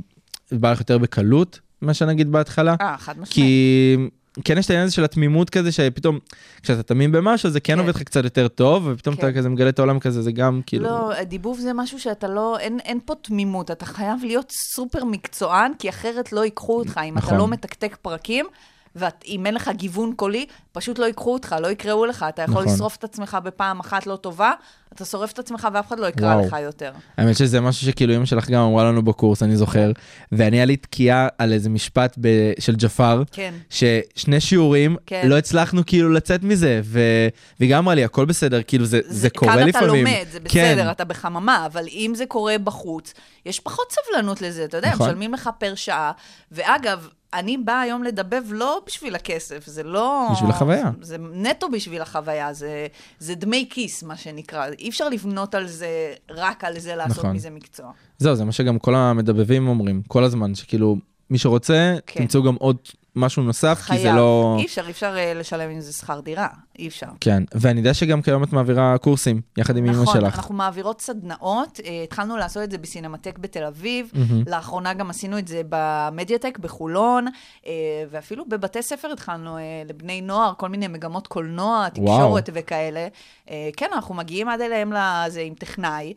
בא 0.52 0.72
לך 0.72 0.80
יותר 0.80 0.98
בקלות, 0.98 1.60
מה 1.82 1.94
שנגיד 1.94 2.32
בהתחלה? 2.32 2.76
אה, 2.82 2.98
חד 2.98 3.12
משמעית. 3.12 3.30
כי 3.30 3.98
כן 4.44 4.58
יש 4.58 4.66
את 4.66 4.70
העניין 4.70 4.86
הזה 4.86 4.96
של 4.96 5.04
התמימות 5.04 5.50
כזה, 5.50 5.72
שפתאום, 5.72 6.20
כשאתה 6.64 6.84
תמים 6.84 7.12
במשהו, 7.12 7.50
זה 7.50 7.60
כן 7.60 7.74
כן. 7.74 7.80
עובד 7.80 7.96
לך 7.96 8.04
קצת 8.04 8.24
יותר 8.24 8.48
טוב, 8.48 8.88
ופתאום 8.92 9.16
כן. 9.16 9.28
אתה 9.28 9.38
כזה 9.38 9.50
מגלה 9.50 9.70
את 9.70 9.80
העולם 9.80 10.00
כזה, 10.00 10.22
זה 10.22 10.32
גם 10.32 10.62
כאילו... 10.66 10.84
לא, 10.84 11.24
דיבוב 11.24 11.60
זה 11.60 11.74
משהו 11.74 12.00
שאתה 12.00 12.28
לא, 12.28 12.58
אין, 12.60 12.80
אין 12.80 13.00
פה 13.06 13.14
תמימות, 13.22 13.72
אתה 13.72 13.86
חייב 13.86 14.20
להיות 14.24 14.52
סופר 14.52 15.04
מקצוען, 15.04 15.72
כי 15.80 15.90
אחרת 15.90 16.34
לא 16.34 16.46
ייקחו 16.46 16.80
אותך. 16.80 17.00
אם 17.10 17.14
נכון. 17.16 17.30
אתה 17.30 17.38
לא 17.38 17.48
מתקתק 17.48 17.98
פרקים, 18.02 18.46
ואם 18.96 19.46
אין 19.46 19.54
לך 19.54 19.70
גיוון 19.74 20.14
קולי, 20.16 20.46
פשוט 20.72 21.00
לא 21.00 21.06
ייקחו 21.06 21.34
אותך, 21.34 21.56
לא 21.60 21.68
יקראו 21.68 22.06
לך. 22.06 22.26
אתה 22.30 22.42
יכול 22.42 22.64
נכון. 22.64 22.74
לשרוף 22.74 22.96
את 22.96 23.04
עצמך 23.04 23.38
בפעם 23.44 23.80
אחת 23.80 24.08
לא 24.08 24.16
טובה, 24.16 24.54
אתה 24.96 25.06
שורף 25.06 25.32
את 25.32 25.40
עצמך 25.40 25.68
ואף 25.74 25.88
אחד 25.88 26.00
לא 26.00 26.08
יקרא 26.08 26.36
וואו. 26.36 26.48
לך 26.48 26.56
יותר. 26.64 26.92
האמת 27.18 27.38
שזה 27.38 27.62
משהו 27.62 27.88
שכאילו 27.88 28.16
אמא 28.16 28.26
שלך 28.26 28.50
גם 28.50 28.62
אמרה 28.62 28.84
לנו 28.84 29.02
בקורס, 29.02 29.44
אני 29.44 29.56
זוכר, 29.56 29.92
ואני 30.32 30.58
היה 30.58 30.66
לי 30.66 30.76
תקיעה 30.76 31.28
על 31.38 31.54
איזה 31.54 31.70
משפט 31.70 32.18
ב- 32.22 32.52
של 32.60 32.76
ג'פר, 32.76 33.24
כן. 33.32 33.54
ששני 33.70 34.42
שיעורים, 34.42 34.96
כן. 35.06 35.28
לא 35.28 35.38
הצלחנו 35.38 35.86
כאילו 35.86 36.14
לצאת 36.14 36.44
מזה, 36.44 36.82
ו- 36.84 37.28
והיא 37.60 37.72
גם 37.72 37.78
אמרה 37.78 37.96
לי, 37.96 38.04
הכל 38.04 38.26
בסדר, 38.26 38.62
כאילו 38.64 38.86
זה, 38.86 39.00
זה 39.06 39.30
קורה 39.30 39.54
כאן 39.54 39.68
לפעמים. 39.68 40.08
אתה 40.08 40.12
לומד, 40.16 40.26
זה 40.32 40.40
כן. 40.40 40.74
בסדר, 40.76 40.92
אתה 40.92 41.04
בחממה, 41.04 41.66
אבל 41.66 41.86
אם 41.92 42.14
זה 42.16 42.26
קורה 42.26 42.58
בחוץ, 42.58 43.14
יש 43.46 43.60
פחות 43.60 43.86
סבלנות 43.92 44.42
לזה, 44.42 44.66
אתה 44.66 44.78
יודע, 44.78 44.90
נכון. 44.92 45.08
משלמים 45.08 45.34
לך 45.34 45.50
פר 45.60 45.76
שעה. 45.76 46.12
ואגב, 46.52 47.08
אני 47.34 47.58
באה 47.58 47.82
היום 47.82 48.04
לדבב 48.04 48.44
לא 48.50 48.82
בשביל 48.88 49.16
הכסף, 49.16 49.64
זה 49.66 49.84
לא... 49.84 50.28
בשביל 50.32 50.50
החוויה. 50.50 50.92
זה 51.02 51.18
נטו 51.34 51.70
בשביל 51.70 52.02
החוויה, 52.02 52.54
זה, 52.54 52.88
זה 53.20 53.36
דמי 53.36 53.68
כיס, 53.70 54.04
מה 54.04 54.18
שנקרא. 54.18 54.68
אי 54.84 54.90
אפשר 54.90 55.10
לבנות 55.10 55.56
על 55.56 55.68
זה, 55.68 56.14
רק 56.30 56.64
על 56.64 56.80
זה 56.80 56.96
לעשות 56.96 57.18
נכון. 57.18 57.36
מזה 57.36 57.50
מקצוע. 57.50 57.92
זהו, 58.18 58.36
זה 58.36 58.46
מה 58.46 58.52
שגם 58.52 58.80
כל 58.80 58.96
המדבבים 58.96 59.68
אומרים, 59.68 60.02
כל 60.08 60.24
הזמן, 60.24 60.56
שכאילו, 60.56 60.98
מי 61.30 61.38
שרוצה, 61.38 61.96
כן. 62.08 62.20
תמצאו 62.20 62.44
גם 62.44 62.56
עוד 62.56 62.78
משהו 63.16 63.44
נוסף, 63.44 63.82
כי 63.88 63.98
זה 63.98 64.04
חייב. 64.04 64.16
לא... 64.16 64.56
אי 64.60 64.66
אפשר, 64.66 64.86
אי 64.86 64.92
אפשר 64.92 65.16
אה, 65.18 65.34
לשלם 65.34 65.70
עם 65.70 65.80
זה 65.80 65.94
שכר 65.94 66.20
דירה, 66.20 66.48
אי 66.80 66.88
אפשר. 66.88 67.08
כן, 67.20 67.44
ואני 67.54 67.80
יודע 67.80 67.94
שגם 67.94 68.22
כיום 68.22 68.44
את 68.44 68.54
מעבירה 68.54 68.98
קורסים, 68.98 69.42
יחד 69.58 69.78
עם 69.78 69.86
נכון, 69.86 70.06
שלך. 70.14 70.36
אנחנו 70.36 70.56
מעבירות 70.56 71.02
סדנאות, 71.02 71.80
אה, 71.86 72.04
התחלנו 72.04 72.38
לעשות 72.38 72.64
את 72.64 72.72
זה 72.72 72.78
בסינמטק 72.78 73.40
בתל 73.40 73.64
אביב, 73.64 74.12
מהמם. 74.14 74.44
לאחרונה 74.48 74.94
גם 74.94 75.10
עשינו 75.10 75.38
את 75.38 75.48
זה 75.48 75.62
במדיאטק 75.70 76.58
בחולון, 76.58 77.28
אה, 77.68 77.72
ואפילו 78.10 78.46
בבתי 78.50 78.82
ספר 78.82 79.12
התחלנו 79.12 79.58
אה, 79.58 79.64
לבני 79.86 80.22
נוער, 80.22 80.54
כל 80.58 80.70
מיני 80.70 80.88
מגמות 80.88 81.28
קולנוע, 81.28 81.90
תקשורת 81.90 82.50
וכאלה. 82.54 83.08
אה, 83.50 83.70
כן, 83.78 83.90
אנחנו 83.94 84.16
מגיעים 84.16 84.50
עד 84.50 84.62
אליהם 84.62 84.94
לזה 84.94 85.42
עם 85.42 85.54
טכנאי. 85.54 86.14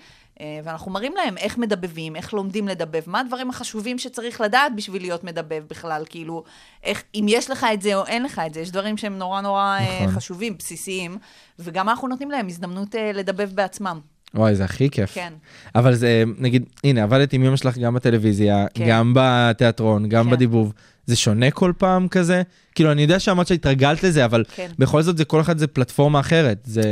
ואנחנו 0.65 0.91
מראים 0.91 1.15
להם 1.17 1.39
איך 1.39 1.59
מדבבים, 1.59 2.17
איך 2.17 2.35
לומדים 2.35 2.69
לדבב, 2.69 3.03
מה 3.07 3.21
הדברים 3.21 3.51
החשובים 3.51 3.99
שצריך 3.99 4.41
לדעת 4.41 4.73
בשביל 4.77 5.03
להיות 5.03 5.25
מדבב 5.25 5.63
בכלל, 5.71 6.03
כאילו, 6.09 6.45
איך, 6.83 7.03
אם 7.15 7.27
יש 7.29 7.51
לך 7.51 7.67
את 7.75 7.83
זה 7.83 7.95
או 7.95 8.07
אין 8.07 8.23
לך 8.23 8.41
את 8.47 8.55
זה, 8.55 8.61
יש 8.61 8.71
דברים 8.71 8.97
שהם 8.97 9.19
נורא 9.19 9.41
נורא 9.41 9.79
נכון. 9.81 10.17
חשובים, 10.17 10.46
בסיסיים, 10.51 11.19
וגם 11.59 11.89
אנחנו 11.89 12.09
נותנים 12.09 12.31
להם 12.31 12.47
הזדמנות 12.47 12.95
אה, 12.95 13.11
לדבב 13.15 13.51
בעצמם. 13.55 14.01
וואי, 14.35 14.55
זה 14.55 14.65
הכי 14.65 14.91
כיף. 14.91 15.15
כן. 15.15 15.33
אבל 15.75 15.95
זה, 15.95 16.25
נגיד, 16.39 16.65
הנה, 16.85 17.03
עבדת 17.03 17.33
עם 17.33 17.45
אמא 17.45 17.57
שלך 17.57 17.79
גם 17.79 17.95
בטלוויזיה, 17.95 18.67
כן. 18.75 18.85
גם 18.89 19.13
בתיאטרון, 19.17 20.09
גם 20.09 20.25
כן. 20.25 20.31
בדיבוב. 20.31 20.73
זה 21.07 21.17
שונה 21.17 21.51
כל 21.51 21.73
פעם 21.79 22.09
כזה? 22.09 22.43
כאילו, 22.77 22.93
אני 22.93 23.03
יודע 23.03 23.21
שאמרת 23.21 23.47
שהתרגלת 23.47 24.03
לזה, 24.03 24.25
אבל 24.25 24.45
כן. 24.55 24.71
בכל 24.79 25.03
זאת, 25.03 25.19
זה 25.19 25.25
כל 25.25 25.41
אחד 25.41 25.59
זה 25.59 25.67
פלטפורמה 25.67 26.21
אחרת. 26.21 26.59
זה... 26.65 26.83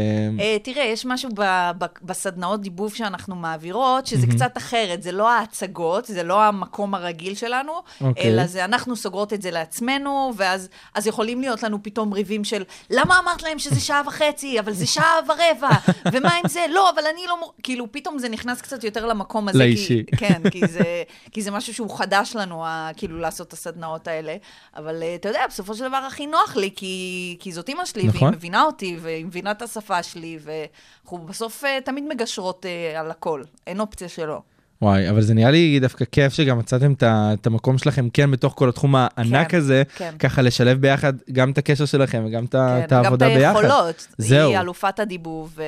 אה, 0.40 0.57
תראה, 0.62 0.85
יש 0.85 1.07
משהו 1.07 1.31
ב- 1.35 1.70
ב- 1.79 1.85
בסדנאות 2.03 2.61
דיבוב 2.61 2.94
שאנחנו 2.94 3.37
מעבירות, 3.37 4.07
שזה 4.07 4.27
קצת 4.27 4.57
אחרת, 4.59 5.03
זה 5.03 5.12
לא 5.12 5.31
ההצגות, 5.33 6.05
זה 6.05 6.23
לא 6.23 6.42
המקום 6.44 6.94
הרגיל 6.94 7.35
שלנו, 7.35 7.73
אוקיי. 8.01 8.31
אלא 8.31 8.47
זה 8.47 8.64
אנחנו 8.64 8.97
סוגרות 8.97 9.33
את 9.33 9.42
זה 9.42 9.51
לעצמנו, 9.51 10.33
ואז 10.37 10.68
אז 10.94 11.07
יכולים 11.07 11.40
להיות 11.40 11.62
לנו 11.62 11.83
פתאום 11.83 12.12
ריבים 12.12 12.44
של, 12.44 12.62
למה 12.90 13.18
אמרת 13.18 13.42
להם 13.42 13.59
שזה 13.59 13.81
שעה 13.81 14.03
וחצי, 14.07 14.61
אבל 14.61 14.73
זה 14.73 14.87
שעה 14.87 15.14
ורבע, 15.29 15.77
ומה 16.12 16.35
עם 16.35 16.49
זה? 16.49 16.61
לא, 16.70 16.90
אבל 16.90 17.03
אני 17.12 17.23
לא... 17.29 17.37
מ-" 17.37 17.62
כאילו, 17.62 17.92
פתאום 17.92 18.18
זה 18.18 18.29
נכנס 18.29 18.61
קצת 18.61 18.85
יותר 18.85 19.07
למקום 19.07 19.49
הזה. 19.49 19.59
לאישי. 19.59 20.03
כי, 20.07 20.16
כן, 20.16 20.42
כי 20.51 20.66
זה, 20.66 21.03
כי 21.33 21.42
זה 21.42 21.51
משהו 21.51 21.75
שהוא 21.75 21.99
חדש 21.99 22.37
לנו, 22.37 22.66
ה- 22.66 22.90
כאילו, 22.97 23.18
לעשות 23.18 23.49
את 23.49 23.53
הסדנאות 23.53 24.09
האלה. 24.09 24.37
אבל 24.77 25.03
אה, 25.03 25.14
אתה 25.14 25.29
יודע, 25.29 25.40
בסופו 25.49 25.74
של 25.77 25.89
דבר 25.89 25.97
הכי 25.97 26.27
נוח 26.27 26.57
לי, 26.57 26.71
כי, 26.77 27.37
כי 27.41 27.53
זאת 27.53 27.69
אימא 27.69 27.85
שלי, 27.85 28.07
נכון. 28.07 28.23
והיא 28.23 28.37
מבינה 28.37 28.63
אותי, 28.63 28.97
והיא 29.01 29.27
מבינה 29.27 29.51
את 29.51 29.63
השפה 29.63 30.03
שלי, 30.03 30.39
ואנחנו 30.43 31.19
בסוף 31.19 31.65
אה, 31.65 31.79
תמיד 31.85 32.05
מגשרות 32.09 32.67
אה, 32.67 33.01
על 33.01 33.11
הכל, 33.11 33.43
אין 33.67 33.81
אופציה 33.81 34.09
שלא. 34.09 34.41
וואי, 34.83 35.11
אבל 35.11 35.21
זה 35.21 35.35
נראה 35.35 35.51
לי 35.51 35.79
דווקא 35.81 36.05
כיף 36.05 36.33
שגם 36.33 36.59
מצאתם 36.59 36.94
את 37.03 37.46
המקום 37.46 37.79
שלכם, 37.79 38.09
כן, 38.13 38.31
בתוך 38.31 38.55
כל 38.57 38.69
התחום 38.69 38.94
הענק 38.96 39.51
כן, 39.51 39.59
הזה, 39.59 39.83
כן. 39.96 40.15
ככה 40.19 40.42
לשלב 40.42 40.81
ביחד 40.81 41.13
גם 41.33 41.51
את 41.51 41.59
הקשר 41.59 41.85
שלכם 41.85 42.23
וגם 42.27 42.44
את 42.44 42.55
את 42.55 42.92
העבודה 42.92 43.27
כן, 43.27 43.33
גם 43.33 43.37
את 43.37 43.55
ביחד. 43.55 43.65
היכולות. 43.65 44.07
זהו. 44.19 44.51
היא 44.51 44.61
אלופת 44.61 45.01
הדיבוב, 45.01 45.53
ו... 45.57 45.63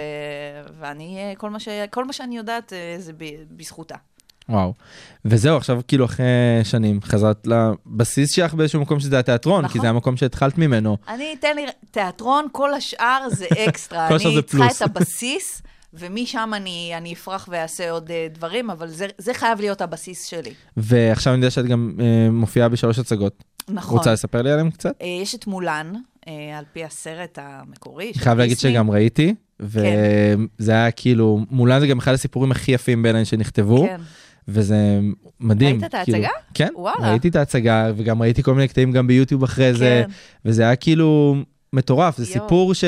ואני, 0.80 1.18
אה, 1.18 1.32
כל 1.36 1.50
מה, 1.50 1.60
ש... 1.60 1.68
כל 1.90 2.04
מה 2.04 2.12
שאני 2.12 2.36
יודעת 2.36 2.72
זה 2.98 3.12
ב... 3.12 3.24
בזכותה. 3.50 3.96
וואו. 4.48 4.72
וזהו, 5.24 5.56
עכשיו 5.56 5.80
כאילו 5.88 6.04
אחרי 6.04 6.26
שנים 6.64 7.00
חזרת 7.02 7.46
לבסיס 7.46 8.30
שלך 8.30 8.54
באיזשהו 8.54 8.80
מקום 8.80 9.00
שזה 9.00 9.18
התיאטרון, 9.18 9.62
כי 9.62 9.68
נכון. 9.68 9.80
זה 9.80 9.88
המקום 9.88 10.16
שהתחלת 10.16 10.58
ממנו. 10.58 10.96
אני 11.08 11.34
אתן 11.38 11.56
לי 11.56 11.66
תיאטרון, 11.90 12.46
כל 12.52 12.74
השאר 12.74 13.26
זה 13.30 13.46
אקסטרה. 13.68 14.08
כל 14.08 14.14
השאר 14.14 14.30
זה 14.30 14.34
אני 14.34 14.42
צריכה 14.42 14.64
פלוס. 14.64 14.82
את 14.82 14.96
הבסיס, 14.96 15.62
ומשם 15.94 16.50
אני, 16.56 16.92
אני 16.96 17.12
אפרח 17.12 17.48
ואעשה 17.50 17.90
עוד 17.90 18.10
אה, 18.10 18.26
דברים, 18.34 18.70
אבל 18.70 18.88
זה, 18.88 19.06
זה 19.18 19.34
חייב 19.34 19.60
להיות 19.60 19.80
הבסיס 19.80 20.24
שלי. 20.24 20.52
ועכשיו 20.76 21.32
אני 21.32 21.40
יודע 21.40 21.50
שאת 21.50 21.66
גם 21.66 21.92
אה, 22.00 22.30
מופיעה 22.30 22.68
בשלוש 22.68 22.98
הצגות. 22.98 23.44
נכון. 23.68 23.98
רוצה 23.98 24.12
לספר 24.12 24.42
לי 24.42 24.50
עליהם 24.50 24.70
קצת? 24.70 24.94
אה, 25.02 25.06
יש 25.22 25.34
את 25.34 25.46
מולן, 25.46 25.92
אה, 26.28 26.58
על 26.58 26.64
פי 26.72 26.84
הסרט 26.84 27.38
המקורי. 27.42 28.12
חייב 28.16 28.38
להגיד. 28.38 28.58
שגם 28.58 28.90
ראיתי, 28.90 29.34
כן. 29.58 29.64
וזה 30.58 30.72
היה 30.72 30.90
כאילו, 30.90 31.40
מולן 31.50 31.80
זה 31.80 31.86
גם 31.86 31.98
אחד 31.98 32.12
הסיפורים 32.12 32.50
הכי 32.50 32.72
יפים 32.72 33.02
בעיניי 33.02 33.24
שנכתבו, 33.24 33.86
כן. 33.86 34.00
וזה 34.48 35.00
מדהים. 35.40 35.80
ראית 35.80 35.84
את 35.84 35.94
כאילו. 36.04 36.18
ההצגה? 36.18 36.30
כן, 36.54 36.68
וואלה. 36.76 37.10
ראיתי 37.10 37.28
את 37.28 37.36
ההצגה, 37.36 37.92
וגם 37.96 38.22
ראיתי 38.22 38.42
כל 38.42 38.54
מיני 38.54 38.68
קטעים 38.68 38.92
גם 38.92 39.06
ביוטיוב 39.06 39.42
אחרי 39.42 39.74
זה, 39.74 40.02
כן. 40.06 40.10
וזה 40.44 40.62
היה 40.62 40.76
כאילו 40.76 41.36
מטורף, 41.72 42.16
זה 42.16 42.24
יואו. 42.24 42.32
סיפור 42.32 42.74
ש... 42.74 42.84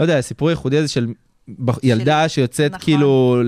לא 0.00 0.04
יודע, 0.04 0.18
הסיפור 0.18 0.48
הייחודי 0.48 0.78
הזה 0.78 0.88
של 0.88 1.06
ילדה 1.82 2.28
שיוצאת 2.28 2.70
נכון. 2.70 2.84
כאילו, 2.84 3.40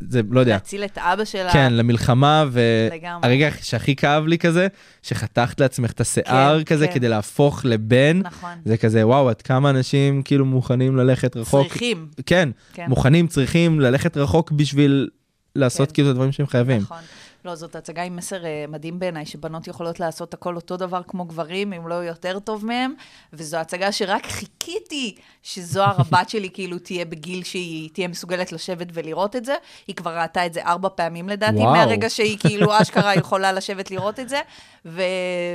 זה 0.00 0.20
לא 0.30 0.40
יודע. 0.40 0.52
להציל 0.52 0.84
את 0.84 0.98
אבא 0.98 1.24
שלה. 1.24 1.52
כן, 1.52 1.72
למלחמה. 1.72 2.44
והרגע 2.50 3.48
שהכי 3.62 3.96
כאב 3.96 4.26
לי 4.26 4.38
כזה, 4.38 4.66
שחתכת 5.02 5.60
לעצמך 5.60 5.92
את 5.92 6.00
השיער 6.00 6.58
כן, 6.58 6.64
כזה 6.64 6.86
כן. 6.86 6.94
כדי 6.94 7.08
להפוך 7.08 7.64
לבן, 7.64 8.20
נכון. 8.24 8.50
זה 8.64 8.76
כזה, 8.76 9.06
וואו, 9.06 9.28
עד 9.28 9.42
כמה 9.42 9.70
אנשים 9.70 10.22
כאילו 10.22 10.44
מוכנים 10.44 10.96
ללכת 10.96 11.36
רחוק. 11.36 11.68
צריכים. 11.68 12.08
כן, 12.26 12.48
כן. 12.72 12.86
מוכנים, 12.88 13.26
צריכים 13.26 13.80
ללכת 13.80 14.16
רחוק 14.16 14.52
בשביל 14.52 15.08
לעשות 15.56 15.88
כן. 15.88 15.94
כאילו 15.94 16.08
את 16.08 16.12
הדברים 16.12 16.32
שהם 16.32 16.46
חייבים. 16.46 16.80
נכון. 16.80 16.98
לא, 17.44 17.54
זאת 17.54 17.76
הצגה 17.76 18.02
עם 18.02 18.16
מסר 18.16 18.44
אה, 18.44 18.64
מדהים 18.68 18.98
בעיניי, 18.98 19.26
שבנות 19.26 19.66
יכולות 19.68 20.00
לעשות 20.00 20.34
הכל 20.34 20.56
אותו 20.56 20.76
דבר 20.76 21.02
כמו 21.08 21.24
גברים, 21.24 21.72
אם 21.72 21.88
לא 21.88 21.94
יותר 21.94 22.38
טוב 22.38 22.66
מהם, 22.66 22.94
וזו 23.32 23.56
הצגה 23.56 23.92
שרק 23.92 24.26
חיכיתי 24.26 25.14
שזוהר 25.42 25.94
הבת 26.00 26.30
שלי 26.30 26.50
כאילו 26.52 26.78
תהיה 26.78 27.04
בגיל 27.04 27.44
שהיא 27.44 27.90
תהיה 27.92 28.08
מסוגלת 28.08 28.52
לשבת 28.52 28.86
ולראות 28.92 29.36
את 29.36 29.44
זה. 29.44 29.54
היא 29.86 29.96
כבר 29.96 30.18
ראתה 30.18 30.46
את 30.46 30.52
זה 30.52 30.62
ארבע 30.64 30.88
פעמים 30.94 31.28
לדעתי, 31.28 31.58
וואו. 31.58 31.72
מהרגע 31.72 32.10
שהיא 32.10 32.38
כאילו 32.38 32.72
אשכרה 32.82 33.14
יכולה 33.14 33.52
לשבת 33.52 33.90
לראות 33.90 34.20
את 34.20 34.28
זה, 34.28 34.40
ו- 34.86 35.02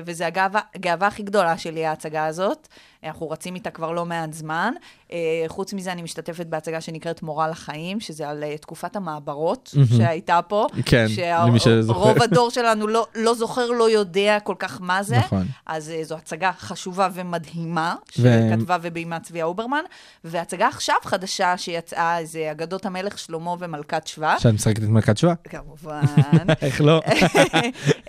וזו 0.05 0.25
הגאווה 0.25 1.07
הכי 1.07 1.23
גדולה 1.23 1.57
שלי, 1.57 1.85
ההצגה 1.85 2.25
הזאת. 2.25 2.67
אנחנו 3.03 3.29
רצים 3.29 3.55
איתה 3.55 3.71
כבר 3.71 3.91
לא 3.91 4.05
מעט 4.05 4.33
זמן. 4.33 4.73
אה, 5.12 5.18
חוץ 5.47 5.74
מזה, 5.74 5.91
אני 5.91 6.01
משתתפת 6.01 6.45
בהצגה 6.45 6.82
שנקראת 6.82 7.24
מורה 7.24 7.47
לחיים, 7.47 7.99
שזה 7.99 8.30
על 8.30 8.43
אה, 8.43 8.57
תקופת 8.57 8.95
המעברות 8.95 9.76
שהייתה 9.97 10.39
פה. 10.47 10.68
כן, 10.86 11.05
למי 11.47 11.60
שזוכר. 11.60 11.99
רוב 11.99 12.22
הדור 12.24 12.49
שלנו 12.49 12.88
לא, 12.88 13.07
לא 13.16 13.34
זוכר, 13.34 13.72
לא 13.72 13.89
יודע 13.89 14.38
כל 14.43 14.55
כך 14.60 14.82
מה 14.82 15.03
זה. 15.03 15.18
נכון. 15.18 15.45
אז 15.66 15.91
uh, 16.01 16.03
זו 16.03 16.16
הצגה 16.16 16.51
חשובה 16.60 17.10
ומדהימה, 17.14 17.95
שכתבה 18.12 18.78
וביימה 18.82 19.20
צביה 19.20 19.45
אוברמן, 19.45 19.84
והצגה 20.24 20.68
עכשיו 20.68 20.95
חדשה 21.03 21.57
שיצאה, 21.57 22.18
זה 22.24 22.51
אגדות 22.51 22.86
המלך 22.86 23.20
שלמה 23.20 23.55
ומלכת 23.60 24.07
שבא. 24.07 24.36
שאת 24.39 24.53
משחקת 24.53 24.84
את 24.84 24.88
מלכת 24.88 25.18
שואה? 25.18 25.34
כמובן. 25.43 26.01
איך 26.62 26.82
לא? 26.82 27.01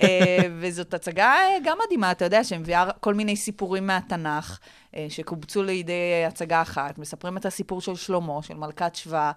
אה, 0.02 0.46
וזאת 0.60 0.94
הצגה 0.94 1.24
אה, 1.24 1.56
גם 1.64 1.76
מדהימה, 1.86 2.10
אתה 2.10 2.24
יודע, 2.24 2.44
שמביאה 2.44 2.90
כל 3.00 3.14
מיני 3.14 3.36
סיפורים 3.36 3.86
מהתנ"ך, 3.86 4.58
אה, 4.89 4.89
שקובצו 5.08 5.62
לידי 5.62 6.24
הצגה 6.28 6.62
אחת, 6.62 6.98
מספרים 6.98 7.36
את 7.36 7.46
הסיפור 7.46 7.80
של 7.80 7.94
שלמה, 7.94 8.42
של 8.42 8.54
מלכת 8.54 8.94
שבא. 8.94 9.32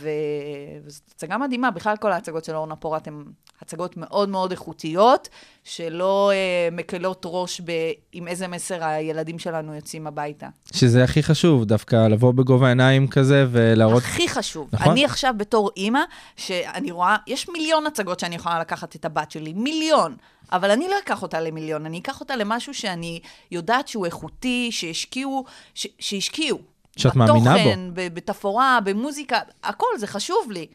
וזאת 0.00 1.02
הצגה 1.14 1.38
מדהימה. 1.38 1.70
בכלל, 1.70 1.96
כל 1.96 2.12
ההצגות 2.12 2.44
של 2.44 2.56
אורנה 2.56 2.76
פורט 2.76 3.08
הן 3.08 3.24
הצגות 3.62 3.96
מאוד 3.96 4.28
מאוד 4.28 4.50
איכותיות, 4.50 5.28
שלא 5.64 6.30
אה, 6.34 6.68
מקלות 6.72 7.22
ראש 7.26 7.60
ב... 7.64 7.72
עם 8.12 8.28
איזה 8.28 8.48
מסר 8.48 8.84
הילדים 8.84 9.38
שלנו 9.38 9.74
יוצאים 9.74 10.06
הביתה. 10.06 10.48
שזה 10.72 11.04
הכי 11.04 11.22
חשוב, 11.22 11.64
דווקא 11.64 11.96
לבוא 11.96 12.34
בגובה 12.34 12.66
העיניים 12.66 13.08
כזה 13.08 13.46
ולהראות... 13.50 14.02
הכי 14.02 14.28
חשוב. 14.28 14.68
נכון. 14.72 14.92
אני 14.92 15.04
עכשיו 15.04 15.34
בתור 15.36 15.70
אימא, 15.76 16.00
שאני 16.36 16.90
רואה, 16.90 17.16
יש 17.26 17.48
מיליון 17.48 17.86
הצגות 17.86 18.20
שאני 18.20 18.34
יכולה 18.34 18.60
לקחת 18.60 18.96
את 18.96 19.04
הבת 19.04 19.30
שלי, 19.30 19.52
מיליון. 19.52 20.16
אבל 20.52 20.70
אני 20.70 20.88
לא 20.88 20.98
אקח 21.04 21.22
אותה 21.22 21.40
למיליון, 21.40 21.86
אני 21.86 21.98
אקח 21.98 22.20
אותה 22.20 22.36
למשהו 22.36 22.74
שאני 22.74 23.20
יודעת 23.50 23.88
שהוא 23.88 24.06
איכותי, 24.06 24.68
שהשקיעו, 24.72 25.44
ש, 25.74 25.86
שהשקיעו. 25.98 26.58
שאת 27.00 27.16
מאמינה 27.16 27.52
בו. 27.52 27.58
בתוכן, 27.58 27.80
ב- 27.94 28.14
בתפאורה, 28.14 28.78
במוזיקה, 28.84 29.38
הכל, 29.64 29.86
זה 29.98 30.06
חשוב 30.06 30.50
לי. 30.50 30.66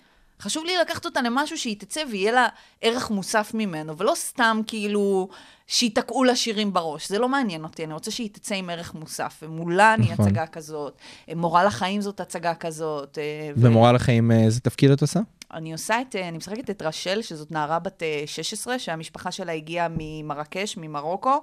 חשוב 0.42 0.66
לי 0.66 0.72
לקחת 0.82 1.06
אותה 1.06 1.22
למשהו 1.22 1.58
שהיא 1.58 1.76
תצא 1.80 2.02
ויהיה 2.12 2.32
לה 2.32 2.48
ערך 2.82 3.12
מוסף 3.12 3.52
ממנו, 3.54 3.98
ולא 3.98 4.14
סתם 4.16 4.62
כאילו 4.68 5.28
שייתקעו 5.68 6.24
לה 6.24 6.36
שירים 6.36 6.74
בראש. 6.74 7.10
זה 7.10 7.20
לא 7.20 7.30
מעניין 7.30 7.64
אותי, 7.64 7.84
אני 7.84 7.94
רוצה 7.94 8.12
שהיא 8.12 8.30
תצא 8.32 8.56
עם 8.56 8.70
ערך 8.70 8.94
מוסף. 8.94 9.40
ומולן 9.44 10.00
היא 10.02 10.12
נכון. 10.14 10.26
הצגה 10.28 10.48
כזאת, 10.48 10.98
מורה 11.36 11.64
לחיים 11.64 12.02
זאת 12.02 12.20
הצגה 12.20 12.54
כזאת. 12.56 13.18
אה, 13.18 13.52
ו- 13.58 13.62
במורה 13.62 13.92
לחיים, 13.92 14.32
אה, 14.32 14.44
איזה 14.44 14.60
תפקיד 14.62 14.92
את 14.92 15.02
עושה? 15.02 15.20
אני 15.54 15.74
עושה 15.74 16.02
את, 16.02 16.16
אה, 16.16 16.28
אני 16.28 16.38
משחקת 16.38 16.70
את 16.70 16.82
רשל, 16.82 17.22
שזאת 17.22 17.52
נערה 17.52 17.80
בת 17.80 18.04
אה, 18.04 18.24
16, 18.26 18.80
שהמשפחה 18.80 19.32
שלה 19.32 19.52
הגיעה 19.52 19.88
ממרקש, 19.98 20.78
ממרוקו. 20.78 21.42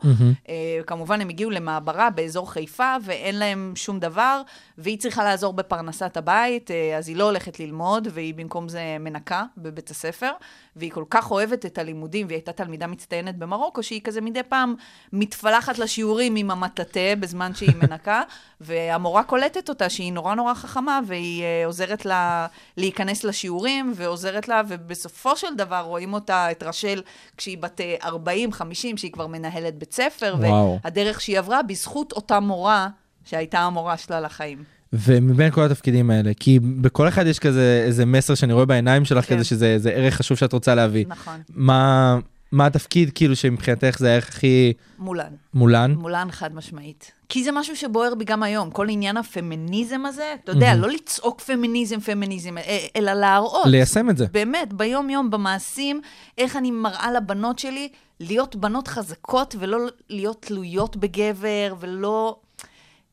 אה, 0.48 0.80
כמובן, 0.86 1.20
הם 1.20 1.28
הגיעו 1.28 1.50
למעברה 1.50 2.11
באזור 2.11 2.53
חיפה, 2.53 2.96
ואין 3.05 3.38
להם 3.38 3.72
שום 3.76 4.00
דבר, 4.00 4.42
והיא 4.78 4.98
צריכה 4.98 5.24
לעזור 5.24 5.53
בפרנסת 5.53 6.16
הבית, 6.16 6.70
אה, 6.70 6.98
אז 6.98 7.09
היא 7.09 7.16
לא 7.16 7.24
הולכת 7.24 7.61
ללמוד, 7.61 8.09
והיא 8.11 8.34
במקום 8.34 8.68
זה 8.68 8.96
מנקה 9.00 9.44
בבית 9.57 9.90
הספר, 9.90 10.30
והיא 10.76 10.90
כל 10.90 11.05
כך 11.11 11.30
אוהבת 11.30 11.66
את 11.66 11.78
הלימודים, 11.78 12.26
והיא 12.26 12.36
הייתה 12.36 12.53
תלמידה 12.53 12.86
מצטיינת 12.86 13.36
במרוקו, 13.36 13.82
שהיא 13.82 14.00
כזה 14.05 14.20
מדי 14.20 14.42
פעם 14.42 14.74
מתפלחת 15.12 15.78
לשיעורים 15.78 16.36
עם 16.36 16.50
המטאטה 16.50 17.00
בזמן 17.20 17.55
שהיא 17.55 17.74
מנקה, 17.82 18.22
והמורה 18.61 19.22
קולטת 19.22 19.68
אותה 19.68 19.90
שהיא 19.90 20.12
נורא 20.12 20.34
נורא 20.34 20.55
חכמה, 20.55 21.00
והיא 21.07 21.42
אה, 21.42 21.66
עוזרת 21.66 22.07
לה 22.07 22.46
להיכנס 22.76 23.24
לשיעורים, 23.24 23.92
ועוזרת 24.03 24.48
לה, 24.48 24.62
ובסופו 24.68 25.36
של 25.36 25.55
דבר 25.57 25.80
רואים 25.80 26.14
אותה, 26.14 26.50
את 26.50 26.62
רשל, 26.62 27.03
כשהיא 27.36 27.59
בת 27.59 27.80
אה, 27.80 27.96
40, 28.05 28.53
50, 28.53 28.96
שהיא 28.96 29.12
כבר 29.12 29.26
מנהלת 29.26 29.78
בית 29.78 29.94
ספר, 29.94 30.34
וואו. 30.38 30.78
והדרך 30.84 31.20
שהיא 31.20 31.38
עברה 31.38 31.62
בזכות 31.62 32.12
אותה 32.12 32.40
מורה, 32.40 32.88
שהייתה 33.24 33.59
המורה 33.61 33.96
שלה 33.96 34.20
לחיים. 34.20 34.64
ומבין 34.92 35.50
כל 35.50 35.64
התפקידים 35.64 36.11
האלה, 36.11 36.30
כי 36.40 36.59
בכל 36.59 37.09
אחד 37.09 37.26
יש 37.26 37.38
כזה 37.38 37.82
איזה 37.86 38.07
מסר 38.07 38.34
שאני 38.34 38.53
רואה 38.53 38.64
בעיניים 38.64 39.05
שלך 39.05 39.24
כן. 39.24 39.34
כזה 39.34 39.44
שזה 39.44 39.90
ערך 39.94 40.14
חשוב 40.14 40.36
שאת 40.36 40.53
רוצה 40.53 40.74
להביא. 40.74 41.05
נכון. 41.09 41.40
מה, 41.55 42.18
מה 42.53 42.66
התפקיד 42.66 43.11
כאילו 43.14 43.36
שמבחינתך 43.36 43.96
זה 43.98 44.11
הערך 44.11 44.28
הכי 44.28 44.72
מולן. 44.98 45.32
מולן? 45.55 45.92
מולן 45.92 46.28
חד 46.30 46.55
משמעית. 46.55 47.12
כי 47.32 47.44
זה 47.44 47.52
משהו 47.52 47.76
שבוער 47.76 48.14
בי 48.14 48.24
גם 48.24 48.42
היום. 48.42 48.70
כל 48.70 48.88
עניין 48.88 49.16
הפמיניזם 49.16 50.06
הזה, 50.06 50.34
אתה 50.44 50.52
יודע, 50.52 50.74
לא 50.74 50.88
לצעוק 50.88 51.40
פמיניזם, 51.40 52.00
פמיניזם, 52.00 52.58
אה, 52.58 52.86
אלא 52.96 53.12
להראות. 53.12 53.66
ליישם 53.66 54.10
את 54.10 54.16
זה. 54.16 54.26
באמת, 54.32 54.72
ביום-יום, 54.72 55.30
במעשים, 55.30 56.00
איך 56.38 56.56
אני 56.56 56.70
מראה 56.70 57.12
לבנות 57.12 57.58
שלי 57.58 57.88
להיות 58.20 58.56
בנות 58.56 58.88
חזקות 58.88 59.54
ולא 59.58 59.78
להיות 60.08 60.42
תלויות 60.42 60.96
בגבר, 60.96 61.74
ולא... 61.80 62.36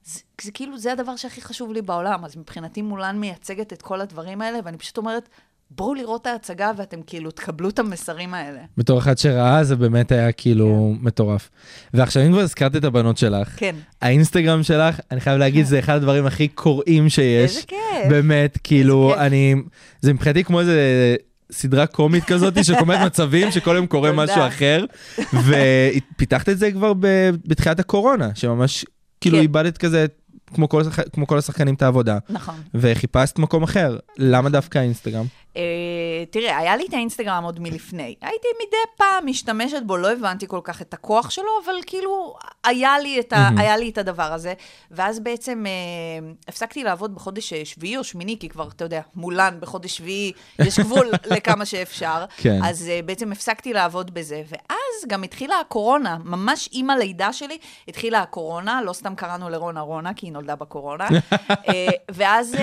זה, 0.06 0.20
זה 0.42 0.52
כאילו, 0.52 0.78
זה 0.78 0.92
הדבר 0.92 1.16
שהכי 1.16 1.42
חשוב 1.42 1.74
לי 1.74 1.82
בעולם. 1.82 2.26
אז 2.26 2.38
מבחינתי 2.38 2.82
מולן 2.82 3.20
מייצגת 3.20 3.74
את 3.74 3.82
כל 3.82 4.02
הדברים 4.02 4.42
האלה, 4.42 4.60
ואני 4.64 4.78
פשוט 4.78 4.98
אומרת, 4.98 5.30
בואו 5.72 5.94
לראות 5.94 6.22
את 6.22 6.28
ההצגה 6.28 6.72
ואתם 6.78 6.98
כאילו 7.08 7.32
תקבלו 7.32 7.70
את 7.70 7.80
המסרים 7.80 8.34
האלה. 8.34 8.60
בתור 8.78 9.00
אחד 9.00 9.18
שראה 9.18 9.64
זה 9.64 9.76
באמת 9.76 10.12
היה 10.12 10.32
כאילו 10.32 10.96
מטורף. 11.02 11.50
ועכשיו 11.94 12.24
אם 12.24 12.32
כבר 12.32 12.42
הזכרת 12.42 12.76
את 12.76 12.84
הבנות 12.84 13.18
שלך, 13.18 13.54
כן. 13.58 13.76
האינסטגרם 14.02 14.64
שלך, 14.64 15.00
אני 15.12 15.22
חייב 15.22 15.38
להגיד, 15.38 15.66
זה 15.66 15.80
אחד 15.80 15.96
הדברים 15.96 16.26
הכי 16.26 16.48
קוראים 16.48 17.10
שיש. 17.10 17.56
איזה 17.58 17.68
כיף. 17.68 18.10
באמת, 18.10 18.58
כאילו, 18.64 19.10
כיף. 19.14 19.22
אני, 19.22 19.56
זה 20.02 20.14
מבחינתי 20.14 20.44
כמו 20.44 20.60
איזה 20.60 21.16
סדרה 21.52 21.88
קומית 21.88 22.24
כזאת, 22.24 22.54
מיני 22.88 23.06
מצבים 23.06 23.52
שכל 23.52 23.76
יום 23.76 23.88
קורה. 23.88 24.12
משהו 24.12 24.48
אחר. 24.48 24.86
ופיתחת 25.34 26.50
את 26.50 26.60
זה 26.60 26.72
כבר 26.72 26.94
ב- 27.00 27.30
בתחילת 27.46 27.80
הקורונה, 27.80 28.30
שממש, 28.36 28.86
כאילו 29.22 29.38
כן. 29.38 29.42
איבדת 29.42 29.78
כזה, 29.78 30.06
כמו 30.54 30.70
כל, 30.70 30.84
כמו 31.14 31.28
כל 31.28 31.38
השחקנים 31.38 31.74
את 31.76 31.82
העבודה, 31.82 32.18
נכון. 32.30 32.56
וחיפשת 32.74 33.40
מקום 33.40 33.64
אחר. 33.64 33.98
למה 34.18 34.50
דווקא 34.50 34.80
אינסטגרם? 34.80 35.26
Uh, 35.60 36.32
תראה, 36.32 36.58
היה 36.58 36.76
לי 36.76 36.86
את 36.90 36.94
האינסטגרם 36.94 37.44
עוד 37.44 37.60
מלפני. 37.60 38.16
הייתי 38.22 38.48
מדי 38.68 38.78
פעם 38.98 39.26
משתמשת 39.26 39.82
בו, 39.86 39.98
לא 39.98 40.12
הבנתי 40.12 40.48
כל 40.48 40.60
כך 40.64 40.82
את 40.82 40.94
הכוח 40.94 41.30
שלו, 41.30 41.50
אבל 41.66 41.74
כאילו, 41.86 42.36
היה 42.64 43.00
לי 43.00 43.20
את, 43.20 43.34
ה, 43.34 43.50
היה 43.58 43.78
לי 43.78 43.90
את 43.90 43.98
הדבר 43.98 44.34
הזה. 44.34 44.54
ואז 44.92 45.20
בעצם 45.20 45.66
uh, 45.66 46.50
הפסקתי 46.50 46.84
לעבוד 46.84 47.16
בחודש 47.16 47.54
אה, 47.54 47.66
שביעי 47.66 47.98
או 47.98 48.04
שמיני, 48.04 48.38
כי 48.40 48.50
כבר, 48.50 48.68
אתה 48.68 48.84
יודע, 48.84 49.02
מולן 49.16 49.58
בחודש 49.60 49.98
שביעי, 49.98 50.32
יש 50.60 50.80
גבול 50.80 51.12
לכמה 51.36 51.66
שאפשר. 51.66 52.26
כן. 52.38 52.60
אז 52.64 52.88
uh, 52.88 53.06
בעצם 53.06 53.32
הפסקתי 53.32 53.74
לעבוד 53.74 54.14
בזה. 54.14 54.44
ואז 54.48 55.08
גם 55.08 55.24
התחילה 55.24 55.60
הקורונה, 55.60 56.18
ממש 56.26 56.70
עם 56.72 56.90
הלידה 56.90 57.34
שלי, 57.34 57.58
התחילה 57.88 58.22
הקורונה, 58.22 58.82
לא 58.86 58.94
סתם 58.94 59.16
קראנו 59.16 59.50
לרונה 59.50 59.82
רונה, 59.82 60.14
כי 60.14 60.26
היא 60.26 60.34
נולדה 60.34 60.56
בקורונה. 60.56 61.08
uh, 61.08 61.64
ואז 62.16 62.54
uh, 62.54 62.60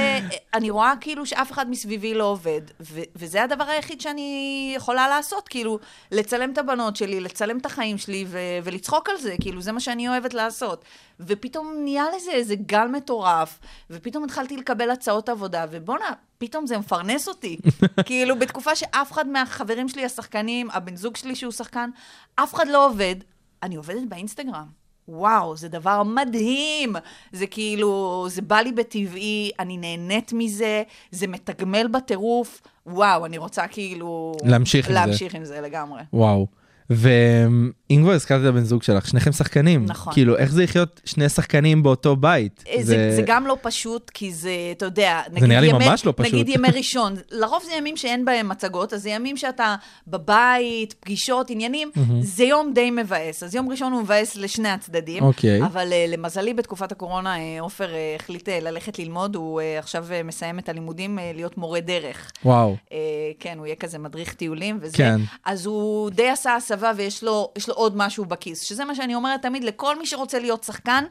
אני 0.55 0.71
רואה 0.71 0.93
כאילו 1.01 1.27
שאף 1.27 1.53
אחד 1.53 1.71
מסביבי 1.71 2.15
לא 2.15 2.25
עובד. 2.25 2.61
ו- 2.91 3.01
וזה 3.17 3.43
הדבר 3.43 3.65
היחיד 3.65 4.01
שאני 4.01 4.73
יכולה 4.77 5.09
לעשות, 5.09 5.49
כאילו, 5.49 5.79
לצלם 6.13 6.53
את 6.53 6.59
הבנות 6.59 6.97
שלי, 6.97 7.21
לצלם 7.21 7.59
את 7.59 7.67
החיים 7.67 7.99
שלי 7.99 8.25
ו- 8.29 8.39
ולצחוק 8.65 9.09
על 9.09 9.17
זה, 9.17 9.35
כאילו, 9.41 9.61
זה 9.61 9.73
מה 9.73 9.81
שאני 9.81 10.09
אוהבת 10.09 10.35
לעשות. 10.35 10.85
ופתאום 11.21 11.75
נהיה 11.85 12.05
לזה 12.17 12.31
איזה 12.31 12.55
גל 12.55 12.87
מטורף, 12.87 13.59
ופתאום 13.91 14.25
התחלתי 14.25 14.57
לקבל 14.57 14.91
הצעות 14.91 15.29
עבודה, 15.29 15.65
ובואנה, 15.71 16.13
פתאום 16.39 16.67
זה 16.67 16.79
מפרנס 16.79 17.29
אותי. 17.29 17.57
כאילו, 18.07 18.39
בתקופה 18.39 18.77
שאף 18.77 19.13
אחד 19.13 19.29
מהחברים 19.29 19.89
שלי 19.89 20.05
השחקנים, 20.05 20.71
הבן 20.71 20.97
זוג 20.97 21.17
שלי 21.17 21.35
שהוא 21.35 21.53
שחקן, 21.53 21.91
אף 22.35 22.55
אחד 22.55 22.69
לא 22.69 22.87
עובד, 22.87 23.17
אני 23.63 23.77
עובדת 23.77 24.09
באינסטגרם. 24.09 24.87
וואו, 25.09 25.57
זה 25.57 25.69
דבר 25.69 26.03
מדהים. 26.03 26.97
זה 27.33 27.47
כאילו, 27.47 28.25
זה 28.29 28.43
בא 28.43 28.57
לי 28.57 28.73
בטבעי, 28.73 29.51
אני 29.59 29.77
נהנית 29.77 30.33
מזה, 30.33 30.83
זה 31.11 31.27
מתגמל 31.27 31.87
בטירוף. 31.87 32.63
וואו, 32.87 33.27
אני 33.27 33.39
רוצה 33.39 33.67
כאילו... 33.67 34.33
להמשיך 34.45 34.89
עם 34.89 34.95
זה. 34.95 35.01
להמשיך 35.01 35.35
עם 35.35 35.45
זה 35.45 35.61
לגמרי. 35.61 36.03
וואו. 36.13 36.47
ואם 36.91 38.03
כבר 38.03 38.13
הזכרת 38.13 38.41
את 38.41 38.47
הבן 38.47 38.65
זוג 38.65 38.83
שלך, 38.83 39.09
שניכם 39.09 39.33
שחקנים. 39.33 39.85
נכון. 39.87 40.13
כאילו, 40.13 40.37
איך 40.37 40.53
זה 40.53 40.63
לחיות 40.63 41.01
שני 41.05 41.29
שחקנים 41.29 41.83
באותו 41.83 42.17
בית? 42.17 42.65
זה, 42.77 42.83
זה... 42.83 43.17
זה 43.17 43.23
גם 43.27 43.47
לא 43.47 43.57
פשוט, 43.63 44.11
כי 44.15 44.33
זה, 44.33 44.51
אתה 44.73 44.85
יודע, 44.85 45.21
נגיד 45.33 45.45
נראה 45.45 45.61
לי 45.61 45.67
ימי, 45.67 45.89
ממש 45.89 46.07
לא 46.07 46.13
פשוט. 46.17 46.35
נגיד 46.35 46.49
ימי 46.49 46.69
ראשון, 46.79 47.15
לרוב 47.31 47.63
זה 47.67 47.73
ימים 47.79 47.97
שאין 47.97 48.25
בהם 48.25 48.49
מצגות, 48.49 48.93
אז 48.93 49.03
זה 49.03 49.11
ימים 49.11 49.37
שאתה 49.37 49.75
בבית, 50.07 50.95
פגישות, 51.01 51.51
עניינים, 51.51 51.91
זה 52.21 52.45
יום 52.45 52.73
די 52.75 52.91
מבאס. 52.91 53.43
אז 53.43 53.55
יום 53.55 53.71
ראשון 53.71 53.93
הוא 53.93 54.03
מבאס 54.03 54.37
לשני 54.37 54.69
הצדדים. 54.69 55.23
אוקיי. 55.23 55.63
אבל 55.63 55.89
uh, 55.89 56.11
למזלי, 56.11 56.55
בתקופת 56.55 56.93
הקורונה, 56.93 57.39
אה, 57.39 57.61
עופר 57.61 57.89
uh, 57.89 58.23
החליט 58.23 58.49
uh, 58.49 58.53
ללכת 58.63 58.99
ללמוד, 58.99 59.37
הוא 59.37 59.61
uh, 59.61 59.79
עכשיו 59.79 60.07
uh, 60.09 60.27
מסיים 60.27 60.59
את 60.59 60.69
הלימודים 60.69 61.19
uh, 61.19 61.23
להיות 61.37 61.59
מורה 61.59 61.81
דרך. 61.81 62.33
וואו. 62.45 62.77
אה, 62.93 62.99
כן, 63.41 63.59
הוא 63.59 63.67
יהיה 63.67 63.77
כזה 63.77 63.99
מדריך 63.99 64.35
טיולים 64.35 64.79
וזה. 64.81 64.97
כן. 64.97 65.21
אז 65.45 65.67
הוא 65.67 66.11
די 66.11 66.29
עשה 66.29 66.55
הסבה 66.77 66.93
ויש 66.97 67.23
לו, 67.23 67.53
לו 67.69 67.75
עוד 67.75 67.97
משהו 67.97 68.25
בכיס, 68.25 68.61
שזה 68.61 68.85
מה 68.85 68.95
שאני 68.95 69.15
אומרת 69.15 69.43
תמיד 69.43 69.65
לכל 69.65 69.99
מי 69.99 70.07
שרוצה 70.07 70.39
להיות 70.39 70.65
שחקן. 70.65 71.05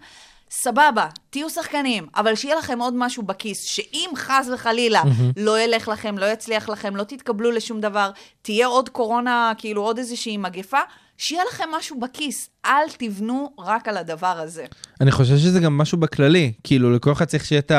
סבבה, 0.52 1.08
תהיו 1.30 1.50
שחקנים, 1.50 2.08
אבל 2.16 2.36
שיהיה 2.36 2.56
לכם 2.56 2.80
עוד 2.80 2.94
משהו 2.98 3.24
בכיס, 3.24 3.64
שאם 3.64 4.10
חס 4.16 4.48
וחלילה 4.54 5.04
לא 5.38 5.60
ילך 5.60 5.88
לכם, 5.88 6.18
לא 6.18 6.26
יצליח 6.26 6.70
לכם, 6.70 6.96
לא 6.96 7.04
תתקבלו 7.04 7.52
לשום 7.52 7.82
דבר, 7.82 8.12
תהיה 8.42 8.68
עוד 8.68 8.90
קורונה, 8.90 9.52
כאילו 9.58 9.82
עוד 9.82 9.98
איזושהי 9.98 10.38
מגפה, 10.38 10.80
שיהיה 11.18 11.44
לכם 11.50 11.70
משהו 11.72 12.00
בכיס. 12.00 12.50
אל 12.66 12.90
תבנו 12.98 13.50
רק 13.60 13.88
על 13.88 13.98
הדבר 13.98 14.28
הזה. 14.28 14.66
אני 15.02 15.12
חושב 15.12 15.38
שזה 15.38 15.60
גם 15.60 15.78
משהו 15.78 15.98
בכללי, 15.98 16.52
כאילו 16.64 16.92
לכל 16.96 17.12
אחד 17.12 17.26
צריך 17.26 17.46
שיהיה 17.46 17.60
את 17.60 17.72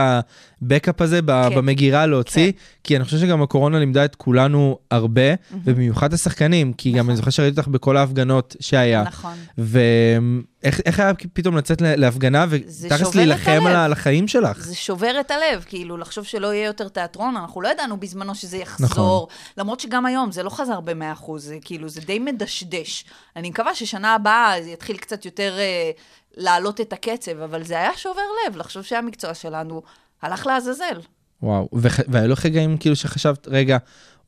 הבקאפ 0.62 1.00
הזה 1.02 1.20
כן. 1.20 1.26
במגירה 1.56 2.06
להוציא, 2.06 2.52
כן. 2.52 2.58
כי 2.84 2.96
אני 2.96 3.04
חושב 3.04 3.18
שגם 3.18 3.42
הקורונה 3.42 3.78
לימדה 3.78 4.04
את 4.04 4.14
כולנו 4.14 4.78
הרבה, 4.90 5.22
ובמיוחד 5.64 6.14
השחקנים, 6.14 6.72
כי 6.72 6.92
גם 6.92 7.08
אני 7.08 7.16
זוכר 7.16 7.30
שראיתי 7.30 7.58
אותך 7.60 7.68
בכל 7.68 7.96
ההפגנות 7.96 8.56
שהיה. 8.60 9.02
נכון. 9.02 9.34
ואיך 9.58 10.80
איך 10.86 11.00
היה 11.00 11.12
פתאום 11.32 11.56
לצאת 11.56 11.80
לה- 11.80 11.96
להפגנה 11.96 12.46
ותכלס 12.48 13.14
להילחם 13.14 13.66
על 13.66 13.92
החיים 13.92 14.28
שלך? 14.28 14.58
זה 14.66 14.74
שובר 14.74 15.20
את 15.20 15.30
הלב, 15.30 15.64
כאילו, 15.66 15.96
לחשוב 15.96 16.24
שלא 16.24 16.54
יהיה 16.54 16.66
יותר 16.66 16.88
תיאטרון, 16.88 17.36
אנחנו 17.36 17.62
לא 17.62 17.68
ידענו 17.68 18.00
בזמנו 18.00 18.34
שזה 18.34 18.56
יחזור, 18.56 18.88
נכון. 18.88 19.26
למרות 19.58 19.80
שגם 19.80 20.06
היום 20.06 20.32
זה 20.32 20.42
לא 20.42 20.50
חזר 20.50 20.80
במאה 20.80 21.12
אחוז, 21.12 21.44
זה 21.44 21.56
כאילו, 21.60 21.88
זה 21.88 22.00
די 22.00 22.18
מדשדש. 22.18 23.04
אני 23.36 23.50
מקווה 23.50 23.74
ששנה 23.74 24.14
הבאה 24.14 24.52
יתחיל 24.76 24.96
קצת 24.96 25.24
יותר 25.24 25.58
אה, 25.58 25.90
להעלות 26.36 26.80
את 26.80 26.92
הקצב, 26.92 27.40
אבל 27.40 27.64
זה 27.64 27.74
היה 27.74 27.90
שובר 27.96 28.22
לב, 28.46 28.56
לחשוב 28.56 28.82
שהמקצוע 28.82 29.34
שלנו 29.34 29.82
הלך 30.22 30.46
לעזאזל. 30.46 31.00
וואו, 31.42 31.68
והיו 32.08 32.28
לך 32.28 32.46
רגעים 32.46 32.76
כאילו 32.78 32.96
שחשבת, 32.96 33.48
רגע, 33.48 33.78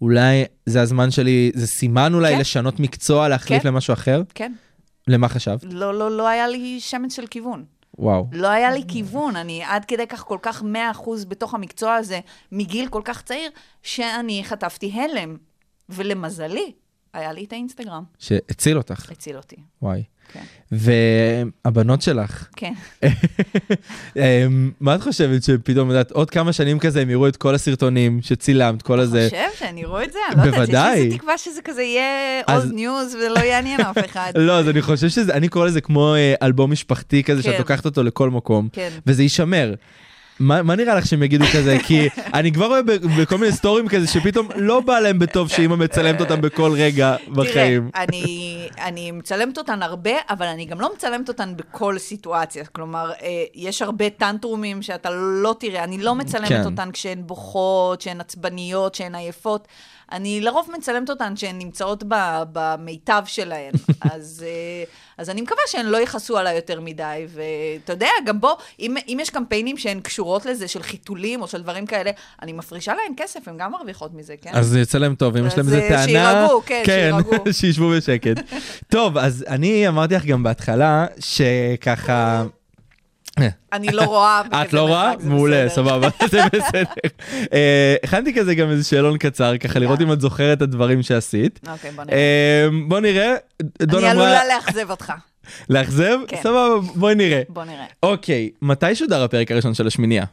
אולי 0.00 0.44
זה 0.66 0.82
הזמן 0.82 1.10
שלי, 1.10 1.50
זה 1.54 1.66
סימן 1.66 2.14
אולי 2.14 2.34
כן. 2.34 2.40
לשנות 2.40 2.80
מקצוע, 2.80 3.28
להחליף 3.28 3.62
כן. 3.62 3.68
למשהו 3.68 3.92
אחר? 3.92 4.22
כן, 4.34 4.52
למה 5.08 5.28
חשבת? 5.28 5.64
לא, 5.64 5.98
לא, 5.98 6.16
לא 6.16 6.28
היה 6.28 6.48
לי 6.48 6.80
שמץ 6.80 7.16
של 7.16 7.26
כיוון. 7.26 7.64
וואו. 7.98 8.26
לא 8.32 8.48
היה 8.48 8.70
לי 8.70 8.82
כיוון, 8.88 9.36
אני 9.36 9.64
עד 9.64 9.84
כדי 9.84 10.06
כך 10.06 10.20
כל 10.20 10.38
כך 10.42 10.62
מאה 10.62 10.90
אחוז 10.90 11.24
בתוך 11.24 11.54
המקצוע 11.54 11.94
הזה, 11.94 12.20
מגיל 12.52 12.88
כל 12.88 13.02
כך 13.04 13.22
צעיר, 13.22 13.50
שאני 13.82 14.44
חטפתי 14.44 14.92
הלם. 14.92 15.36
ולמזלי, 15.88 16.72
היה 17.12 17.32
לי 17.32 17.44
את 17.44 17.52
האינסטגרם, 17.52 18.04
שהציל 18.18 18.76
אותך, 18.76 19.10
הציל 19.10 19.36
אותי. 19.36 19.56
וואי. 19.82 20.04
כן. 20.32 20.40
והבנות 20.72 22.02
שלך, 22.02 22.46
כן. 22.56 22.72
אמ, 24.16 24.70
מה 24.80 24.94
את 24.94 25.02
חושבת 25.02 25.42
שפתאום, 25.42 25.88
יודעת, 25.88 26.10
עוד 26.10 26.30
כמה 26.30 26.52
שנים 26.52 26.78
כזה 26.78 27.02
הם 27.02 27.10
יראו 27.10 27.28
את 27.28 27.36
כל 27.36 27.54
הסרטונים 27.54 28.22
שצילמת, 28.22 28.82
כל 28.82 29.00
הזה, 29.00 29.28
חושב 29.30 29.58
שאני 29.58 29.84
רואה 29.84 30.04
את 30.04 30.12
זה? 30.12 30.18
אני 30.32 30.50
לא 30.50 30.56
יודעת, 30.56 30.96
יש 30.96 31.04
איזה 31.04 31.16
תקווה 31.16 31.38
שזה 31.38 31.62
כזה 31.62 31.82
יהיה 31.82 32.42
אולד 32.48 32.72
ניוז 32.72 33.14
ולא 33.14 33.40
יעניין 33.40 33.80
אף 33.80 33.98
אחד. 34.04 34.32
לא, 34.48 34.58
אז 34.58 34.68
אני 34.68 34.82
חושב 34.82 35.08
שזה, 35.08 35.34
אני 35.34 35.48
קורא 35.48 35.66
לזה 35.66 35.80
כמו 35.80 36.14
אה, 36.14 36.34
אלבום 36.42 36.72
משפחתי 36.72 37.24
כזה, 37.24 37.42
שאת 37.42 37.52
כן. 37.52 37.58
לוקחת 37.58 37.84
אותו 37.84 38.02
לכל 38.02 38.30
מקום, 38.30 38.68
כן. 38.72 38.90
וזה 39.06 39.22
יישמר. 39.22 39.74
מה, 40.40 40.62
מה 40.62 40.76
נראה 40.76 40.94
לך 40.94 41.06
שהם 41.06 41.22
יגידו 41.22 41.44
כזה? 41.54 41.76
כי 41.86 42.08
אני 42.34 42.52
כבר 42.52 42.66
רואה 42.66 42.80
בכל 43.18 43.38
מיני 43.38 43.52
סטורים 43.52 43.88
כזה 43.88 44.06
שפתאום 44.06 44.48
לא 44.56 44.80
בא 44.80 45.00
להם 45.00 45.18
בטוב 45.18 45.48
שאימא 45.48 45.76
מצלמת 45.76 46.20
אותם 46.20 46.40
בכל 46.40 46.72
רגע 46.72 47.16
בחיים. 47.28 47.90
תראה, 47.90 48.04
אני, 48.04 48.68
אני 48.78 49.10
מצלמת 49.10 49.58
אותן 49.58 49.82
הרבה, 49.82 50.10
אבל 50.30 50.46
אני 50.46 50.64
גם 50.64 50.80
לא 50.80 50.92
מצלמת 50.94 51.28
אותן 51.28 51.56
בכל 51.56 51.98
סיטואציה. 51.98 52.64
כלומר, 52.64 53.10
אה, 53.22 53.44
יש 53.54 53.82
הרבה 53.82 54.10
טנטרומים 54.10 54.82
שאתה 54.82 55.10
לא 55.12 55.54
תראה, 55.60 55.84
אני 55.84 55.98
לא 55.98 56.14
מצלמת 56.14 56.48
כן. 56.48 56.64
אותן 56.64 56.90
כשהן 56.92 57.22
בוכות, 57.26 58.00
כשהן 58.00 58.20
עצבניות, 58.20 58.92
כשהן 58.92 59.14
עייפות. 59.14 59.68
אני 60.12 60.40
לרוב 60.40 60.68
מצלמת 60.78 61.10
אותן 61.10 61.32
כשהן 61.36 61.58
נמצאות 61.58 62.04
ב, 62.08 62.14
במיטב 62.52 63.22
שלהן. 63.26 63.72
אז, 64.12 64.44
אה, 64.46 64.84
אז 65.18 65.30
אני 65.30 65.40
מקווה 65.40 65.60
שהן 65.66 65.86
לא 65.86 65.96
יכעסו 65.96 66.38
עליי 66.38 66.56
יותר 66.56 66.80
מדי. 66.80 67.26
ואתה 67.28 67.92
יודע, 67.92 68.08
גם 68.26 68.40
בוא, 68.40 68.54
אם, 68.80 68.96
אם 69.08 69.18
יש 69.20 69.30
קמפיינים 69.30 69.76
שהן 69.76 70.00
קשורות 70.00 70.46
לזה, 70.46 70.68
של 70.68 70.82
חיתולים 70.82 71.42
או 71.42 71.48
של 71.48 71.62
דברים 71.62 71.86
כאלה, 71.86 72.10
אני 72.42 72.52
מפרישה 72.52 72.94
להן 72.94 73.14
כסף, 73.16 73.48
הן 73.48 73.56
גם 73.58 73.72
מרוויחות 73.72 74.14
מזה, 74.14 74.34
כן? 74.42 74.50
אז 74.54 74.66
זה 74.66 74.80
יצא 74.80 74.98
להם 74.98 75.14
טוב, 75.14 75.36
אם 75.36 75.46
יש 75.46 75.56
להם 75.56 75.66
אז, 75.66 75.72
איזה 75.72 75.84
אה, 75.84 75.88
טענה, 75.88 76.04
שיירגעו, 76.04 76.62
כן, 76.66 76.82
שיירגעו. 76.84 77.52
שישבו 77.60 77.90
בשקט. 77.90 78.36
טוב, 78.88 79.18
אז 79.18 79.44
אני 79.48 79.88
אמרתי 79.88 80.14
לך 80.14 80.24
גם 80.24 80.42
בהתחלה, 80.42 81.06
שככה... 81.18 82.44
אני 83.72 83.88
לא 83.92 84.02
רואה. 84.02 84.42
את 84.62 84.72
לא 84.72 84.80
רואה? 84.80 85.12
מעולה. 85.20 85.68
סבבה, 85.68 86.08
זה 86.30 86.40
בסדר. 86.52 86.82
אה, 87.52 87.96
הכנתי 88.02 88.34
כזה 88.34 88.54
גם 88.54 88.70
איזה 88.70 88.84
שאלון 88.84 89.18
קצר, 89.18 89.58
ככה 89.58 89.78
לראות 89.78 90.00
אם 90.00 90.12
את 90.12 90.20
זוכרת 90.20 90.56
את 90.56 90.62
הדברים 90.62 91.02
שעשית. 91.02 91.60
אוקיי, 91.68 91.90
בוא 91.90 92.04
נראה. 92.04 92.16
אה, 92.16 92.66
בוא 92.88 93.00
נראה. 93.00 93.34
אני. 93.82 94.08
עלולה 94.08 94.40
לאכזב 94.48 94.90
אותך. 94.90 95.12
לאכזב? 95.70 96.18
כן. 96.28 96.36
סבבה, 96.42 96.78
בואי 96.94 97.14
נראה. 97.14 97.42
בוא 97.48 97.64
נראה. 97.64 97.84
אוקיי, 98.02 98.50
מתי 98.62 98.94
שודר 98.94 99.22
הפרק 99.22 99.50
הראשון 99.50 99.74
של 99.74 99.86
השמינייה? 99.86 100.24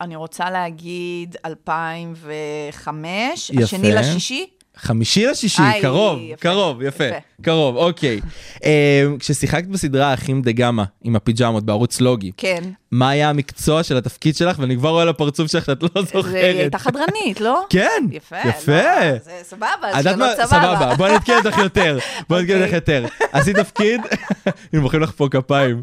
אני 0.00 0.16
רוצה 0.16 0.50
להגיד 0.50 1.36
2005, 1.44 3.50
יפה. 3.50 3.62
השני 3.62 3.92
לשישי. 3.92 4.46
חמישי 4.80 5.26
לשישי, 5.26 5.62
איי, 5.62 5.82
קרוב, 5.82 6.18
יפה, 6.22 6.40
קרוב, 6.40 6.82
יפה, 6.82 7.04
יפה. 7.04 7.16
קרוב, 7.42 7.76
אוקיי. 7.76 8.20
אה, 8.64 9.06
כששיחקת 9.18 9.66
בסדרה 9.66 10.10
האחים 10.10 10.42
דה 10.42 10.52
גמא 10.52 10.82
עם 11.04 11.16
הפיג'מות 11.16 11.64
בערוץ 11.64 12.00
לוגי, 12.00 12.30
כן. 12.36 12.64
מה 12.90 13.10
היה 13.10 13.30
המקצוע 13.30 13.82
של 13.82 13.96
התפקיד 13.96 14.36
שלך? 14.36 14.58
ואני 14.58 14.76
כבר 14.76 14.88
רואה 14.88 15.02
על 15.02 15.08
הפרצוף 15.08 15.50
שלך 15.50 15.64
שאת 15.64 15.82
לא 15.82 16.02
זוכרת. 16.02 16.34
הייתה 16.34 16.78
חדרנית, 16.78 17.40
לא? 17.40 17.64
כן, 17.70 18.04
יפה. 18.10 18.36
יפה. 18.48 18.72
לא, 18.72 19.18
זה 19.24 19.40
סבבה, 19.42 19.66
מה? 19.82 20.02
סבבה. 20.02 20.46
סבבה, 20.46 20.94
בואי 20.94 21.14
נתקן 21.14 21.36
אותך 21.44 21.58
יותר. 21.58 21.98
בואי 22.28 22.42
נתקן 22.42 22.54
אותך 22.54 22.64
אוקיי. 22.64 22.76
יותר. 22.76 23.06
עשית 23.32 23.56
תפקיד, 23.56 24.00
הנה 24.72 24.82
מוחאים 24.82 25.02
לך 25.02 25.10
פה 25.16 25.28
כפיים. 25.30 25.80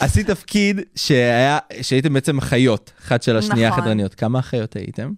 עשית 0.00 0.26
תפקיד 0.26 0.80
שהיה, 0.94 1.58
שהייתם 1.82 2.12
בעצם 2.12 2.38
אחיות, 2.38 2.92
אחת 3.02 3.22
של 3.22 3.36
השנייה 3.36 3.68
נכון. 3.70 3.82
חדרניות. 3.82 4.14
כמה 4.14 4.38
אחיות 4.38 4.76
הייתם? 4.76 5.10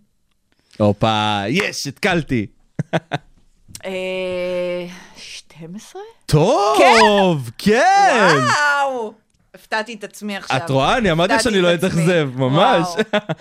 הופה, 0.78 1.42
יש, 1.48 1.86
התקלתי. 1.86 2.46
אה, 3.84 4.86
12? 5.16 6.02
טוב, 6.26 7.50
כן. 7.58 8.36
וואו! 8.36 9.12
הפתעתי 9.54 9.94
את 9.94 10.04
עצמי 10.04 10.36
עכשיו. 10.36 10.56
את 10.56 10.70
רואה? 10.70 10.98
אני 10.98 11.12
אמרתי 11.12 11.34
שאני 11.42 11.60
לא. 11.60 11.74
אתאכזב, 11.74 12.30
ממש. 12.36 12.86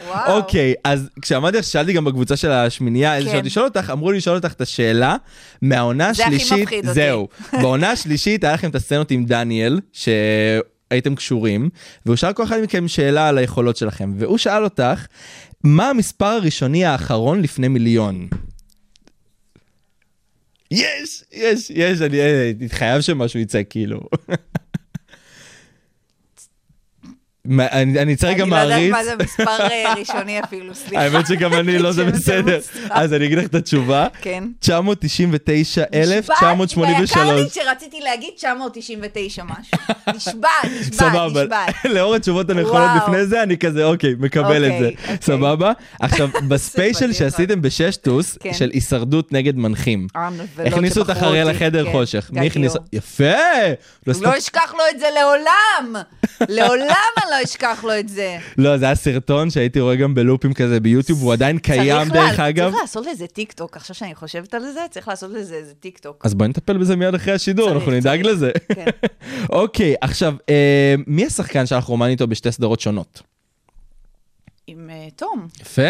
וואו. 0.07 0.37
אוקיי, 0.37 0.73
אז 0.83 1.09
כשאמרתי 1.21 1.57
לך, 1.57 1.63
שאלתי 1.63 1.93
גם 1.93 2.05
בקבוצה 2.05 2.35
של 2.35 2.51
השמינייה, 2.51 3.15
איזה 3.15 3.25
כן. 3.25 3.31
שאלות 3.31 3.45
לשאול 3.45 3.65
אותך, 3.65 3.89
אמרו 3.89 4.11
לי 4.11 4.17
לשאול 4.17 4.35
אותך 4.35 4.53
את 4.53 4.61
השאלה, 4.61 5.15
מהעונה 5.61 6.13
זה 6.13 6.25
הכי 6.25 6.35
השלישית, 6.35 6.61
מפחיד 6.61 6.87
אותי. 6.87 6.93
זהו, 6.93 7.27
בעונה 7.61 7.91
השלישית 7.91 8.43
היה 8.43 8.53
לכם 8.53 8.69
את 8.69 8.75
הסצנות 8.75 9.11
עם 9.11 9.25
דניאל, 9.25 9.79
שהייתם 9.93 11.15
קשורים, 11.15 11.69
והוא 12.05 12.15
שאל 12.15 12.33
כל 12.33 12.43
אחד 12.43 12.59
מכם 12.63 12.87
שאלה 12.87 13.27
על 13.27 13.37
היכולות 13.37 13.77
שלכם, 13.77 14.13
והוא 14.17 14.37
שאל 14.37 14.63
אותך, 14.63 15.05
מה 15.63 15.89
המספר 15.89 16.25
הראשוני 16.25 16.85
האחרון 16.85 17.41
לפני 17.41 17.67
מיליון? 17.67 18.27
יש, 20.71 21.23
יש, 21.31 21.69
יש, 21.69 22.01
אני 22.01 22.19
אה, 22.19 22.51
התחייב 22.65 23.01
שמשהו 23.01 23.39
יצא 23.39 23.61
כאילו. 23.69 23.99
מה, 27.45 27.67
אני 27.67 28.01
אני 28.01 28.13
אצא 28.13 28.27
רגע 28.27 28.43
אני 28.43 28.51
לא 28.51 28.55
יודעת 28.55 28.69
מעריץ. 28.69 28.91
מה 28.91 29.03
זה 29.03 29.15
מספר 29.15 29.61
אה, 29.61 29.93
ראשוני 29.99 30.39
אפילו, 30.39 30.75
סליחה. 30.75 31.03
האמת 31.03 31.27
שגם 31.27 31.53
אני 31.53 31.79
לא, 31.79 31.91
זה 31.91 32.05
בסדר. 32.11 32.59
אז 32.89 33.13
אני 33.13 33.25
אגיד 33.25 33.37
לך 33.37 33.45
את 33.45 33.55
התשובה. 33.55 34.07
כן. 34.21 34.43
999,983. 34.59 37.11
יקר 37.11 37.35
לי 37.35 37.49
שרציתי 37.49 37.99
להגיד 37.99 38.29
999 38.35 39.43
משהו. 39.43 39.77
נשבעת, 40.15 40.49
נשבעת, 40.79 41.11
סבבה. 41.11 41.45
לאור 41.85 42.15
התשובות 42.15 42.49
הנכונות. 42.49 42.89
לפני 43.03 43.25
זה, 43.25 43.43
אני 43.43 43.57
כזה, 43.57 43.85
אוקיי, 43.85 44.13
מקבל 44.19 44.65
את 44.65 44.71
אוקיי, 44.71 44.79
זה. 44.79 44.89
אוקיי. 45.01 45.17
סבבה? 45.21 45.71
עכשיו, 45.99 46.29
בספיישל. 46.47 47.13
שעשיתם 47.13 47.61
בששטוס, 47.61 48.37
כן. 48.37 48.53
של 48.53 48.69
הישרדות 48.73 49.31
נגד 49.31 49.57
מנחים, 49.57 50.07
הנבלות 50.15 50.73
הכניסו 50.73 50.99
אותך 50.99 51.23
הרי. 51.23 51.43
לחדר 51.43 51.85
כן, 51.85 51.91
חושך. 51.91 52.29
מי 52.33 52.47
הכניס? 52.47 52.73
יפה! 52.93 53.23
לא 54.07 54.13
לא 54.21 54.37
אשכח 54.37 54.73
לו 54.73 54.79
את 54.95 54.99
זה 54.99 55.05
לעולם! 55.15 55.95
לעולם 56.49 57.11
לא 57.31 57.43
אשכח 57.43 57.83
לו 57.83 57.99
את 57.99 58.09
זה. 58.09 58.37
לא, 58.57 58.77
זה 58.77 58.85
היה 58.85 58.95
סרטון 58.95 59.49
שהייתי 59.49 59.79
רואה 59.79 59.95
גם 59.95 60.15
בלופים 60.15 60.53
כזה 60.53 60.79
ביוטיוב, 60.79 61.21
הוא 61.21 61.33
עדיין 61.33 61.57
קיים 61.57 62.09
דרך 62.09 62.39
אגב. 62.39 62.69
צריך 62.69 62.81
לעשות 62.81 63.05
לזה 63.11 63.27
טיק 63.27 63.51
טוק, 63.51 63.77
עכשיו 63.77 63.95
שאני 63.95 64.15
חושבת 64.15 64.53
על 64.53 64.61
זה, 64.61 64.79
צריך 64.89 65.07
לעשות 65.07 65.31
לזה 65.31 65.55
איזה 65.55 65.73
טיק 65.73 65.97
טוק. 65.97 66.25
אז 66.25 66.33
בואי 66.33 66.49
נטפל 66.49 66.77
בזה 66.77 66.95
מיד 66.95 67.15
אחרי 67.15 67.33
השידור, 67.33 67.71
אנחנו 67.71 67.91
נדאג. 67.91 68.21
לזה. 68.21 68.51
כן. 68.75 68.85
אוקיי, 69.49 69.95
עכשיו, 70.01 70.35
אה, 70.49 70.95
מי 71.07 71.25
השחקן 71.25 71.65
שלך 71.65 71.83
רומן 71.83 72.07
איתו 72.07 72.27
בשתי 72.27 72.51
סדרות 72.51 72.79
שונות? 72.79 73.30
עם 74.71 74.89
אה, 74.89 75.07
תום, 75.15 75.47
יפה, 75.61 75.81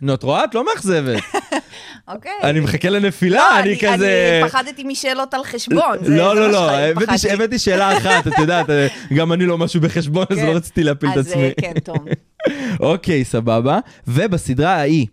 נו, 0.00 0.14
את 0.14 0.22
רואה? 0.22 0.44
את 0.44 0.54
לא 0.54 0.64
מאכזבת. 0.64 1.22
אוקיי. 2.08 2.32
אני 2.42 2.60
מחכה 2.60 2.88
לנפילה, 2.90 3.36
לא, 3.36 3.58
אני 3.60 3.78
כזה... 3.78 4.40
אני 4.42 4.48
פחדתי 4.50 4.84
משאלות 4.84 5.34
על 5.34 5.44
חשבון. 5.44 5.98
זה- 6.04 6.16
לא, 6.16 6.34
זה 6.34 6.40
לא, 6.40 6.50
לא, 6.50 6.68
שחי- 6.68 7.30
הבאתי- 7.30 7.58
שאלה 7.58 7.96
אחת, 7.98 8.26
את 8.26 8.32
יודעת, 8.38 8.70
אה, 8.70 8.86
גם 9.14 9.32
אני 9.32 9.46
לא 9.46 9.58
משהו 9.58 9.80
בחשבון, 9.80 10.26
אז 10.30 10.36
כן. 10.38 10.46
לא 10.46 10.52
רציתי 10.52 10.82
להפיל 10.84 11.08
את 11.12 11.16
אז 11.16 11.26
אה, 11.28 11.32
עצמי. 11.32 11.50
כן, 11.60 11.72
תום. 11.84 12.04
אוקיי, 12.90 13.24
סבבה. 13.24 13.78
ובסדרה 14.08 14.70
ההיא, 14.74 15.06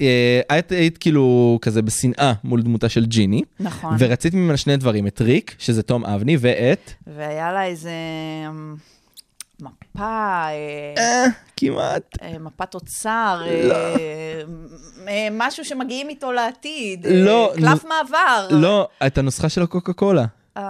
אה, 0.00 0.58
את 0.58 0.72
היית 0.72 0.98
כאילו 0.98 1.58
כזה 1.62 1.82
בשנאה 1.82 2.32
מול 2.44 2.62
דמותה 2.62 2.88
של 2.88 3.06
ג'יני, 3.06 3.42
נכון. 3.60 3.96
ורצית 3.98 4.34
ממנה 4.34 4.56
שני 4.56 4.76
דברים, 4.76 5.06
את 5.06 5.20
ריק, 5.20 5.54
שזה 5.58 5.82
תום 5.82 6.04
אבני, 6.04 6.36
ואת... 6.40 6.90
והיה 7.16 7.52
לה 7.52 7.64
איזה 7.64 7.90
אמ, 8.48 8.74
מפה, 9.62 10.00
אה, 10.02 10.94
אה, 10.98 11.24
כמעט. 11.56 12.02
אה, 12.22 12.38
מפת 12.38 12.74
אוצר, 12.74 13.42
אה, 15.08 15.28
משהו 15.30 15.64
שמגיעים 15.64 16.08
איתו 16.08 16.32
לעתיד. 16.32 17.06
לא, 17.10 17.52
קלף 17.56 17.84
מעבר. 17.84 18.46
לא, 18.50 18.88
את 19.06 19.18
הנוסחה 19.18 19.48
של 19.48 19.62
הקוקה 19.62 19.92
קולה. 19.92 20.24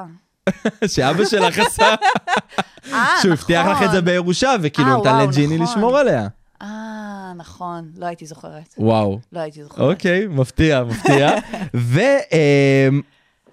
שאבא 0.86 1.24
שלך 1.24 1.58
עשה, 1.66 1.94
שהוא 3.22 3.32
הבטיח 3.32 3.66
לך 3.66 3.76
את 3.76 3.80
זה 3.80 3.86
נכון. 3.86 4.04
בירושה, 4.04 4.54
וכאילו 4.62 5.00
נתן 5.00 5.18
לג'יני 5.28 5.58
נכון. 5.58 5.66
לשמור 5.76 5.98
עליה. 5.98 6.28
אה, 6.62 7.32
נכון, 7.36 7.90
לא 7.96 8.06
הייתי 8.06 8.26
זוכרת. 8.26 8.74
וואו. 8.78 9.18
לא 9.32 9.40
הייתי 9.40 9.62
זוכרת. 9.62 9.80
אוקיי, 9.80 10.26
מפתיע, 10.26 10.84
מפתיע. 10.84 11.30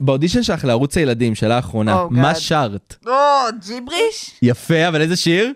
ובאודישן 0.01 0.43
שלך 0.43 0.65
לערוץ 0.65 0.97
הילדים, 0.97 1.35
שאלה 1.35 1.55
האחרונה, 1.55 2.03
Oh, 2.03 2.07
מה 2.11 2.31
God. 2.31 2.35
שרת? 2.35 2.95
או, 3.07 3.11
ג'יבריש 3.67 4.31
יפה, 4.41 4.87
אבל 4.87 5.01
איזה 5.01 5.15
שיר? 5.15 5.53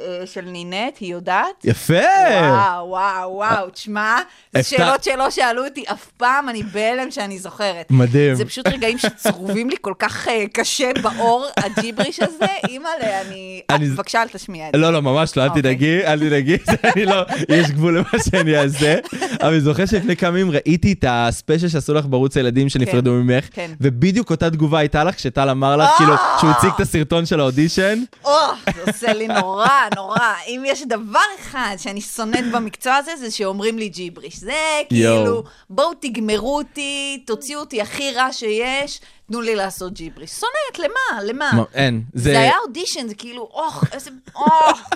אה, 0.00 0.26
של 0.26 0.40
נינט, 0.40 0.98
היא 1.00 1.12
יודעת? 1.12 1.64
יפה! 1.64 1.94
וואו, 2.40 2.88
וואו, 2.88 3.30
וואו, 3.32 3.70
תשמע, 3.70 4.16
זה 4.54 4.62
שאלות 4.62 5.04
שלא 5.04 5.30
שאלו 5.30 5.64
אותי 5.64 5.84
אף 5.92 6.06
פעם, 6.16 6.48
אני 6.48 6.62
בהלם 6.62 7.10
שאני 7.10 7.38
זוכרת. 7.38 7.86
מדהים. 7.90 8.34
זה 8.34 8.44
פשוט 8.44 8.68
רגעים 8.68 8.98
שצרובים 8.98 9.70
לי 9.70 9.76
כל 9.80 9.94
כך 9.98 10.28
אה, 10.28 10.44
קשה 10.52 10.90
בעור, 11.02 11.46
הג'יבריש 11.56 12.20
הזה, 12.20 12.46
אימא'לה, 12.68 13.20
אני... 13.20 13.62
אה, 13.70 13.78
בבקשה, 13.78 14.22
אל 14.22 14.28
תשמיע 14.28 14.68
את 14.68 14.72
זה. 14.72 14.78
לא, 14.78 14.92
לא, 14.92 15.02
ממש 15.02 15.36
לא, 15.36 15.42
אל 15.42 15.48
אוקיי. 15.48 15.62
תדאגי, 15.62 16.06
אל 16.06 16.18
תדאגי, 16.18 16.56
אני 16.94 17.04
לא, 17.04 17.24
יש 17.48 17.70
גבול 17.70 17.98
למה 17.98 18.24
שאני 18.30 18.58
אעשה. 18.58 18.94
אבל 19.42 19.50
אני 19.50 19.60
זוכר 19.60 19.86
שלפני 19.86 20.16
כמה 20.16 20.38
ימים 20.38 20.50
ראיתי 20.50 20.92
את 20.92 21.04
הספיישל 21.08 21.68
שעשו 21.68 21.94
לך 21.94 22.06
בערוץ 22.06 22.36
הילדים 22.36 22.68
שנפרדו 22.68 23.12
ממך, 23.12 23.44
כן. 23.52 23.70
ובדיוק 23.80 24.30
אותה 24.30 24.50
תגובה 24.50 24.78
הייתה 24.78 25.04
לך, 25.04 25.18
שטל 25.18 25.50
אמר 25.50 25.76
לך, 25.76 25.90
כאילו, 25.96 26.14
שהוא 26.40 26.50
הציג 26.50 26.70
את 26.74 26.80
הסרטון 26.80 27.26
של 27.26 27.40
האודישן. 27.40 27.98
או, 28.24 28.30
זה 28.74 28.82
עושה 28.86 29.12
לי 29.12 29.28
נורא, 29.28 29.87
נורא. 29.96 30.34
אם 30.46 30.62
יש 30.66 30.82
דבר 30.82 31.20
אחד 31.40 31.74
שאני 31.78 32.00
שונאת 32.00 32.44
במקצוע 32.52 32.94
הזה, 32.94 33.10
זה 33.16 33.30
שאומרים 33.30 33.78
לי 33.78 33.88
ג'יבריש. 33.88 34.36
זה. 34.38 34.52
כאילו, 34.88 35.44
בואו 35.70 35.94
תגמרו 36.00 36.58
אותי, 36.58 37.22
תוציאו 37.26 37.60
אותי 37.60 37.80
הכי 37.82 38.12
רע 38.12 38.32
שיש, 38.32 39.00
תנו 39.26 39.40
לי 39.40 39.54
לעשות 39.54 39.92
ג'יבריש. 39.92 40.30
שונאת, 40.30 40.78
למה? 40.78 41.22
למה? 41.22 41.50
מה, 41.52 41.62
אין, 41.74 42.02
זה... 42.14 42.38
היה 42.38 42.52
אודישן, 42.66 43.08
זה 43.08 43.14
כאילו, 43.14 43.48
אוח, 43.52 43.84
איזה... 43.92 44.10
אוח. 44.36 44.88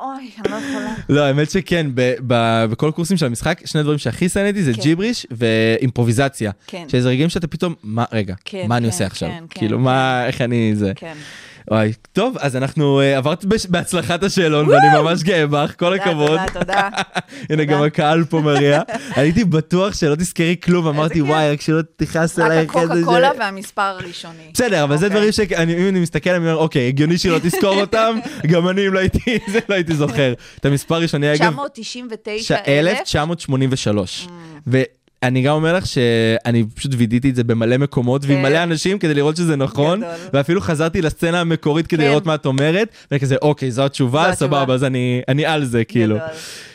אוי, 0.00 0.30
אני 0.38 0.52
לא 0.52 0.56
יכולה. 0.56 0.94
לא, 1.08 1.20
האמת 1.20 1.50
שכן, 1.50 1.86
ב- 1.94 2.14
ב- 2.26 2.64
בכל 2.70 2.88
הקורסים 2.88 3.16
של 3.16 3.26
המשחק, 3.26 3.60
שני 3.66 3.82
דברים 3.82 3.98
שהכי 3.98 4.28
שנאתי 4.28 4.62
זה 4.62 4.72
כן. 4.74 4.80
ג'יבריש 4.82 5.26
ואימפרוביזציה. 5.30 6.50
כן. 6.66 6.88
שזה 6.88 7.08
רגעים 7.08 7.28
שאתה 7.28 7.46
פתאום, 7.46 7.74
מה, 7.82 8.04
רגע, 8.12 8.34
כן, 8.44 8.64
מה 8.68 8.76
אני 8.76 8.86
כן, 8.86 8.92
עושה 8.92 9.06
עכשיו? 9.06 9.28
כן, 9.28 9.44
כן, 9.50 9.58
כאילו, 9.58 9.78
כן. 9.78 9.84
מה, 9.84 10.26
איך 10.26 10.40
אני 10.40 10.72
זה? 10.74 10.92
וואי, 11.70 11.92
טוב, 12.12 12.36
אז 12.40 12.56
אנחנו, 12.56 13.00
uh, 13.00 13.18
עברת 13.18 13.44
בש... 13.44 13.66
בהצלחת 13.66 14.22
השאלון, 14.22 14.68
ואני 14.68 14.86
ממש 15.02 15.22
גאה 15.22 15.46
בך, 15.46 15.74
כל 15.78 15.94
הכבוד. 15.94 16.40
תודה, 16.46 16.60
תודה. 16.60 16.88
הנה, 17.50 17.64
גם 17.64 17.82
הקהל 17.82 18.24
פה 18.24 18.40
מריע. 18.40 18.82
הייתי 19.16 19.44
בטוח 19.44 19.94
שלא 19.94 20.14
תזכרי 20.14 20.56
כלום, 20.64 20.86
אמרתי, 20.86 21.22
וואי, 21.22 21.52
רק 21.52 21.60
שלא 21.60 21.80
תכעס 21.96 22.38
עליי. 22.38 22.58
רק 22.62 22.68
הקוקה 22.68 22.94
כן, 22.94 23.04
קולה 23.04 23.30
והמספר 23.38 23.82
הראשוני. 23.82 24.50
בסדר, 24.54 24.84
אבל 24.84 24.96
זה 24.96 25.06
אוקיי. 25.06 25.18
דברים 25.18 25.32
שאני, 25.32 25.74
אם 25.74 25.88
אני 25.88 26.00
מסתכל, 26.00 26.30
אני 26.30 26.38
אומר, 26.38 26.56
אוקיי, 26.56 26.88
הגיוני 26.88 27.18
שלא 27.18 27.38
תזכור 27.42 27.80
אותם, 27.84 28.18
גם 28.46 28.68
אני, 28.68 28.86
אם 28.86 28.94
לא 28.94 28.98
הייתי, 28.98 29.38
זה 29.52 29.58
לא 29.68 29.74
הייתי 29.74 29.94
זוכר. 29.94 30.32
את 30.60 30.64
המספר 30.64 30.94
הראשוני, 30.94 31.34
אגב... 31.34 31.56
999,000? 31.72 32.96
1983. 32.98 34.28
אני 35.22 35.42
גם 35.42 35.54
אומר 35.54 35.74
לך 35.76 35.86
שאני 35.86 36.64
פשוט 36.74 36.92
וידאתי 36.96 37.30
את 37.30 37.34
זה 37.34 37.44
במלא 37.44 37.76
מקומות 37.76 38.24
ועם 38.24 38.36
כן. 38.36 38.42
מלא 38.42 38.62
אנשים 38.62 38.98
כדי 38.98 39.14
לראות 39.14 39.36
שזה 39.36 39.56
נכון, 39.56 40.02
ואפילו 40.32 40.60
חזרתי 40.60 41.02
לסצנה 41.02 41.40
המקורית 41.40 41.86
כדי 41.86 42.02
כן. 42.02 42.08
לראות 42.08 42.26
מה 42.26 42.34
את 42.34 42.46
אומרת, 42.46 42.88
ואני 43.10 43.20
כזה, 43.20 43.36
אוקיי, 43.42 43.70
זו 43.70 43.84
התשובה, 43.84 44.34
סבבה, 44.34 44.74
אז 44.74 44.84
אני 45.28 45.46
על 45.46 45.64
זה, 45.64 45.84
כאילו. 45.84 46.16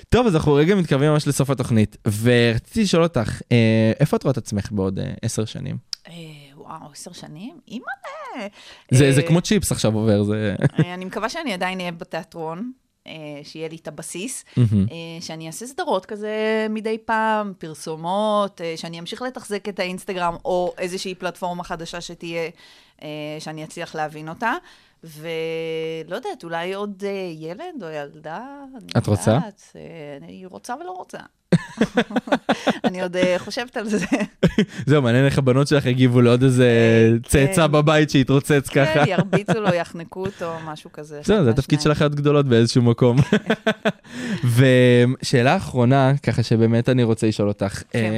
טוב, 0.10 0.28
אז 0.28 0.36
אנחנו 0.36 0.54
רגע 0.54 0.76
מתקרבים 0.76 1.12
ממש 1.12 1.28
לסוף 1.28 1.50
התוכנית, 1.50 1.98
ורציתי 2.22 2.84
לשאול 2.84 3.04
אותך, 3.04 3.41
אה, 3.52 3.91
איפה 4.00 4.18
את 4.18 4.24
רואה 4.24 4.32
את 4.32 4.38
עצמך 4.38 4.72
בעוד 4.72 5.00
אה, 5.00 5.06
עשר 5.22 5.45
שנים? 5.45 5.78
אה, 6.08 6.14
וואו, 6.56 6.91
עשר 6.91 7.12
שנים? 7.12 7.60
אימא'לה. 7.68 8.48
זה 9.12 9.22
כמו 9.22 9.41
צ'יפס 9.41 9.72
עכשיו 9.72 9.95
עובר, 9.95 10.24
זה... 10.24 10.56
אני 10.80 11.06
מקווה 11.06 11.30
שאני 11.30 11.54
עדיין 11.54 11.80
אהיה 11.80 11.91
בתיאטרון. 11.91 12.72
שיהיה 13.43 13.68
לי 13.68 13.76
את 13.76 13.88
הבסיס. 13.88 14.45
אה, 14.58 14.64
שאני 15.22 15.47
אעשה 15.47 15.68
סדרות 15.68 16.05
כזה 16.05 16.68
מדי 16.70 16.97
פעם, 17.05 17.53
פרסומות, 17.58 18.62
אה, 18.62 18.74
שאני 18.78 18.99
אמשיך 18.99 19.22
לתחזק 19.22 19.70
את 19.70 19.80
האינסטגרם, 19.80 20.36
או 20.45 20.74
איזושהי 20.78 21.16
פלטפורמה 21.16 21.64
חדשה 21.64 22.01
שתהיה, 22.01 22.49
אה, 23.03 23.08
שאני 23.39 23.64
אצליח 23.64 23.95
להבין 23.95 24.30
אותה. 24.30 24.53
ולא 25.03 26.16
יודעת, 26.16 26.43
אולי 26.43 26.74
עוד 26.74 27.03
אה, 27.05 27.32
ילד 27.36 27.84
או 27.84 27.89
ילדה. 27.89 28.45
את 28.97 29.08
רוצה? 29.08 29.32
יודעת, 29.32 29.62
אה, 29.76 30.18
אני 30.18 30.45
רוצה 30.45 30.76
ולא 30.82 30.91
רוצה. 30.91 31.20
אני 32.86 33.02
עוד 33.02 33.16
אה, 33.16 33.36
חושבת 33.38 33.78
על 33.78 33.89
זה. 33.89 34.06
זהו, 34.86 35.02
מעניין 35.02 35.26
איך 35.26 35.38
הבנות 35.38 35.68
שלך 35.68 35.86
יגיבו 35.86 36.22
לעוד 36.22 36.43
איזה 36.43 36.70
כן. 37.24 37.30
צאצא 37.30 37.68
בבית 37.68 38.10
שיתרוצץ 38.10 38.70
ככה. 38.70 38.93
כן, 38.93 39.04
ירביצו 39.08 39.62
לו, 39.62 39.74
יחנקו 39.82 40.26
אותו, 40.26 40.54
משהו 40.66 40.91
כזה. 40.91 41.20
בסדר, 41.24 41.43
זה 41.43 41.50
התפקיד 41.50 41.82
של 41.82 41.91
החיות 41.91 42.16
גדולות 42.16 42.45
באיזשהו 42.45 42.82
מקום. 42.82 43.18
ושאלה 45.24 45.58
אחרונה, 45.58 46.14
ככה 46.24 46.43
שבאמת 46.43 46.89
אני 46.89 47.04
רוצה 47.04 47.28
לשאול 47.28 47.48
אותך, 47.48 47.84
כן. 47.89 48.12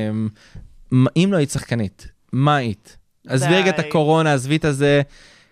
אמ, 0.91 1.07
אם 1.17 1.29
לא 1.31 1.37
היית 1.37 1.49
שחקנית, 1.49 2.07
מה 2.33 2.55
היית? 2.55 2.97
עזבי 3.27 3.53
רגע 3.53 3.69
את. 3.69 3.79
הקורונה, 3.79 4.33
עזבי 4.33 4.55
את 4.55 4.65
הזה, 4.65 5.01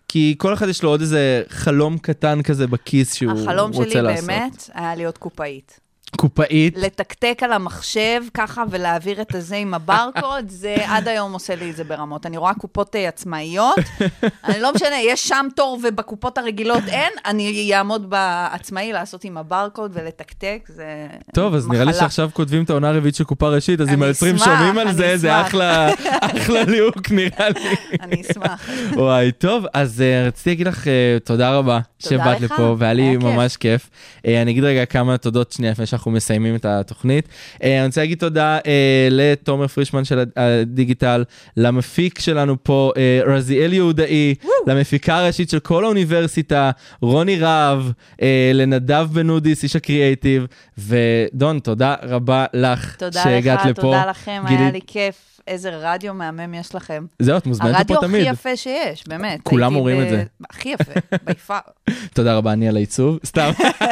כי 0.07 0.35
כל 0.37 0.53
אחד 0.53 0.67
יש 0.67 0.83
לו 0.83 0.89
עוד 0.89 1.01
איזה 1.01 1.43
חלום 1.49 1.97
קטן 1.97 2.41
כזה 2.41 2.67
בכיס 2.67 3.13
שהוא 3.13 3.31
החלום 3.31 3.71
רוצה 3.71 3.89
שלי 3.91 4.01
לעשות. 4.01 4.25
באמת 4.25 4.69
היה 4.73 4.95
להיות 4.95 5.17
קופאית. 5.17 5.86
קופאית, 6.15 6.77
לתקתק 6.77 7.39
על 7.43 7.51
המחשב 7.51 8.21
ככה 8.33 8.63
ולהעביר 8.69 9.21
את 9.21 9.35
הזה 9.35 9.55
עם 9.55 9.73
הברקוד, 9.73 10.45
זה 10.47 10.75
עד 10.85 11.07
היום 11.07 11.33
עושה 11.33 11.55
לי 11.55 11.71
את 11.71 11.75
זה 11.75 11.83
ברמות. 11.83 12.25
אני 12.25 12.37
רואה 12.37 12.53
קופות 12.53 12.95
אה, 12.95 13.07
עצמאיות, 13.07 13.79
אני 14.43 14.59
לא 14.59 14.73
משנה, 14.73 14.95
יש 15.01 15.27
שם 15.27 15.47
תור 15.55 15.79
ובקופות 15.83 16.37
הרגילות 16.37 16.83
אין, 16.87 17.13
אני 17.25 17.71
אעמוד 17.75 18.09
בעצמאי 18.09 18.93
לעשות 18.93 19.23
עם 19.23 19.37
הברקוד 19.37 19.91
ולתקתק, 19.93 20.59
זה 20.67 21.07
טוב, 21.33 21.55
אז 21.55 21.67
נראה 21.67 21.83
לי 21.83 21.91
מחלה. 21.91 22.01
שעכשיו 22.01 22.29
כותבים 22.33 22.63
את 22.63 22.69
העונה 22.69 22.89
הרביעית 22.89 23.15
של 23.15 23.23
קופה 23.23 23.49
ראשית, 23.49 23.81
אז 23.81 23.89
אם 23.89 24.03
היוצרים 24.03 24.37
שומעים 24.37 24.77
על 24.77 24.93
זה, 24.93 25.17
זה. 25.17 25.41
אחלה 25.41 25.93
אחלה 26.21 26.63
ליהוק 26.63 27.11
נראה 27.11 27.49
לי. 27.49 27.75
אני 28.01 28.21
אשמח. 28.21 28.69
וואי, 28.93 29.31
טוב, 29.31 29.65
אז 29.73 30.03
uh, 30.03 30.27
רציתי 30.27 30.49
להגיד 30.49 30.67
לך 30.67 30.83
uh, 30.83 30.89
תודה 31.23 31.57
רבה 31.57 31.79
שבאת 31.99 32.41
לפה, 32.41 32.75
והיה 32.77 32.93
לי. 32.93 33.17
ממש 33.17 33.57
כיף. 33.57 33.89
אני 34.25 34.51
אגיד 34.51 34.63
רגע 34.63 34.85
כמה 34.85 35.17
תודות 35.17 35.51
שנייה 35.51 35.71
לפני 35.71 35.85
שאנחנו 35.97 36.11
מסיימים 36.11 36.55
את 36.55 36.65
התוכנית. 36.65 37.27
אה, 37.63 37.77
אני 37.79 37.85
רוצה 37.87 38.01
להגיד 38.01 38.17
תודה 38.19 38.57
אה, 38.67 39.07
לתומר 39.11 39.67
פרישמן 39.67 40.05
של 40.05 40.23
הדיגיטל, 40.37 41.23
למפיק 41.57 42.19
שלנו 42.19 42.55
פה, 42.63 42.91
אה, 42.97 43.21
רזיאל 43.25 43.73
יהודאי, 43.73 44.35
למפיקה 44.67 45.17
הראשית 45.17 45.49
של 45.49 45.59
כל 45.59 45.83
האוניברסיטה, 45.83 46.71
רוני 47.01 47.39
רהב, 47.39 47.83
לנדב 48.53 49.07
בן 49.13 49.29
אודיס, 49.29 49.63
איש 49.63 49.75
הקריאייטיב, 49.75 50.45
ודון, 50.77 51.59
תודה 51.59 51.95
רבה 52.03 52.45
לך 52.53 52.95
תודה 52.95 53.23
שהגעת 53.23 53.59
לך, 53.59 53.65
לפה. 53.65 53.81
תודה 53.81 54.05
לכם, 54.05 54.43
היה 54.47 54.57
גילית- 54.57 54.73
לי 54.73 54.79
כיף. 54.87 55.37
איזה 55.47 55.69
רדיו 55.81 56.13
מהמם 56.13 56.53
יש 56.53 56.75
לכם. 56.75 57.05
זהו, 57.19 57.37
את 57.37 57.45
מוזמנת 57.45 57.69
לפה 57.79 57.93
הרדיו 57.93 58.09
תמיד. 58.09 58.21
הכי 58.21 58.31
יפה 58.31 58.55
שיש, 58.55 59.03
באמת. 59.07 59.39
כולם 59.43 59.75
אומרים 59.75 60.03
את 60.03 60.09
זה. 60.09 60.23
הכי 60.49 60.69
יפה, 60.69 60.91
ביפר. 61.23 61.57
תודה 62.15 62.37
רבה, 62.37 62.53
אני 62.53 62.69
על 62.69 62.75
העיצוב, 62.75 63.19
סתם. 63.25 63.51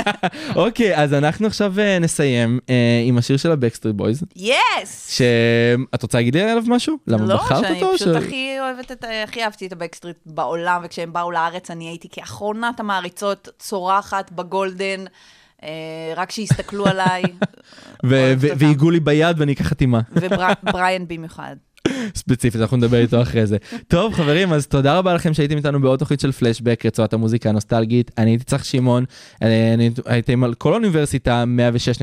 אוקיי, 0.56 0.96
אז 0.96 1.14
אנחנו 1.14 1.48
עכשיו 1.48 1.74
נסיים 2.00 2.60
אה, 2.70 2.76
עם 3.06 3.18
השיר 3.18 3.38
של 3.38 3.52
הבקסטריט 3.52 3.96
בויז, 3.96 4.24
yes! 4.36 5.10
שאת 5.18 6.04
רוצה 6.04 6.18
להגיד 6.18 6.36
לי 6.36 6.42
עליו 6.42 6.64
משהו? 6.68 6.98
למה 7.08 7.26
לא, 7.26 7.36
בחרת 7.36 7.64
שאני 7.68 7.84
אותו? 7.84 7.94
פשוט 7.96 8.08
ש- 8.14 8.18
הכי 8.26 8.56
אוהבת 8.60 8.92
את, 8.92 9.06
הכי 9.24 9.44
אהבתי 9.44 9.68
את 9.68 9.72
הבקסטריט 9.72 10.18
בעולם, 10.26 10.82
וכשהם 10.86 11.14
באו 11.14 11.32
לארץ 11.32 11.72
אני 11.72 11.88
הייתי 11.88 12.08
כאחרונת 12.12 12.80
המעריצות, 12.80 13.50
צורחת 13.60 14.32
בגולדן, 14.32 15.06
אה, 15.64 15.70
רק 16.16 16.32
שיסתכלו 16.32 16.86
עליי, 16.88 17.24
ו- 18.04 18.16
אוהבת 18.16 18.38
ו- 18.42 18.48
אותם. 18.54 18.66
ויגעו 18.66 18.92
לי 18.92 19.00
ביד 19.00 19.40
ואני 19.40 19.54
אקח 19.54 19.66
חתימה. 19.66 20.00
ובריאן 20.12 21.08
במיוחד. 21.08 21.56
ספציפית, 22.16 22.62
אנחנו 22.62 22.78
נדבר 22.78 22.98
איתו 22.98 23.22
אחרי 23.22 23.48
זה. 23.48 23.58
טוב, 23.88 24.14
חברים, 24.14 24.54
אז 24.54 24.68
תודה 24.68 24.98
רבה 24.98 25.14
לכם 25.14 25.34
שהייתם 25.34 25.58
איתנו 25.58 25.82
בעוד 25.82 26.00
תוכנית 26.00 26.20
של 26.20 26.32
פלשבק, 26.32 26.86
רצועת 26.86 27.14
המוזיקה 27.14 27.50
הנוסטלגית. 27.50 28.12
אני 28.18 28.32
הייתי 28.32 28.44
צח 28.44 28.64
שמעון, 28.64 29.06
אה, 29.44 29.76
הייתם 30.06 30.44
על 30.44 30.54
קול 30.54 30.72
האוניברסיטה, 30.72 31.44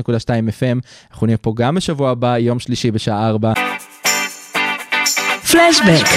106.2 0.03 0.49
FM. 0.49 0.79
אנחנו 1.11 1.25
נהיה 1.25 1.37
פה 1.37 1.53
גם 1.55 1.75
בשבוע 1.75 2.09
הבא, 2.09 2.37
יום 2.37 2.59
שלישי 2.59 2.91
בשעה 2.91 3.29
4. 3.29 3.53
פלשבק, 5.51 6.07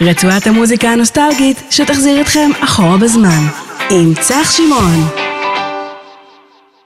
רצועת 0.00 0.46
המוזיקה 0.46 0.88
הנוסטלגית 0.88 1.62
שתחזיר 1.70 2.20
אתכם 2.20 2.50
אחורה 2.64 2.96
בזמן, 2.96 3.46
עם 3.90 4.14
צח 4.14 4.50
שמעון. 4.50 5.27